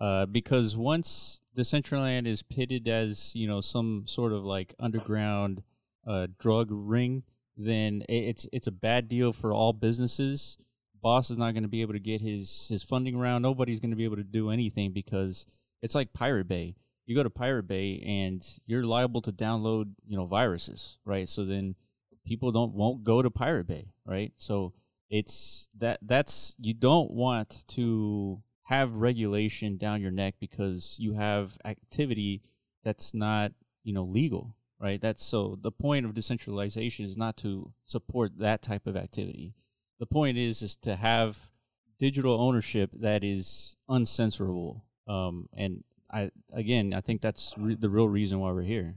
[0.00, 5.62] Uh, because once Decentraland is pitted as you know some sort of like underground
[6.06, 7.24] uh, drug ring,
[7.56, 10.56] then it's it's a bad deal for all businesses.
[11.04, 13.42] Baus is not going to be able to get his his funding round.
[13.42, 15.46] Nobody's going to be able to do anything because
[15.82, 16.76] it's like Pirate Bay.
[17.06, 21.28] You go to Pirate Bay and you're liable to download you know viruses, right?
[21.28, 21.76] So then
[22.24, 24.32] people don't won't go to Pirate Bay, right?
[24.36, 24.72] So
[25.08, 31.56] it's that that's you don't want to have regulation down your neck because you have
[31.64, 32.42] activity
[32.82, 33.52] that's not
[33.84, 38.62] you know legal right that's so the point of decentralization is not to support that
[38.62, 39.54] type of activity
[40.00, 41.48] the point is is to have
[41.98, 44.82] digital ownership that is uncensorable.
[45.06, 48.96] Um, and I again, I think that's re- the real reason why we're here.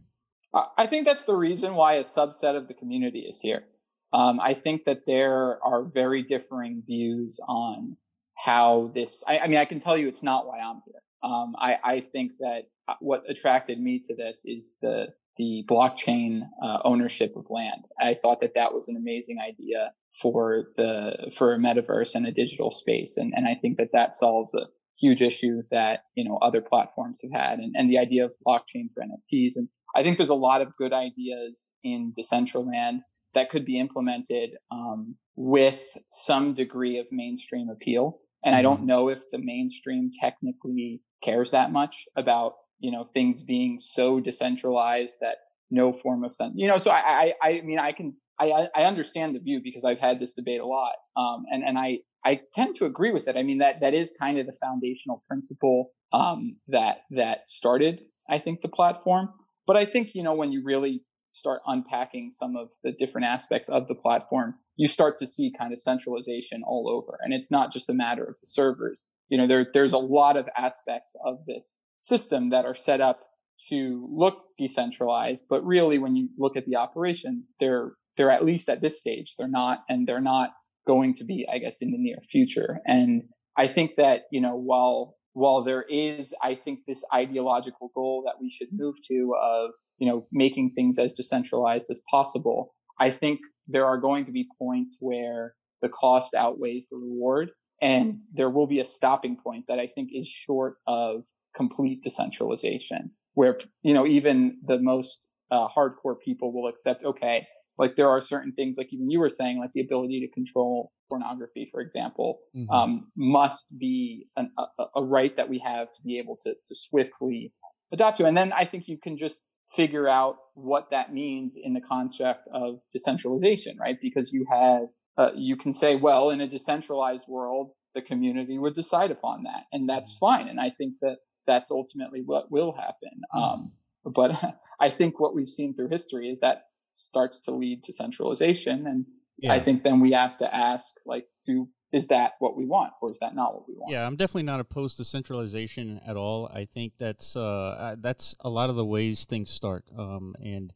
[0.53, 3.65] I think that's the reason why a subset of the community is here.
[4.11, 7.97] Um, I think that there are very differing views on
[8.35, 9.23] how this.
[9.27, 11.01] I, I, mean, I can tell you it's not why I'm here.
[11.21, 16.49] Um, I, I, think that uh, what attracted me to this is the the blockchain
[16.63, 17.85] uh, ownership of land.
[17.99, 22.31] I thought that that was an amazing idea for the for a metaverse and a
[22.31, 24.67] digital space, and and I think that that solves a
[24.99, 28.87] huge issue that you know other platforms have had, and, and the idea of blockchain
[28.93, 29.53] for NFTs.
[29.55, 32.99] And I think there's a lot of good ideas in Decentraland
[33.33, 38.19] that could be implemented um, with some degree of mainstream appeal.
[38.43, 38.87] And I don't mm-hmm.
[38.87, 45.17] know if the mainstream technically cares that much about you know things being so decentralized
[45.21, 45.37] that
[45.69, 46.53] no form of sense.
[46.55, 49.83] You know, so I I, I mean I can I I understand the view because
[49.83, 53.27] I've had this debate a lot, um, and and I I tend to agree with
[53.27, 53.37] it.
[53.37, 58.37] I mean that that is kind of the foundational principle um, that that started I
[58.37, 59.29] think the platform.
[59.65, 63.69] But I think you know when you really start unpacking some of the different aspects
[63.69, 67.17] of the platform, you start to see kind of centralization all over.
[67.21, 69.07] And it's not just a matter of the servers.
[69.29, 73.21] You know, there, there's a lot of aspects of this system that are set up
[73.69, 78.69] to look decentralized, but really when you look at the operation, they're, they're at least
[78.69, 80.51] at this stage, they're not, and they're not
[80.93, 82.71] going to be, I guess, in the near future.
[82.85, 83.23] And
[83.63, 84.99] I think that, you know, while,
[85.33, 90.07] while there is, I think this ideological goal that we should move to of you
[90.07, 92.73] know, making things as decentralized as possible.
[92.99, 97.51] I think there are going to be points where the cost outweighs the reward
[97.81, 101.23] and there will be a stopping point that I think is short of
[101.55, 107.47] complete decentralization where, you know, even the most uh, hardcore people will accept, okay,
[107.79, 110.91] like there are certain things, like even you were saying, like the ability to control
[111.07, 112.69] pornography, for example, mm-hmm.
[112.69, 116.75] um, must be an, a, a, right that we have to be able to, to
[116.75, 117.53] swiftly
[117.93, 118.25] adopt to.
[118.25, 119.41] And then I think you can just
[119.73, 123.97] figure out what that means in the concept of decentralization, right?
[124.01, 124.83] Because you have,
[125.17, 129.63] uh, you can say, well, in a decentralized world, the community would decide upon that,
[129.71, 130.25] and that's mm-hmm.
[130.25, 130.47] fine.
[130.49, 133.21] And I think that that's ultimately what will happen.
[133.33, 133.39] Mm-hmm.
[133.39, 133.71] Um,
[134.05, 136.63] but I think what we've seen through history is that
[136.99, 139.05] starts to lead to centralization, and
[139.37, 139.53] yeah.
[139.53, 143.11] I think then we have to ask, like, do is that what we want or
[143.11, 143.91] is that not what we want?
[143.91, 146.47] Yeah i'm definitely not opposed to centralization at all.
[146.53, 150.73] I think that's uh that's a lot of the ways things start um and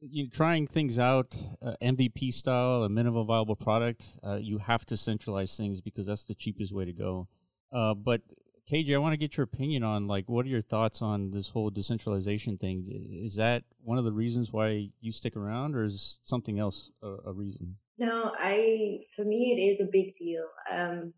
[0.00, 4.84] you know, trying things out uh, mvp style a minimum viable product uh, you have
[4.86, 7.28] to centralize things because that's the cheapest way to go.
[7.72, 8.22] Uh but
[8.70, 11.50] KJ, I want to get your opinion on like what are your thoughts on this
[11.50, 12.86] whole decentralization thing?
[13.22, 17.16] Is that one of the reasons why you stick around, or is something else a,
[17.26, 17.76] a reason?
[17.98, 20.46] No, I for me it is a big deal.
[20.70, 21.12] Um,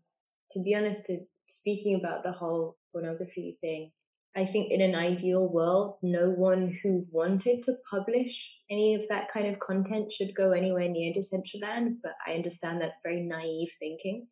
[0.51, 3.91] to be honest, to, speaking about the whole pornography thing,
[4.35, 9.29] I think in an ideal world, no one who wanted to publish any of that
[9.29, 11.95] kind of content should go anywhere near Decentraland.
[12.03, 14.27] But I understand that's very naive thinking.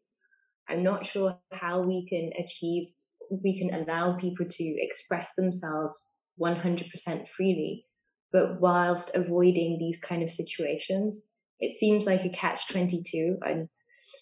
[0.68, 2.92] I'm not sure how we can achieve,
[3.30, 7.86] we can allow people to express themselves 100% freely,
[8.32, 11.28] but whilst avoiding these kind of situations
[11.60, 13.70] it seems like a catch 22 and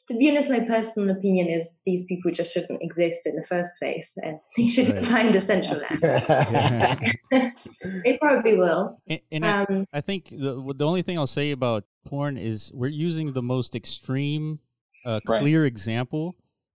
[0.07, 3.71] to be honest my personal opinion is these people just shouldn't exist in the first
[3.79, 5.03] place and they should right.
[5.03, 7.15] find a central land
[8.03, 9.01] they probably will.
[9.07, 12.71] And, and um, I, I, think the, the only thing i'll say about porn is
[12.73, 14.59] we're using the most extreme
[15.05, 15.67] uh, clear right.
[15.67, 16.35] example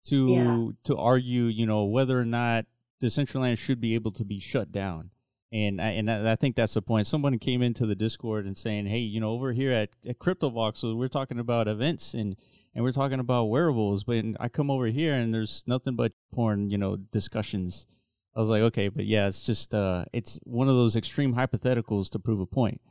[0.10, 0.68] to yeah.
[0.84, 2.66] to argue you know whether or not
[3.02, 5.12] Decentraland should be able to be shut down
[5.52, 7.08] and I, and I think that's the point.
[7.08, 10.98] Someone came into the Discord and saying, "Hey, you know, over here at, at CryptoVoxels,
[10.98, 12.36] we're talking about events and
[12.76, 16.70] and we're talking about wearables, but I come over here and there's nothing but porn,
[16.70, 17.88] you know, discussions."
[18.36, 22.10] I was like, "Okay, but yeah, it's just uh, it's one of those extreme hypotheticals
[22.12, 22.82] to prove a point."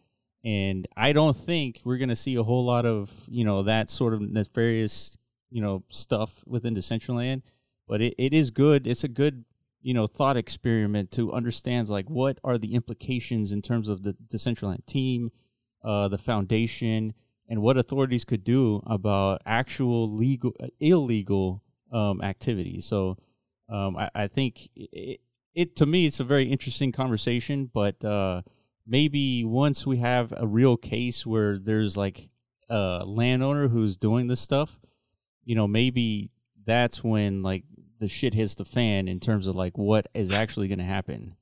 [0.42, 4.14] And I don't think we're gonna see a whole lot of you know that sort
[4.14, 5.18] of nefarious
[5.50, 7.42] you know stuff within Decentraland,
[7.88, 8.86] but it, it is good.
[8.86, 9.44] It's a good
[9.80, 14.16] you know thought experiment to understand like what are the implications in terms of the
[14.28, 15.30] Decentraland team,
[15.84, 17.14] uh, the foundation,
[17.48, 21.62] and what authorities could do about actual legal illegal
[21.92, 22.80] um, activity.
[22.80, 23.16] So
[23.68, 25.20] um, I, I, think it,
[25.54, 28.42] it, to me it's a very interesting conversation, but uh,
[28.86, 32.28] maybe once we have a real case where there's like
[32.68, 34.78] a landowner who's doing this stuff,
[35.46, 36.30] you know, maybe
[36.66, 37.64] that's when like
[37.98, 41.36] the shit hits the fan in terms of like what is actually going to happen.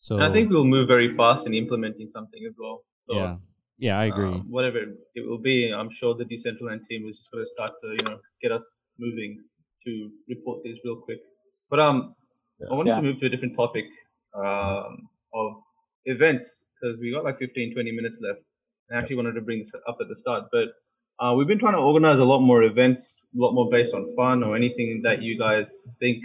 [0.00, 2.82] So I think we'll move very fast in implementing something as well.
[3.00, 3.36] So yeah.
[3.78, 4.30] Yeah, I agree.
[4.32, 4.78] um, whatever
[5.14, 8.04] it will be, I'm sure the Decentraland team is just going to start to, you
[8.08, 9.42] know, get us moving
[9.84, 11.18] to report this real quick.
[11.70, 12.14] But um,
[12.70, 12.96] I wanted Yeah.
[12.96, 13.86] to move to a different topic
[14.34, 15.52] um, of
[16.06, 18.40] events because we got like 15, 20 minutes left.
[18.92, 20.68] I actually wanted to bring this up at the start, but
[21.20, 24.14] uh, we've been trying to organize a lot more events, a lot more based on
[24.16, 25.70] fun or anything that you guys
[26.00, 26.22] think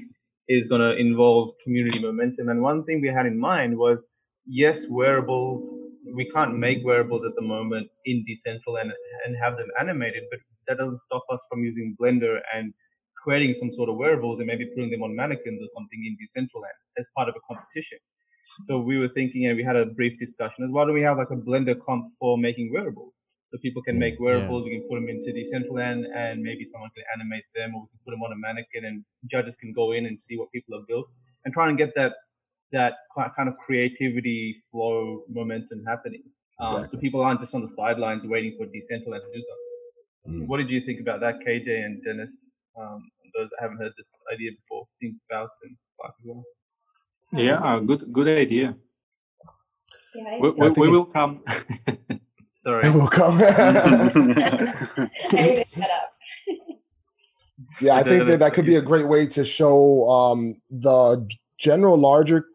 [0.48, 2.50] is going to involve community momentum.
[2.50, 4.06] And one thing we had in mind was,
[4.48, 5.82] yes, wearables.
[6.16, 8.90] We can't make wearables at the moment in Decentraland
[9.26, 12.74] and have them animated, but that doesn't stop us from using Blender and
[13.24, 16.78] creating some sort of wearables and maybe putting them on mannequins or something in Decentraland
[16.98, 18.00] as part of a competition.
[18.66, 21.18] So we were thinking, and we had a brief discussion, is why don't we have
[21.18, 23.14] like a Blender comp for making wearables?
[23.52, 27.04] So people can make wearables, we can put them into Decentraland, and maybe someone can
[27.16, 30.06] animate them, or we can put them on a mannequin, and judges can go in
[30.06, 31.08] and see what people have built,
[31.46, 32.14] and try and get that
[32.72, 32.94] that
[33.36, 36.22] kind of creativity flow momentum happening.
[36.60, 40.48] Um, So people aren't just on the sidelines waiting for Decentraland to do something.
[40.48, 42.52] What did you think about that, KJ and Dennis?
[42.80, 43.00] Um,
[43.36, 46.44] those that haven't heard this idea before, think about and Clark as well.
[47.34, 48.76] Yeah, good good idea.
[50.16, 51.44] Yeah, We, we, we will come.
[52.70, 52.84] Sorry.
[52.84, 53.42] I will come.
[55.34, 56.14] Anyway, shut up.
[57.82, 61.98] Yeah, I think that that could be a great way to show um, the general
[61.98, 62.46] larger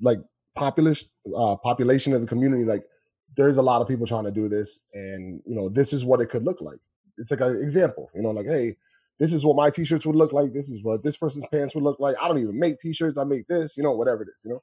[0.00, 0.18] like
[0.54, 2.64] population uh, population of the community.
[2.64, 2.84] Like,
[3.36, 6.20] there's a lot of people trying to do this, and you know, this is what
[6.20, 6.78] it could look like.
[7.18, 8.76] It's like an example, you know, like, hey,
[9.18, 10.52] this is what my t-shirts would look like.
[10.52, 12.16] This is what this person's pants would look like.
[12.20, 13.18] I don't even make t-shirts.
[13.18, 14.62] I make this, you know, whatever it is, you know.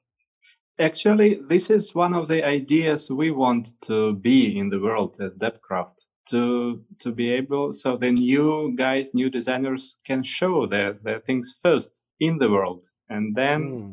[0.78, 5.36] Actually, this is one of the ideas we want to be in the world as
[5.36, 6.06] DappCraft.
[6.30, 11.54] To to be able, so the new guys, new designers can show their, their things
[11.60, 13.90] first in the world, and then hmm.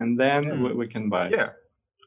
[0.00, 1.28] and then we, we can buy.
[1.28, 1.50] Yeah.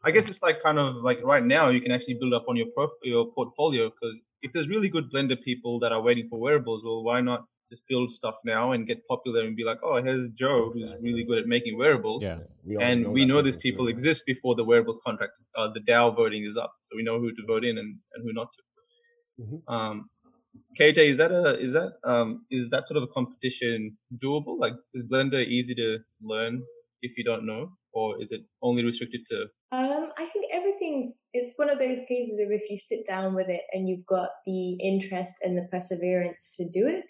[0.04, 2.56] I guess it's like kind of like right now you can actually build up on
[2.56, 6.40] your prof- your portfolio because if there's really good Blender people that are waiting for
[6.40, 10.02] wearables, well, why not just build stuff now and get popular and be like, oh,
[10.02, 12.23] here's Joe who's really good at making wearables.
[12.23, 12.39] Yeah.
[12.64, 13.95] We and know we know these people good.
[13.95, 17.30] exist before the wearables contract, uh, the DAO voting is up, so we know who
[17.31, 19.44] to vote in and, and who not to.
[19.44, 19.73] Mhm.
[19.73, 20.10] Um,
[20.80, 24.60] KJ, is that a is that um is that sort of a competition doable?
[24.60, 26.64] Like, is Blender easy to learn
[27.02, 29.45] if you don't know, or is it only restricted to?
[29.72, 33.49] Um, I think everything's it's one of those cases of if you sit down with
[33.49, 37.03] it and you've got the interest and the perseverance to do it,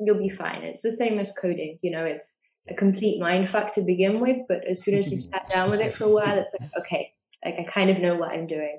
[0.00, 0.62] you'll be fine.
[0.62, 4.38] It's the same as coding, you know, it's a complete mind fuck to begin with,
[4.48, 7.12] but as soon as you've sat down with it for a while, it's like, okay,
[7.44, 8.78] like I kind of know what I'm doing.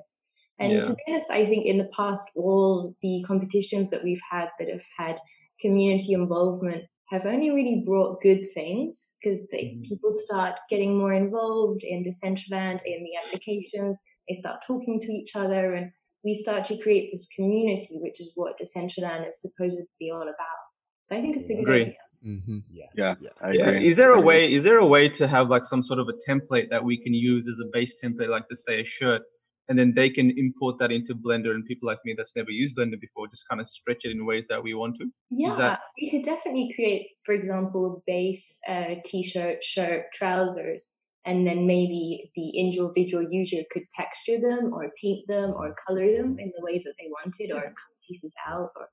[0.58, 0.82] And Yeah.
[0.82, 4.68] to be honest, I think in the past, all the competitions that we've had that
[4.68, 5.20] have had
[5.60, 9.80] community involvement have only really brought good things because mm-hmm.
[9.82, 15.34] people start getting more involved in Decentraland, in the applications, they start talking to each
[15.34, 15.90] other, and
[16.22, 20.67] we start to create this community, which is what Decentraland is supposedly all about.
[21.08, 21.80] So I think it's a good Agree.
[21.80, 21.94] idea.
[22.22, 22.58] Mm-hmm.
[22.70, 22.84] Yeah.
[22.94, 23.68] Yeah, I Yeah.
[23.68, 23.88] agree.
[23.88, 24.52] Is there a way?
[24.52, 27.14] Is there a way to have like some sort of a template that we can
[27.14, 29.22] use as a base template, like to say a shirt,
[29.70, 32.76] and then they can import that into Blender, and people like me that's never used
[32.76, 35.06] Blender before just kind of stretch it in ways that we want to.
[35.30, 40.94] Yeah, that- we could definitely create, for example, base uh, t-shirt, shirt, trousers,
[41.24, 46.38] and then maybe the individual user could texture them or paint them or color them
[46.38, 48.88] in the way that they wanted or cut pieces out or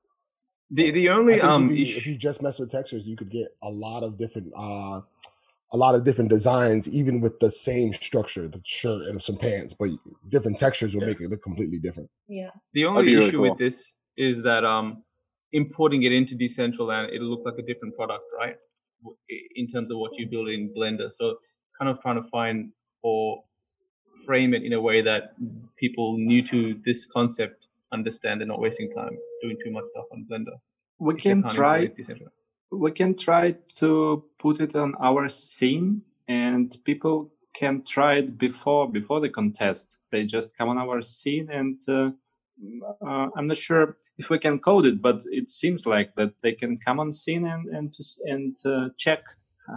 [0.72, 3.08] The the I only think um if, you, ish- if you just mess with textures,
[3.08, 5.02] you could get a lot of different, uh,
[5.74, 9.74] a lot of different designs, even with the same structure, the shirt and some pants,
[9.78, 9.90] but
[10.30, 11.08] different textures will Yeah.
[11.10, 12.10] make it look completely different.
[12.28, 12.52] yeah.
[12.74, 13.50] The only be really issue cool.
[13.52, 15.04] with this is that um,
[15.52, 18.56] importing it into Decentraland, it'll look like a different product, right?
[19.56, 21.12] In terms of what you build in Blender.
[21.12, 21.38] So
[21.78, 22.72] kind of trying to find
[23.04, 23.44] or
[24.26, 25.36] frame it in a way that
[25.78, 29.16] people new to this concept understand and not wasting time
[29.46, 30.58] doing too much stuff on Blender.
[31.00, 32.32] We can try import it Decentraland.
[32.86, 33.46] we can try
[33.82, 33.90] to
[34.44, 37.32] put it on our scene and people
[37.62, 42.10] can try it before before the contest they just come on our scene and uh,
[43.08, 46.52] uh, i'm not sure if we can code it but it seems like that they
[46.62, 49.22] can come on scene and and just and uh, check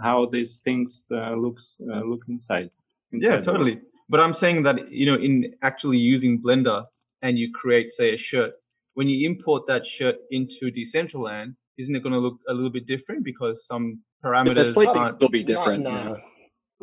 [0.03, 2.69] how these things uh, looks uh, look inside,
[3.11, 3.45] Yeah, inside world.
[3.45, 3.75] totally.
[4.11, 6.85] But I'm saying that, you know, in actually using Blender
[7.23, 8.53] and you create, say, a shirt,
[8.99, 12.85] when you import that shirt into Decentraland, isn't it going to look a little bit
[12.85, 13.85] different because some
[14.25, 15.83] parameters The slate things aren't will be Not, different.
[15.83, 16.15] nah.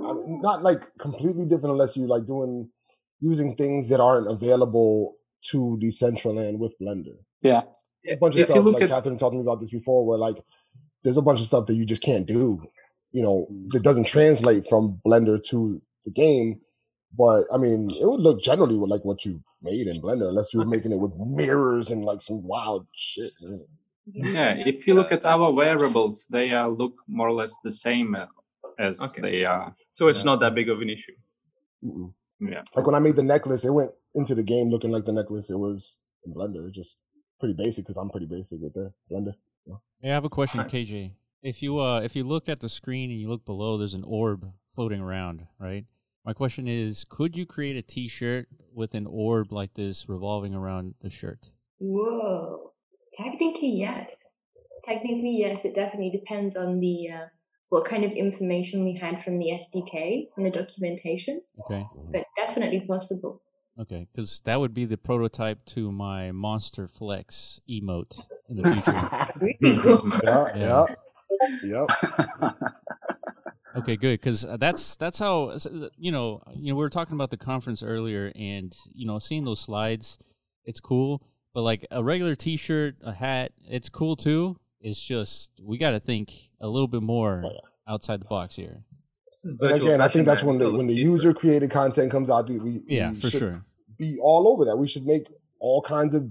[0.09, 2.70] I mean, not like completely different unless you like doing
[3.20, 5.16] using things that aren't available
[5.51, 7.16] to Decentraland with Blender.
[7.43, 7.62] Yeah.
[8.10, 9.70] A bunch of If you stuff look like at- Catherine talked to me about this
[9.70, 10.38] before, where like
[11.02, 12.62] there's a bunch of stuff that you just can't do.
[13.12, 16.48] You know, that doesn't translate from Blender to the game
[17.16, 19.40] But I mean, it would look generally like what you
[19.70, 23.32] made in Blender, unless you were making it with mirrors and like some wild shit.
[24.12, 28.09] Yeah, if you look at our wearables, they uh, look more or less the same
[28.14, 28.26] uh,
[28.78, 29.20] as Okay.
[29.26, 29.74] they are.
[29.94, 30.30] So it's Yeah.
[30.30, 31.16] not that big of an issue.
[31.84, 32.12] Mm-mm.
[32.40, 32.62] Yeah.
[32.76, 35.51] Like when I made the necklace, it went into the game looking like the necklace.
[35.51, 36.98] It was in Blender, just
[37.40, 39.34] pretty basic because I'm pretty basic with the Blender.
[40.02, 40.70] Hey, I have a question, Nice.
[40.72, 41.12] KJ.
[41.43, 44.05] If you uh if you look at the screen and you look below, there's an
[44.05, 45.84] orb floating around, right?
[46.26, 50.94] My question is, could you create a T-shirt with an orb like this revolving around
[51.00, 51.50] the shirt?
[51.78, 52.72] Whoa.
[53.16, 54.26] Technically, yes.
[54.84, 55.64] Technically, yes.
[55.64, 57.26] It definitely depends on the uh,
[57.68, 62.80] what kind of information we had from the SDK and the documentation, Okay, but definitely
[62.80, 63.40] possible.
[63.80, 69.28] okay, because that would be the prototype to my Monster Flex emote in the future.
[69.62, 70.10] Really cool.
[70.24, 70.86] Yeah, Yeah.
[71.62, 72.62] yeah, yep.
[73.76, 74.20] Okay, good.
[74.20, 75.58] Because uh, that's that's how uh,
[75.96, 79.44] you know you know we were talking about the conference earlier, and you know seeing
[79.44, 80.18] those slides,
[80.64, 81.22] it's cool.
[81.54, 84.56] But like a regular T-shirt, a hat, it's cool too.
[84.80, 87.92] It's just we got to think a little bit more Oh, yeah.
[87.92, 88.84] outside the box here.
[89.44, 92.48] And Virtual again, I think that's when the when the user created content comes out.
[92.48, 93.64] We Yeah, we for sure.
[93.98, 94.76] be all over that.
[94.76, 95.28] We should make
[95.60, 96.28] all kinds of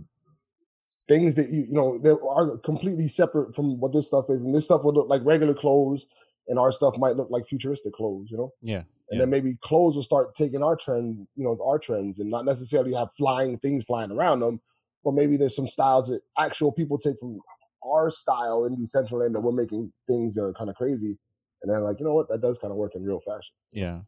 [1.07, 4.53] things that you you know that are completely separate from what this stuff is, and
[4.53, 6.07] this stuff would look like regular clothes,
[6.47, 8.29] and our stuff might look like futuristic clothes.
[8.31, 8.53] You know.
[8.61, 9.19] Yeah, and Yeah.
[9.19, 12.93] then maybe clothes will start taking our trend, you know, our trends, and not necessarily
[12.93, 14.61] have flying things flying around them,
[15.03, 17.39] or maybe there's some styles that actual people take from
[17.85, 21.17] our style in Decentraland that we're making things that are kind of crazy,
[21.61, 23.53] and then like, you know what, that does kind of work in real fashion.
[23.71, 23.99] yeah,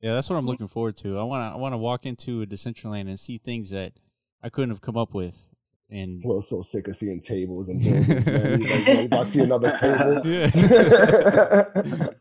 [0.00, 0.14] yeah.
[0.14, 0.50] That's what I'm mm-hmm.
[0.50, 1.18] looking forward to.
[1.18, 3.92] I want to I want to walk into a Decentraland and see things that
[4.42, 5.46] I couldn't have come up with.
[5.94, 8.58] And Will's so sick of seeing tables and buildings, man.
[8.60, 10.22] He's like, "Yo, if I see another table,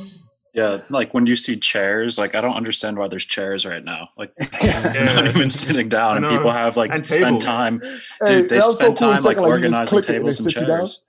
[0.52, 4.08] Yeah, like when you see chairs, like I don't understand why there's chairs right now.
[4.18, 4.32] Like
[4.62, 5.04] Yeah.
[5.14, 7.44] not even sitting down, and people have like And spend tables.
[7.44, 7.80] time.
[8.20, 10.40] Hey, Dude, they that was so spend cool time like like, organizing click and tables
[10.40, 10.66] and sit down.
[10.66, 11.06] chairs.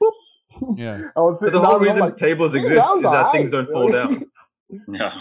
[0.77, 3.31] Yeah, I was So the whole down, reason like, tables exist is that alright.
[3.33, 4.23] things don't fall down.
[4.87, 5.11] Yeah.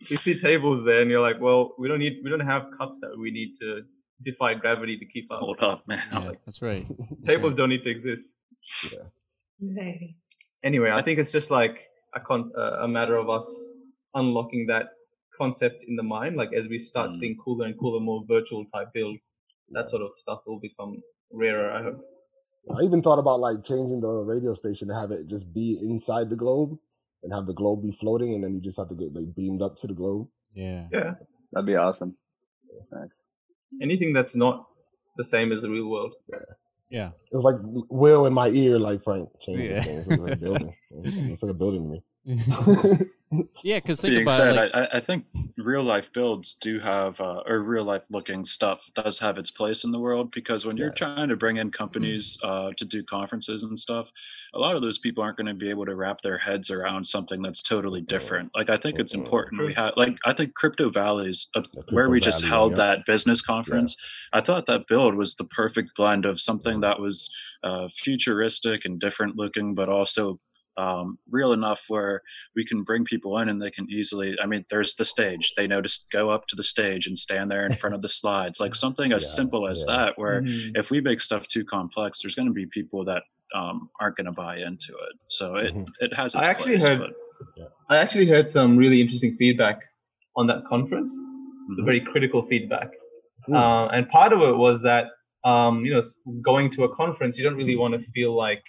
[0.00, 3.00] you see tables there, and you're like, well, we don't need, we don't have cups
[3.00, 3.82] that we need to
[4.24, 5.40] defy gravity to keep up.
[5.40, 6.02] Hold up, man.
[6.12, 6.86] yeah, that's right.
[6.88, 7.56] That's Tables right.
[7.58, 8.26] don't need to exist.
[8.92, 8.98] Yeah.
[9.62, 10.16] Exactly.
[10.64, 11.76] Anyway, I think it's just like
[12.14, 13.48] a con- uh, a matter of us
[14.14, 14.86] unlocking that
[15.36, 16.36] concept in the mind.
[16.36, 17.18] Like as we start Mm.
[17.18, 19.20] seeing cooler and cooler, more virtual type builds,
[19.70, 21.00] that sort of stuff will become
[21.32, 21.70] rarer.
[21.72, 22.00] I hope.
[22.76, 26.30] I even thought about like changing the radio station to have it just be inside
[26.30, 26.78] the globe
[27.24, 29.62] and have the globe be floating, and then you just have to get like beamed
[29.62, 30.28] up to the globe.
[30.54, 31.14] Yeah, Yeah.
[31.52, 32.16] That'd be awesome.
[32.92, 33.24] Nice.
[33.80, 34.66] Anything that's not
[35.16, 36.14] the same as the real world.
[36.30, 36.38] yeah.
[36.90, 37.08] yeah.
[37.30, 39.74] It was like Will in my ear, like Frank, change Yeah.
[39.74, 39.98] this thing.
[39.98, 40.74] It's like a building.
[40.90, 42.02] It's like a building to me.
[42.24, 44.56] yeah, because think Being about said, it.
[44.56, 45.24] Like, I, I think
[45.58, 49.82] real life builds do have, uh, or real life looking stuff does have its place
[49.84, 53.64] in the world because when you're trying to bring in companies uh, to do conferences
[53.64, 54.10] and stuff,
[54.54, 57.04] a lot of those people aren't going to be able to wrap their heads around
[57.06, 58.50] something that's totally different.
[58.54, 59.20] Like, I think it's Mhm.
[59.20, 59.82] important we True.
[59.82, 62.76] have, like, I think Crypto Valley's uh, The where we just Valley, held yeah.
[62.78, 63.96] that business conference.
[64.32, 67.34] I thought that build was the perfect blend of something that was
[67.64, 70.38] uh, futuristic and different looking, but also
[70.76, 72.22] um, real enough where
[72.56, 74.34] we can bring people in and they can easily.
[74.42, 75.52] I mean, there's the stage.
[75.56, 78.08] They know to go up to the stage and stand there in front of the
[78.08, 79.96] slides, like something as Yeah, simple as yeah.
[79.96, 80.18] that.
[80.18, 80.72] Where Mhm.
[80.76, 83.22] if we make stuff too complex, there's going to be people that
[83.54, 85.14] um, aren't going to buy into it.
[85.26, 85.86] So it Mhm.
[86.00, 86.86] it has I actually place.
[86.88, 89.78] heard- but I actually heard some really interesting feedback
[90.36, 91.10] on that conference.
[91.12, 91.84] Some Mhm.
[91.84, 92.88] very critical feedback.
[93.48, 93.54] Mm.
[93.56, 95.08] Uh, and part of it was that,
[95.44, 96.02] um, you know,
[96.40, 98.62] going to a conference, you don't really want to feel like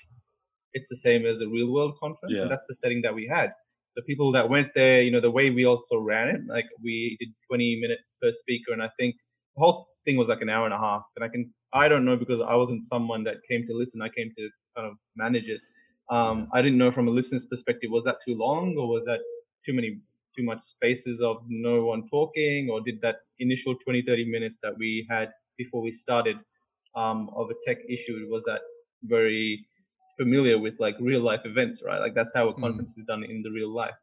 [0.73, 2.33] it's the same as a real world conference.
[2.35, 2.43] Yeah.
[2.43, 3.53] And that's the setting that we had.
[3.95, 7.15] The people that went there, you know, the way we also ran it, like we
[7.19, 8.73] did 20 minutes per speaker.
[8.73, 9.15] And I think
[9.55, 11.03] the whole thing was like an hour and a half.
[11.15, 14.01] And I can, I don't know because I wasn't someone that came to listen.
[14.01, 15.61] I came to kind of manage it.
[16.09, 19.19] Um, I didn't know from a listener's perspective, was that too long or was that
[19.65, 19.99] too many,
[20.35, 24.73] too much spaces of no one talking or did that initial 20, 30 minutes that
[24.77, 26.37] we had before we started,
[26.95, 28.61] um, of a tech issue, was that
[29.03, 29.65] very
[30.17, 31.99] familiar with like real life events, right?
[31.99, 32.61] Like that's how a Mhm.
[32.61, 33.95] conference is done in the real life.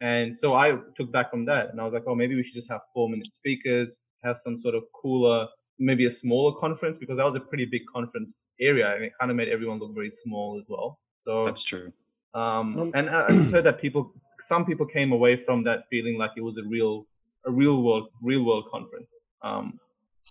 [0.00, 2.54] And so I took back from that and I was like, oh, maybe we should
[2.54, 5.46] just have four minute speakers, have some sort of cooler,
[5.78, 9.30] maybe a smaller conference because that was a pretty big conference area and it kind
[9.30, 10.98] of made everyone look very small as well.
[11.24, 11.92] So, that's true.
[12.34, 14.02] um, Um, and I I just heard that people,
[14.40, 17.06] some people came away from that feeling like it was a real,
[17.44, 19.08] a real world, real world conference.
[19.42, 19.78] Um,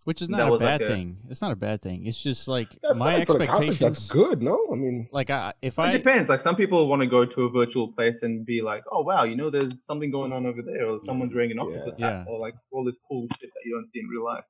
[0.06, 1.18] which is not a was like bad a- thing.
[1.30, 2.06] It's not a bad thing.
[2.08, 4.08] It's just like Yeah, my like for the conference, expectations.
[4.08, 4.42] that's good.
[4.42, 6.30] No, I mean, Like I, if It I depends.
[6.30, 9.24] Like some people want to go to a virtual place and be like, oh wow,
[9.24, 12.20] you know, there's something going on over there, or someone's wearing an octopus Yeah.
[12.20, 14.44] hat, or like all this cool shit that you don't see in real life.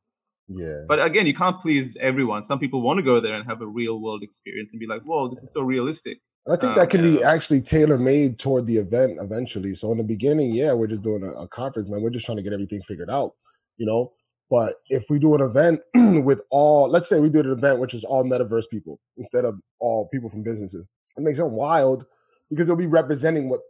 [0.48, 0.82] yeah.
[0.88, 2.44] But again, you can't please everyone.
[2.44, 5.02] Some people want to go there and have a real world experience and be like,
[5.04, 6.18] whoa, this is so realistic.
[6.46, 9.74] And I think Um, that can be actually tailor made toward the event eventually.
[9.74, 12.02] So in the beginning, yeah, we're just doing a, a conference, man.
[12.02, 13.34] We're just trying to get everything figured out,
[13.78, 14.14] you know.
[14.50, 15.82] But if we do an event
[16.26, 19.60] with all, let's say we do an event which is all metaverse people instead of
[19.80, 22.06] all people from businesses, it makes it wild
[22.50, 23.62] because they'll be representing what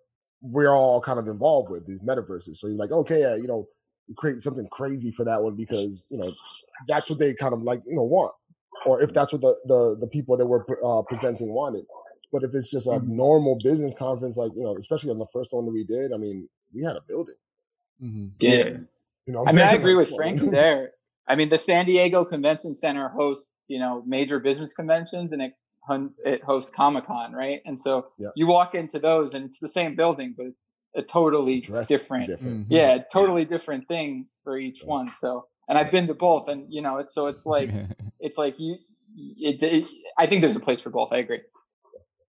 [0.41, 2.55] we're all kind of involved with these metaverses.
[2.55, 3.67] So you're like, okay, yeah, you know,
[4.15, 6.33] create something crazy for that one because you know
[6.87, 8.33] that's what they kind of like, you know, want,
[8.85, 11.85] or if that's what the the, the people that were uh, presenting wanted.
[12.31, 13.17] But if it's just a Mm-hmm.
[13.17, 16.17] normal business conference, like you know, especially on the first one that we did, I
[16.17, 17.35] mean, we had a building.
[18.01, 18.31] Mhm.
[18.39, 18.77] Yeah.
[19.29, 20.15] You know, what I I'm mean, I agree with come.
[20.17, 20.89] Frankie there.
[21.27, 25.53] I mean, the San Diego Convention Center hosts, you know, major business conventions and it
[26.25, 27.61] it hosts Comic Con, right?
[27.63, 28.29] And so Yeah.
[28.35, 32.25] you walk into those and it's the same building, but it's a totally Dressed different,
[32.27, 32.67] different.
[32.69, 32.71] Mhm.
[32.71, 35.11] yeah, totally different thing for each one.
[35.11, 37.69] So, and I've been to both, and you know, it's so it's like
[38.19, 38.77] it's like you,
[39.37, 39.85] it, it.
[40.17, 41.13] I think there's a place for both.
[41.13, 41.41] I agree.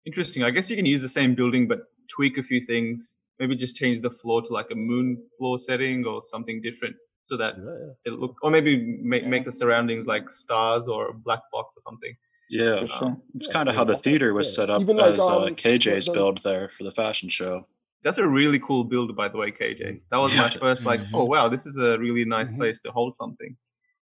[0.06, 0.44] Interesting.
[0.44, 3.16] I guess you can use the same building but tweak a few things.
[3.40, 7.38] Maybe just change the floor to like a moon floor setting or something different so
[7.38, 7.64] that Yeah,
[8.06, 8.12] yeah.
[8.14, 11.82] it look, or maybe make, make the surroundings like stars or a black box or
[11.82, 12.16] something.
[12.50, 13.18] Yeah, For sure.
[13.36, 14.64] it's Yeah, kind of how the theater was yeah.
[14.64, 17.30] set up Even like, as uh, um, KJ's the- the- build there for the fashion
[17.30, 17.66] show.
[18.04, 20.02] That's a really cool build, by the way, KJ.
[20.10, 21.30] That was Yeah, my first like, oh Mhm.
[21.30, 22.58] wow, this is a really nice Mhm.
[22.58, 23.56] place to hold something.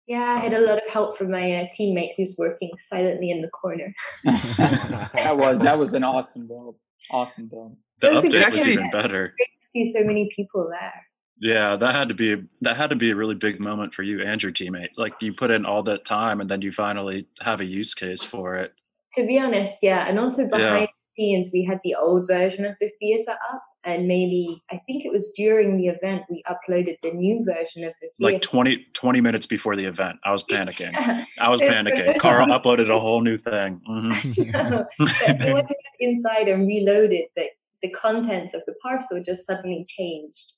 [0.06, 3.42] Yeah, I had a lot of help from my uh, teammate who's working silently in
[3.42, 3.94] the corner.
[4.24, 6.76] that was that was an awesome build.
[7.12, 7.78] Awesome build.
[8.02, 9.34] The That's update great was even better.
[9.38, 11.06] Great to see so many people there.
[11.42, 14.22] Yeah, that had to be that had to be a really big moment for you
[14.22, 14.90] and your teammate.
[14.98, 18.24] Like you put in all that time and then you finally have a use case
[18.24, 18.74] for it.
[19.16, 22.90] To be honest, yeah, and also behind the we had the old version of the
[23.00, 27.44] theater up, and maybe I think it was during the event we uploaded the new
[27.46, 28.34] version of the theater.
[28.34, 30.92] Like 20, 20 minutes before the event, I was panicking.
[30.94, 31.24] Yeah.
[31.40, 32.18] I was So- panicking.
[32.20, 33.82] Carl uploaded a whole new thing.
[33.86, 34.12] hmm
[34.52, 35.68] No, when we went
[36.00, 37.48] inside and reloaded, the,
[37.82, 40.54] the contents of the parcel just suddenly changed.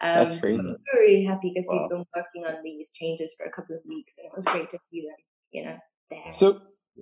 [0.00, 0.58] Um, That's crazy.
[0.62, 1.80] We were really happy because Wow.
[1.82, 4.70] we've been working on these changes for a couple of weeks, and it was great
[4.70, 5.16] to see them,
[5.50, 5.76] you know,
[6.10, 6.28] there.
[6.30, 6.60] So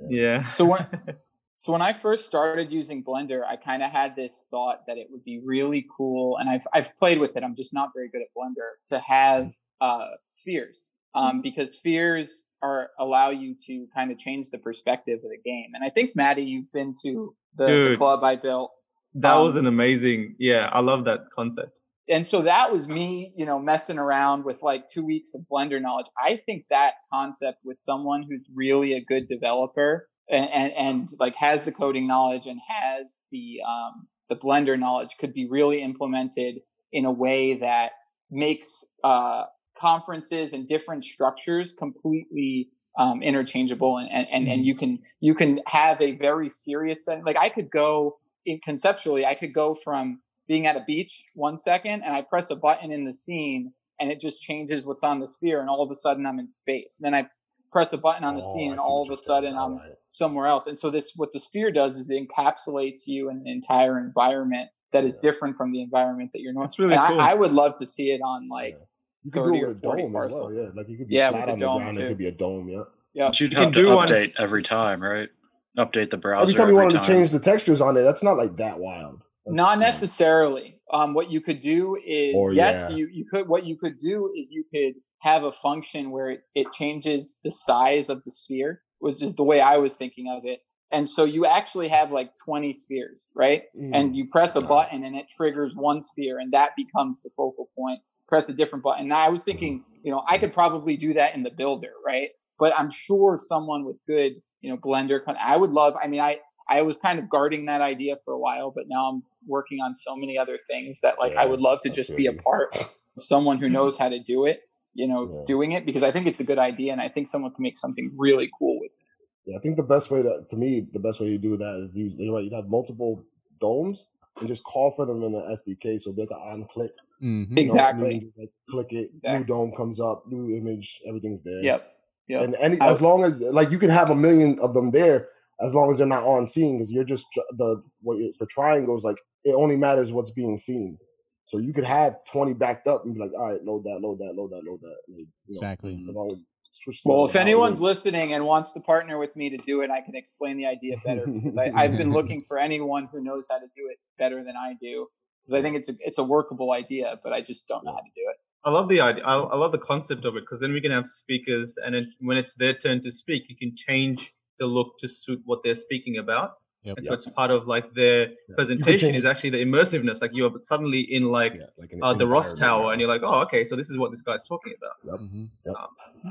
[0.08, 0.46] Yeah.
[0.46, 0.86] So when
[1.58, 5.06] so when I first started using Blender, I kind of had this thought that it
[5.10, 7.42] would be really cool, and I've I've played with it.
[7.42, 9.50] I'm just not very good at Blender to have
[9.80, 15.30] uh, spheres, um, because spheres are allow you to kind of change the perspective of
[15.30, 15.70] the game.
[15.74, 18.70] And I think Maddie, you've been to the, the club I built,
[19.14, 20.36] that was um, an amazing.
[20.38, 21.70] Yeah, I love that concept.
[22.10, 25.80] and so that was me, you know, messing around with like two weeks of Blender
[25.80, 26.06] knowledge.
[26.22, 31.36] I think that concept with someone who's really a good developer and, and, and like
[31.36, 36.60] has the coding knowledge and has the um, the Blender knowledge could be really implemented
[36.92, 37.92] in a way that
[38.30, 39.44] makes uh,
[39.78, 45.60] conferences and different structures completely um, interchangeable and, and, and, and you can you can
[45.66, 47.06] have a very serious.
[47.06, 48.16] Like I could go
[48.46, 52.50] in conceptually, I could go from being at a beach one second and I press
[52.50, 55.82] a button in the scene and it just changes what's on the sphere and all
[55.82, 56.98] of a sudden I'm in space.
[57.00, 57.28] And then I
[57.70, 59.92] press a button on the Oh, scene and all of a sudden I'm right.
[60.08, 60.66] somewhere else.
[60.66, 64.68] And so this what the sphere does is it encapsulates you in an entire environment
[64.92, 65.30] that is Yeah.
[65.30, 66.68] different from the environment that you're normal.
[66.68, 67.20] That's really and cool.
[67.20, 68.84] I, I would love to see it on like Yeah.
[69.24, 70.52] You could do 30 it or with a 40 dome as well.
[70.52, 71.98] Yeah, like you could be Yeah, flat with a on the dome, ground.
[71.98, 72.68] It could be a dome.
[72.68, 72.82] Yeah.
[73.12, 73.26] yeah.
[73.28, 75.28] But you'd You have to do update s- every time, right?
[75.76, 77.00] Update the browser Every time you wanted time.
[77.02, 79.24] to change the textures on it, that's not like that wild.
[79.44, 80.80] That's, Not necessarily.
[80.92, 82.96] Um, what you could do is Or, yes, yeah.
[82.96, 86.42] you, you could what you could do is you could have a function where it,
[86.54, 90.44] it changes the size of the sphere was is the way I was thinking of
[90.44, 90.60] it.
[90.92, 93.64] And so you actually have like 20 spheres, right?
[93.76, 97.30] mm, And you press a button and it triggers one sphere and that becomes the
[97.36, 98.00] focal point.
[98.28, 99.08] Press a different button.
[99.08, 102.30] Now I was thinking, you know, I could probably do that in the builder, right?
[102.58, 106.38] But I'm sure someone with good, you know, Blender, I would love, I mean, I,
[106.68, 109.94] I was kind of guarding that idea for a while, but now I'm working on
[109.94, 113.22] so many other things that like I would love to just be a part of
[113.22, 114.62] someone who knows how to do it,
[114.96, 115.44] you know, Yeah.
[115.46, 117.76] doing it because I think it's a good idea and I think someone can make
[117.76, 119.50] something really cool with it.
[119.50, 121.74] Yeah, I think the best way to, to me, the best way to do that
[121.90, 123.24] is use, you're right, you'd have multiple
[123.60, 124.06] domes
[124.40, 126.92] and just call for them in the SDK so they can on click.
[127.22, 127.48] Mhm.
[127.48, 128.30] you know, Exactly.
[128.36, 129.38] like, click it, Exactly.
[129.40, 131.62] new dome comes up, new image, everything's there.
[131.62, 131.92] Yep.
[132.28, 132.42] Yep.
[132.42, 135.28] And any I- as long as like you can have a million of them there,
[135.62, 139.02] as long as they're not on scene, because you're just the what you for triangles,
[139.04, 140.98] like it only matters what's being seen.
[141.46, 144.18] So you could have twenty backed up and be like, all right, load that, load
[144.18, 144.96] that, load that, load that.
[145.08, 146.04] and, you know, Exactly.
[146.08, 146.38] as long as
[146.72, 147.00] switch.
[147.04, 150.14] Well, if anyone's listening and wants to partner with me to do it, I can
[150.14, 153.66] explain the idea better because I, I've been looking for anyone who knows how to
[153.76, 155.06] do it better than I do
[155.42, 157.98] because I think it's a it's a workable idea, but I just don't know how
[157.98, 158.36] to do it.
[158.64, 159.24] I love the idea.
[159.24, 162.04] I, I love the concept of it because then we can have speakers, and it,
[162.20, 165.76] when it's their turn to speak, you can change the look to suit what they're
[165.76, 166.54] speaking about.
[166.86, 166.98] Yep.
[166.98, 170.20] And so it's part of like their presentation is actually the immersiveness.
[170.20, 172.88] Like you're suddenly in like yeah, like uh, the Ross Tower, now.
[172.90, 175.20] and you're like, oh, okay, so this is what this guy's talking about.
[175.20, 175.48] Mhm.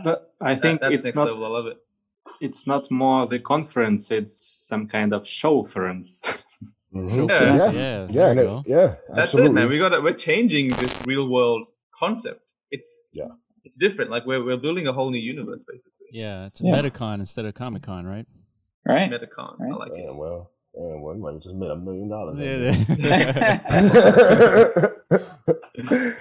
[0.04, 1.46] But I think that, that's it's next not level.
[1.46, 1.78] I love it.
[2.42, 4.34] it's not more the conference; it's
[4.72, 6.22] some kind of showference.
[6.94, 7.30] Mhm.
[7.30, 7.42] Yeah.
[7.42, 9.50] yeah, Yeah, yeah, there it, yeah, That's absolutely.
[9.52, 9.70] it, man.
[9.70, 11.68] We got to We're changing this real world
[12.00, 12.42] concept.
[12.72, 13.28] It's Yeah.
[13.66, 14.10] It's different.
[14.12, 16.08] Like we're we're building a whole new universe basically.
[16.12, 16.74] Yeah, it's Yeah.
[16.76, 18.26] MetaCon instead of Comic Con, right?
[18.86, 19.10] Right?
[19.10, 19.60] Metacon.
[19.60, 19.80] I Right.
[19.80, 20.16] like it.
[20.16, 22.38] Well, damn well, you might have just made a million dollars.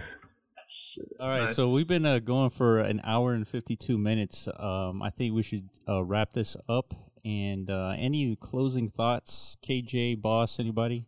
[0.67, 1.05] Shit.
[1.21, 1.57] All right, Nice.
[1.57, 4.49] so we've been uh, going for an hour and 52 minutes.
[4.59, 6.95] Um, I think we should uh, wrap this up.
[7.25, 11.07] And uh, any closing thoughts, KJ, boss, anybody?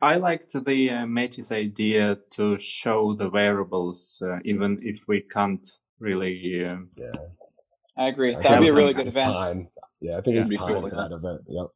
[0.00, 5.66] I liked the uh, Maddie's idea to show the wearables, uh, even if we can't
[5.98, 6.64] really.
[6.64, 7.12] Uh, Yeah,
[7.98, 8.34] I agree.
[8.34, 9.32] That'd be a really good event.
[9.32, 9.68] Time.
[10.00, 11.40] Yeah, I think Yeah, it's it'd be time cool, for that event.
[11.48, 11.66] Yep.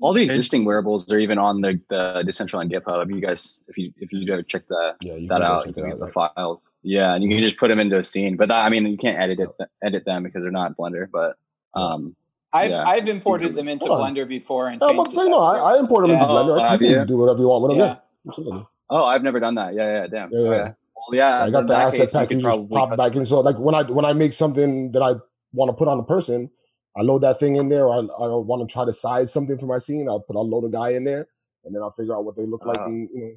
[0.00, 3.12] All the existing wearables are even on the, the Decentraland GitHub.
[3.14, 5.84] You guys, if you if you go check that Yeah, that out, check you can
[5.84, 5.90] out.
[5.90, 6.12] get the yeah.
[6.34, 6.70] files.
[6.82, 8.36] Yeah, and you can just put them into a scene.
[8.36, 9.50] But that, I mean, you can't edit it
[9.82, 11.06] edit them because they're not Blender.
[11.10, 11.36] But
[11.74, 12.16] um,
[12.52, 12.84] I've Yeah.
[12.84, 15.38] I've imported them into Blender before and Yeah, I'm about to say no.
[15.38, 16.30] I, I import them into Yeah.
[16.30, 16.60] Blender.
[16.60, 17.04] I, Oh, you can you?
[17.04, 17.78] do whatever you want with them.
[17.78, 17.96] Yeah, Yeah.
[18.28, 18.66] absolutely.
[18.90, 19.74] oh, I've never done that.
[19.74, 20.30] Yeah, yeah, damn.
[20.32, 20.72] Yeah, yeah.
[20.96, 21.44] Well, yeah.
[21.44, 22.28] I got the that asset case, you pack.
[22.28, 23.24] could You just pop cut- back in.
[23.26, 25.14] So like when I when I make something that I
[25.52, 26.50] want to put on a person,
[26.96, 27.88] I load that thing in there.
[27.88, 30.08] I, I want to try to size something for my scene.
[30.08, 31.26] I'll put I'll load a guy in there,
[31.64, 32.86] and then I'll figure out what they look like uh.
[32.86, 33.32] in you know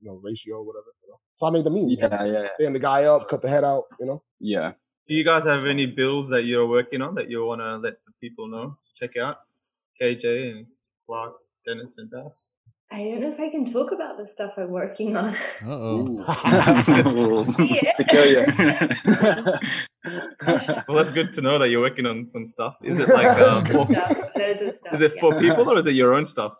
[0.00, 0.86] you know ratio whatever.
[1.02, 1.20] You know?
[1.34, 1.98] So I made the memes.
[1.98, 2.48] Yeah, yeah, yeah.
[2.58, 3.84] Stand the guy up, cut the head out.
[3.98, 4.22] You know.
[4.40, 4.72] Yeah.
[5.08, 7.94] Do you guys have any builds that you're working on that you want to let
[8.04, 8.76] the people know?
[8.98, 9.38] Check out
[10.00, 10.66] KJ and
[11.06, 12.32] Clark, Dennis, and Baus.
[12.90, 15.34] I don't know if I can talk about the stuff I'm working on.
[15.64, 16.24] Uh oh.
[17.58, 17.92] Yeah.
[17.92, 18.46] to kill you.
[20.88, 22.76] Well, that's good to know that you're working on some stuff.
[22.82, 24.94] Is it like um, for, stuff, of stuff.
[24.94, 25.20] is it yeah.
[25.20, 26.52] for people or is it your own stuff?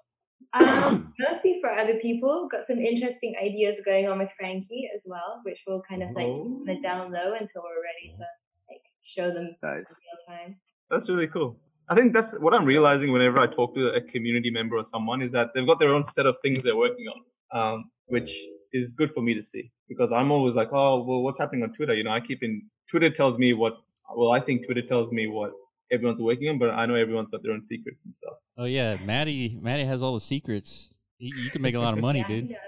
[0.52, 2.48] Um, mostly for other people.
[2.50, 6.34] Got some interesting ideas going on with Frankie as well, which we'll kind of like
[6.34, 8.24] keep the down low until we're ready to
[8.68, 9.84] like show them in nice.
[9.88, 10.56] real time.
[10.90, 11.56] That's really cool.
[11.88, 15.22] I think that's what I'm realizing whenever I talk to a community member or someone
[15.22, 18.32] is that they've got their own set of things they're working on, um, which
[18.72, 21.72] is good for me to see because I'm always like, oh, well, what's happening on
[21.72, 21.94] Twitter?
[21.94, 23.74] You know, I keep in Twitter tells me what,
[24.16, 25.52] well, I think Twitter tells me what
[25.92, 28.34] everyone's working on, but I know everyone's got their own secrets and stuff.
[28.58, 28.96] Oh, yeah.
[29.04, 30.92] Maddie, Maddie has all the secrets.
[31.18, 32.48] You, you can make a lot of money, dude.
[32.48, 32.58] does.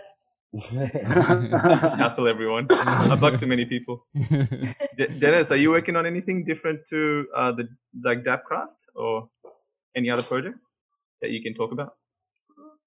[0.71, 2.67] Just hassle everyone.
[2.71, 4.07] I bug too many people.
[4.97, 7.69] De- Dennis, are you working on anything different to uh, the
[8.03, 9.29] like DappCraft or
[9.97, 10.59] any other project
[11.23, 11.95] that you can talk about?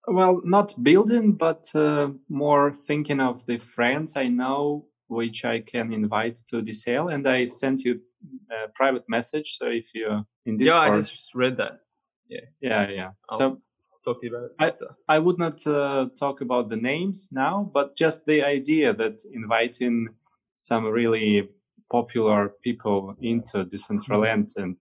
[0.08, 5.94] well, not building, but uh, more thinking of the friends I know, which I can
[5.94, 8.02] invite to the sale, And I sent you
[8.52, 9.58] a private message.
[9.58, 10.68] So if you're in this.
[10.68, 11.82] Yeah, I just read that.
[12.62, 13.12] yeah, yeah.
[13.30, 13.62] I'll So
[14.06, 14.76] talk to you about it.
[15.08, 19.22] I- I would not uh, talk about the names now, but just the idea that
[19.32, 20.08] inviting
[20.56, 21.50] some really
[21.92, 24.78] popular people into Decentraland and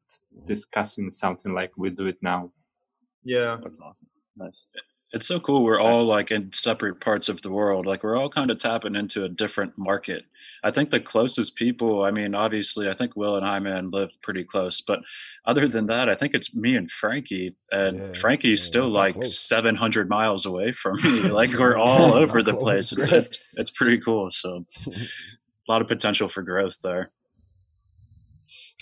[0.47, 2.53] discussing something like we do it now.
[3.25, 3.59] Yeah.
[3.63, 4.07] That's awesome.
[4.37, 4.65] Nice.
[5.13, 5.65] It's so cool.
[5.65, 7.85] We're all like in separate parts of the world.
[7.85, 10.23] Like we're all kind of tapping into a different market.
[10.63, 14.11] I think the closest people, I mean, obviously, I think Will and I, man, live
[14.23, 14.81] pretty close.
[14.81, 15.01] But
[15.45, 17.57] other than that, I think it's me and Frankie.
[17.73, 19.37] And Yeah, Mwfrankie's yeah, still like close.
[19.37, 21.23] 700 miles away from me.
[21.23, 22.93] Like we're all over the place.
[22.93, 24.31] It's, it's, it's pretty cool.
[24.31, 24.65] So
[25.71, 27.13] a lot of potential for growth there.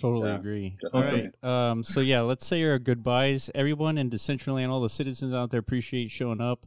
[0.01, 0.79] Totally Yeah, agree.
[0.95, 1.31] All definitely.
[1.43, 1.71] right.
[1.71, 3.51] Um, so yeah, let's say our goodbyes.
[3.55, 6.67] Everyone in Decentraland, all the citizens out there appreciate showing up.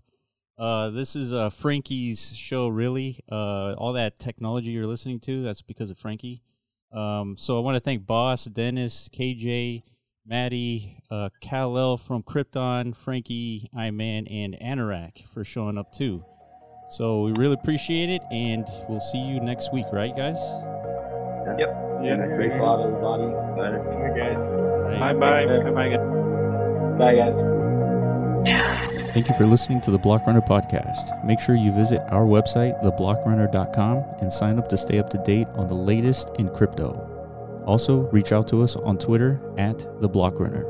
[0.60, 3.19] Uh, this is uh, Frankie's show, really.
[3.31, 6.43] Uh, all that technology you're listening to, that's because of Frankie.
[6.93, 9.81] Um, so I want to thank Baus, Dennis, KJ,
[10.23, 16.23] Maddie, uh, Kal-El from Krypton, Frankie, Iman, and Anorak for showing up too.
[16.91, 20.38] So we really appreciate it, and we'll see you next week, right, guys?
[21.57, 22.01] Yep.
[22.01, 22.18] Yeah.
[22.38, 23.31] Thanks a lot, everybody.
[23.31, 24.51] Bye, guys.
[24.99, 25.45] Bye bye.
[25.45, 26.97] Bye bye, guys.
[26.97, 29.01] Bye, guys.
[29.13, 31.23] Thank you for listening to the Block Runner podcast.
[31.23, 35.47] Make sure you visit our website, theblockrunner.com, and sign up to stay up to date
[35.55, 37.07] on the latest in crypto.
[37.65, 40.65] Also, reach out to us on Twitter at the Block Runner.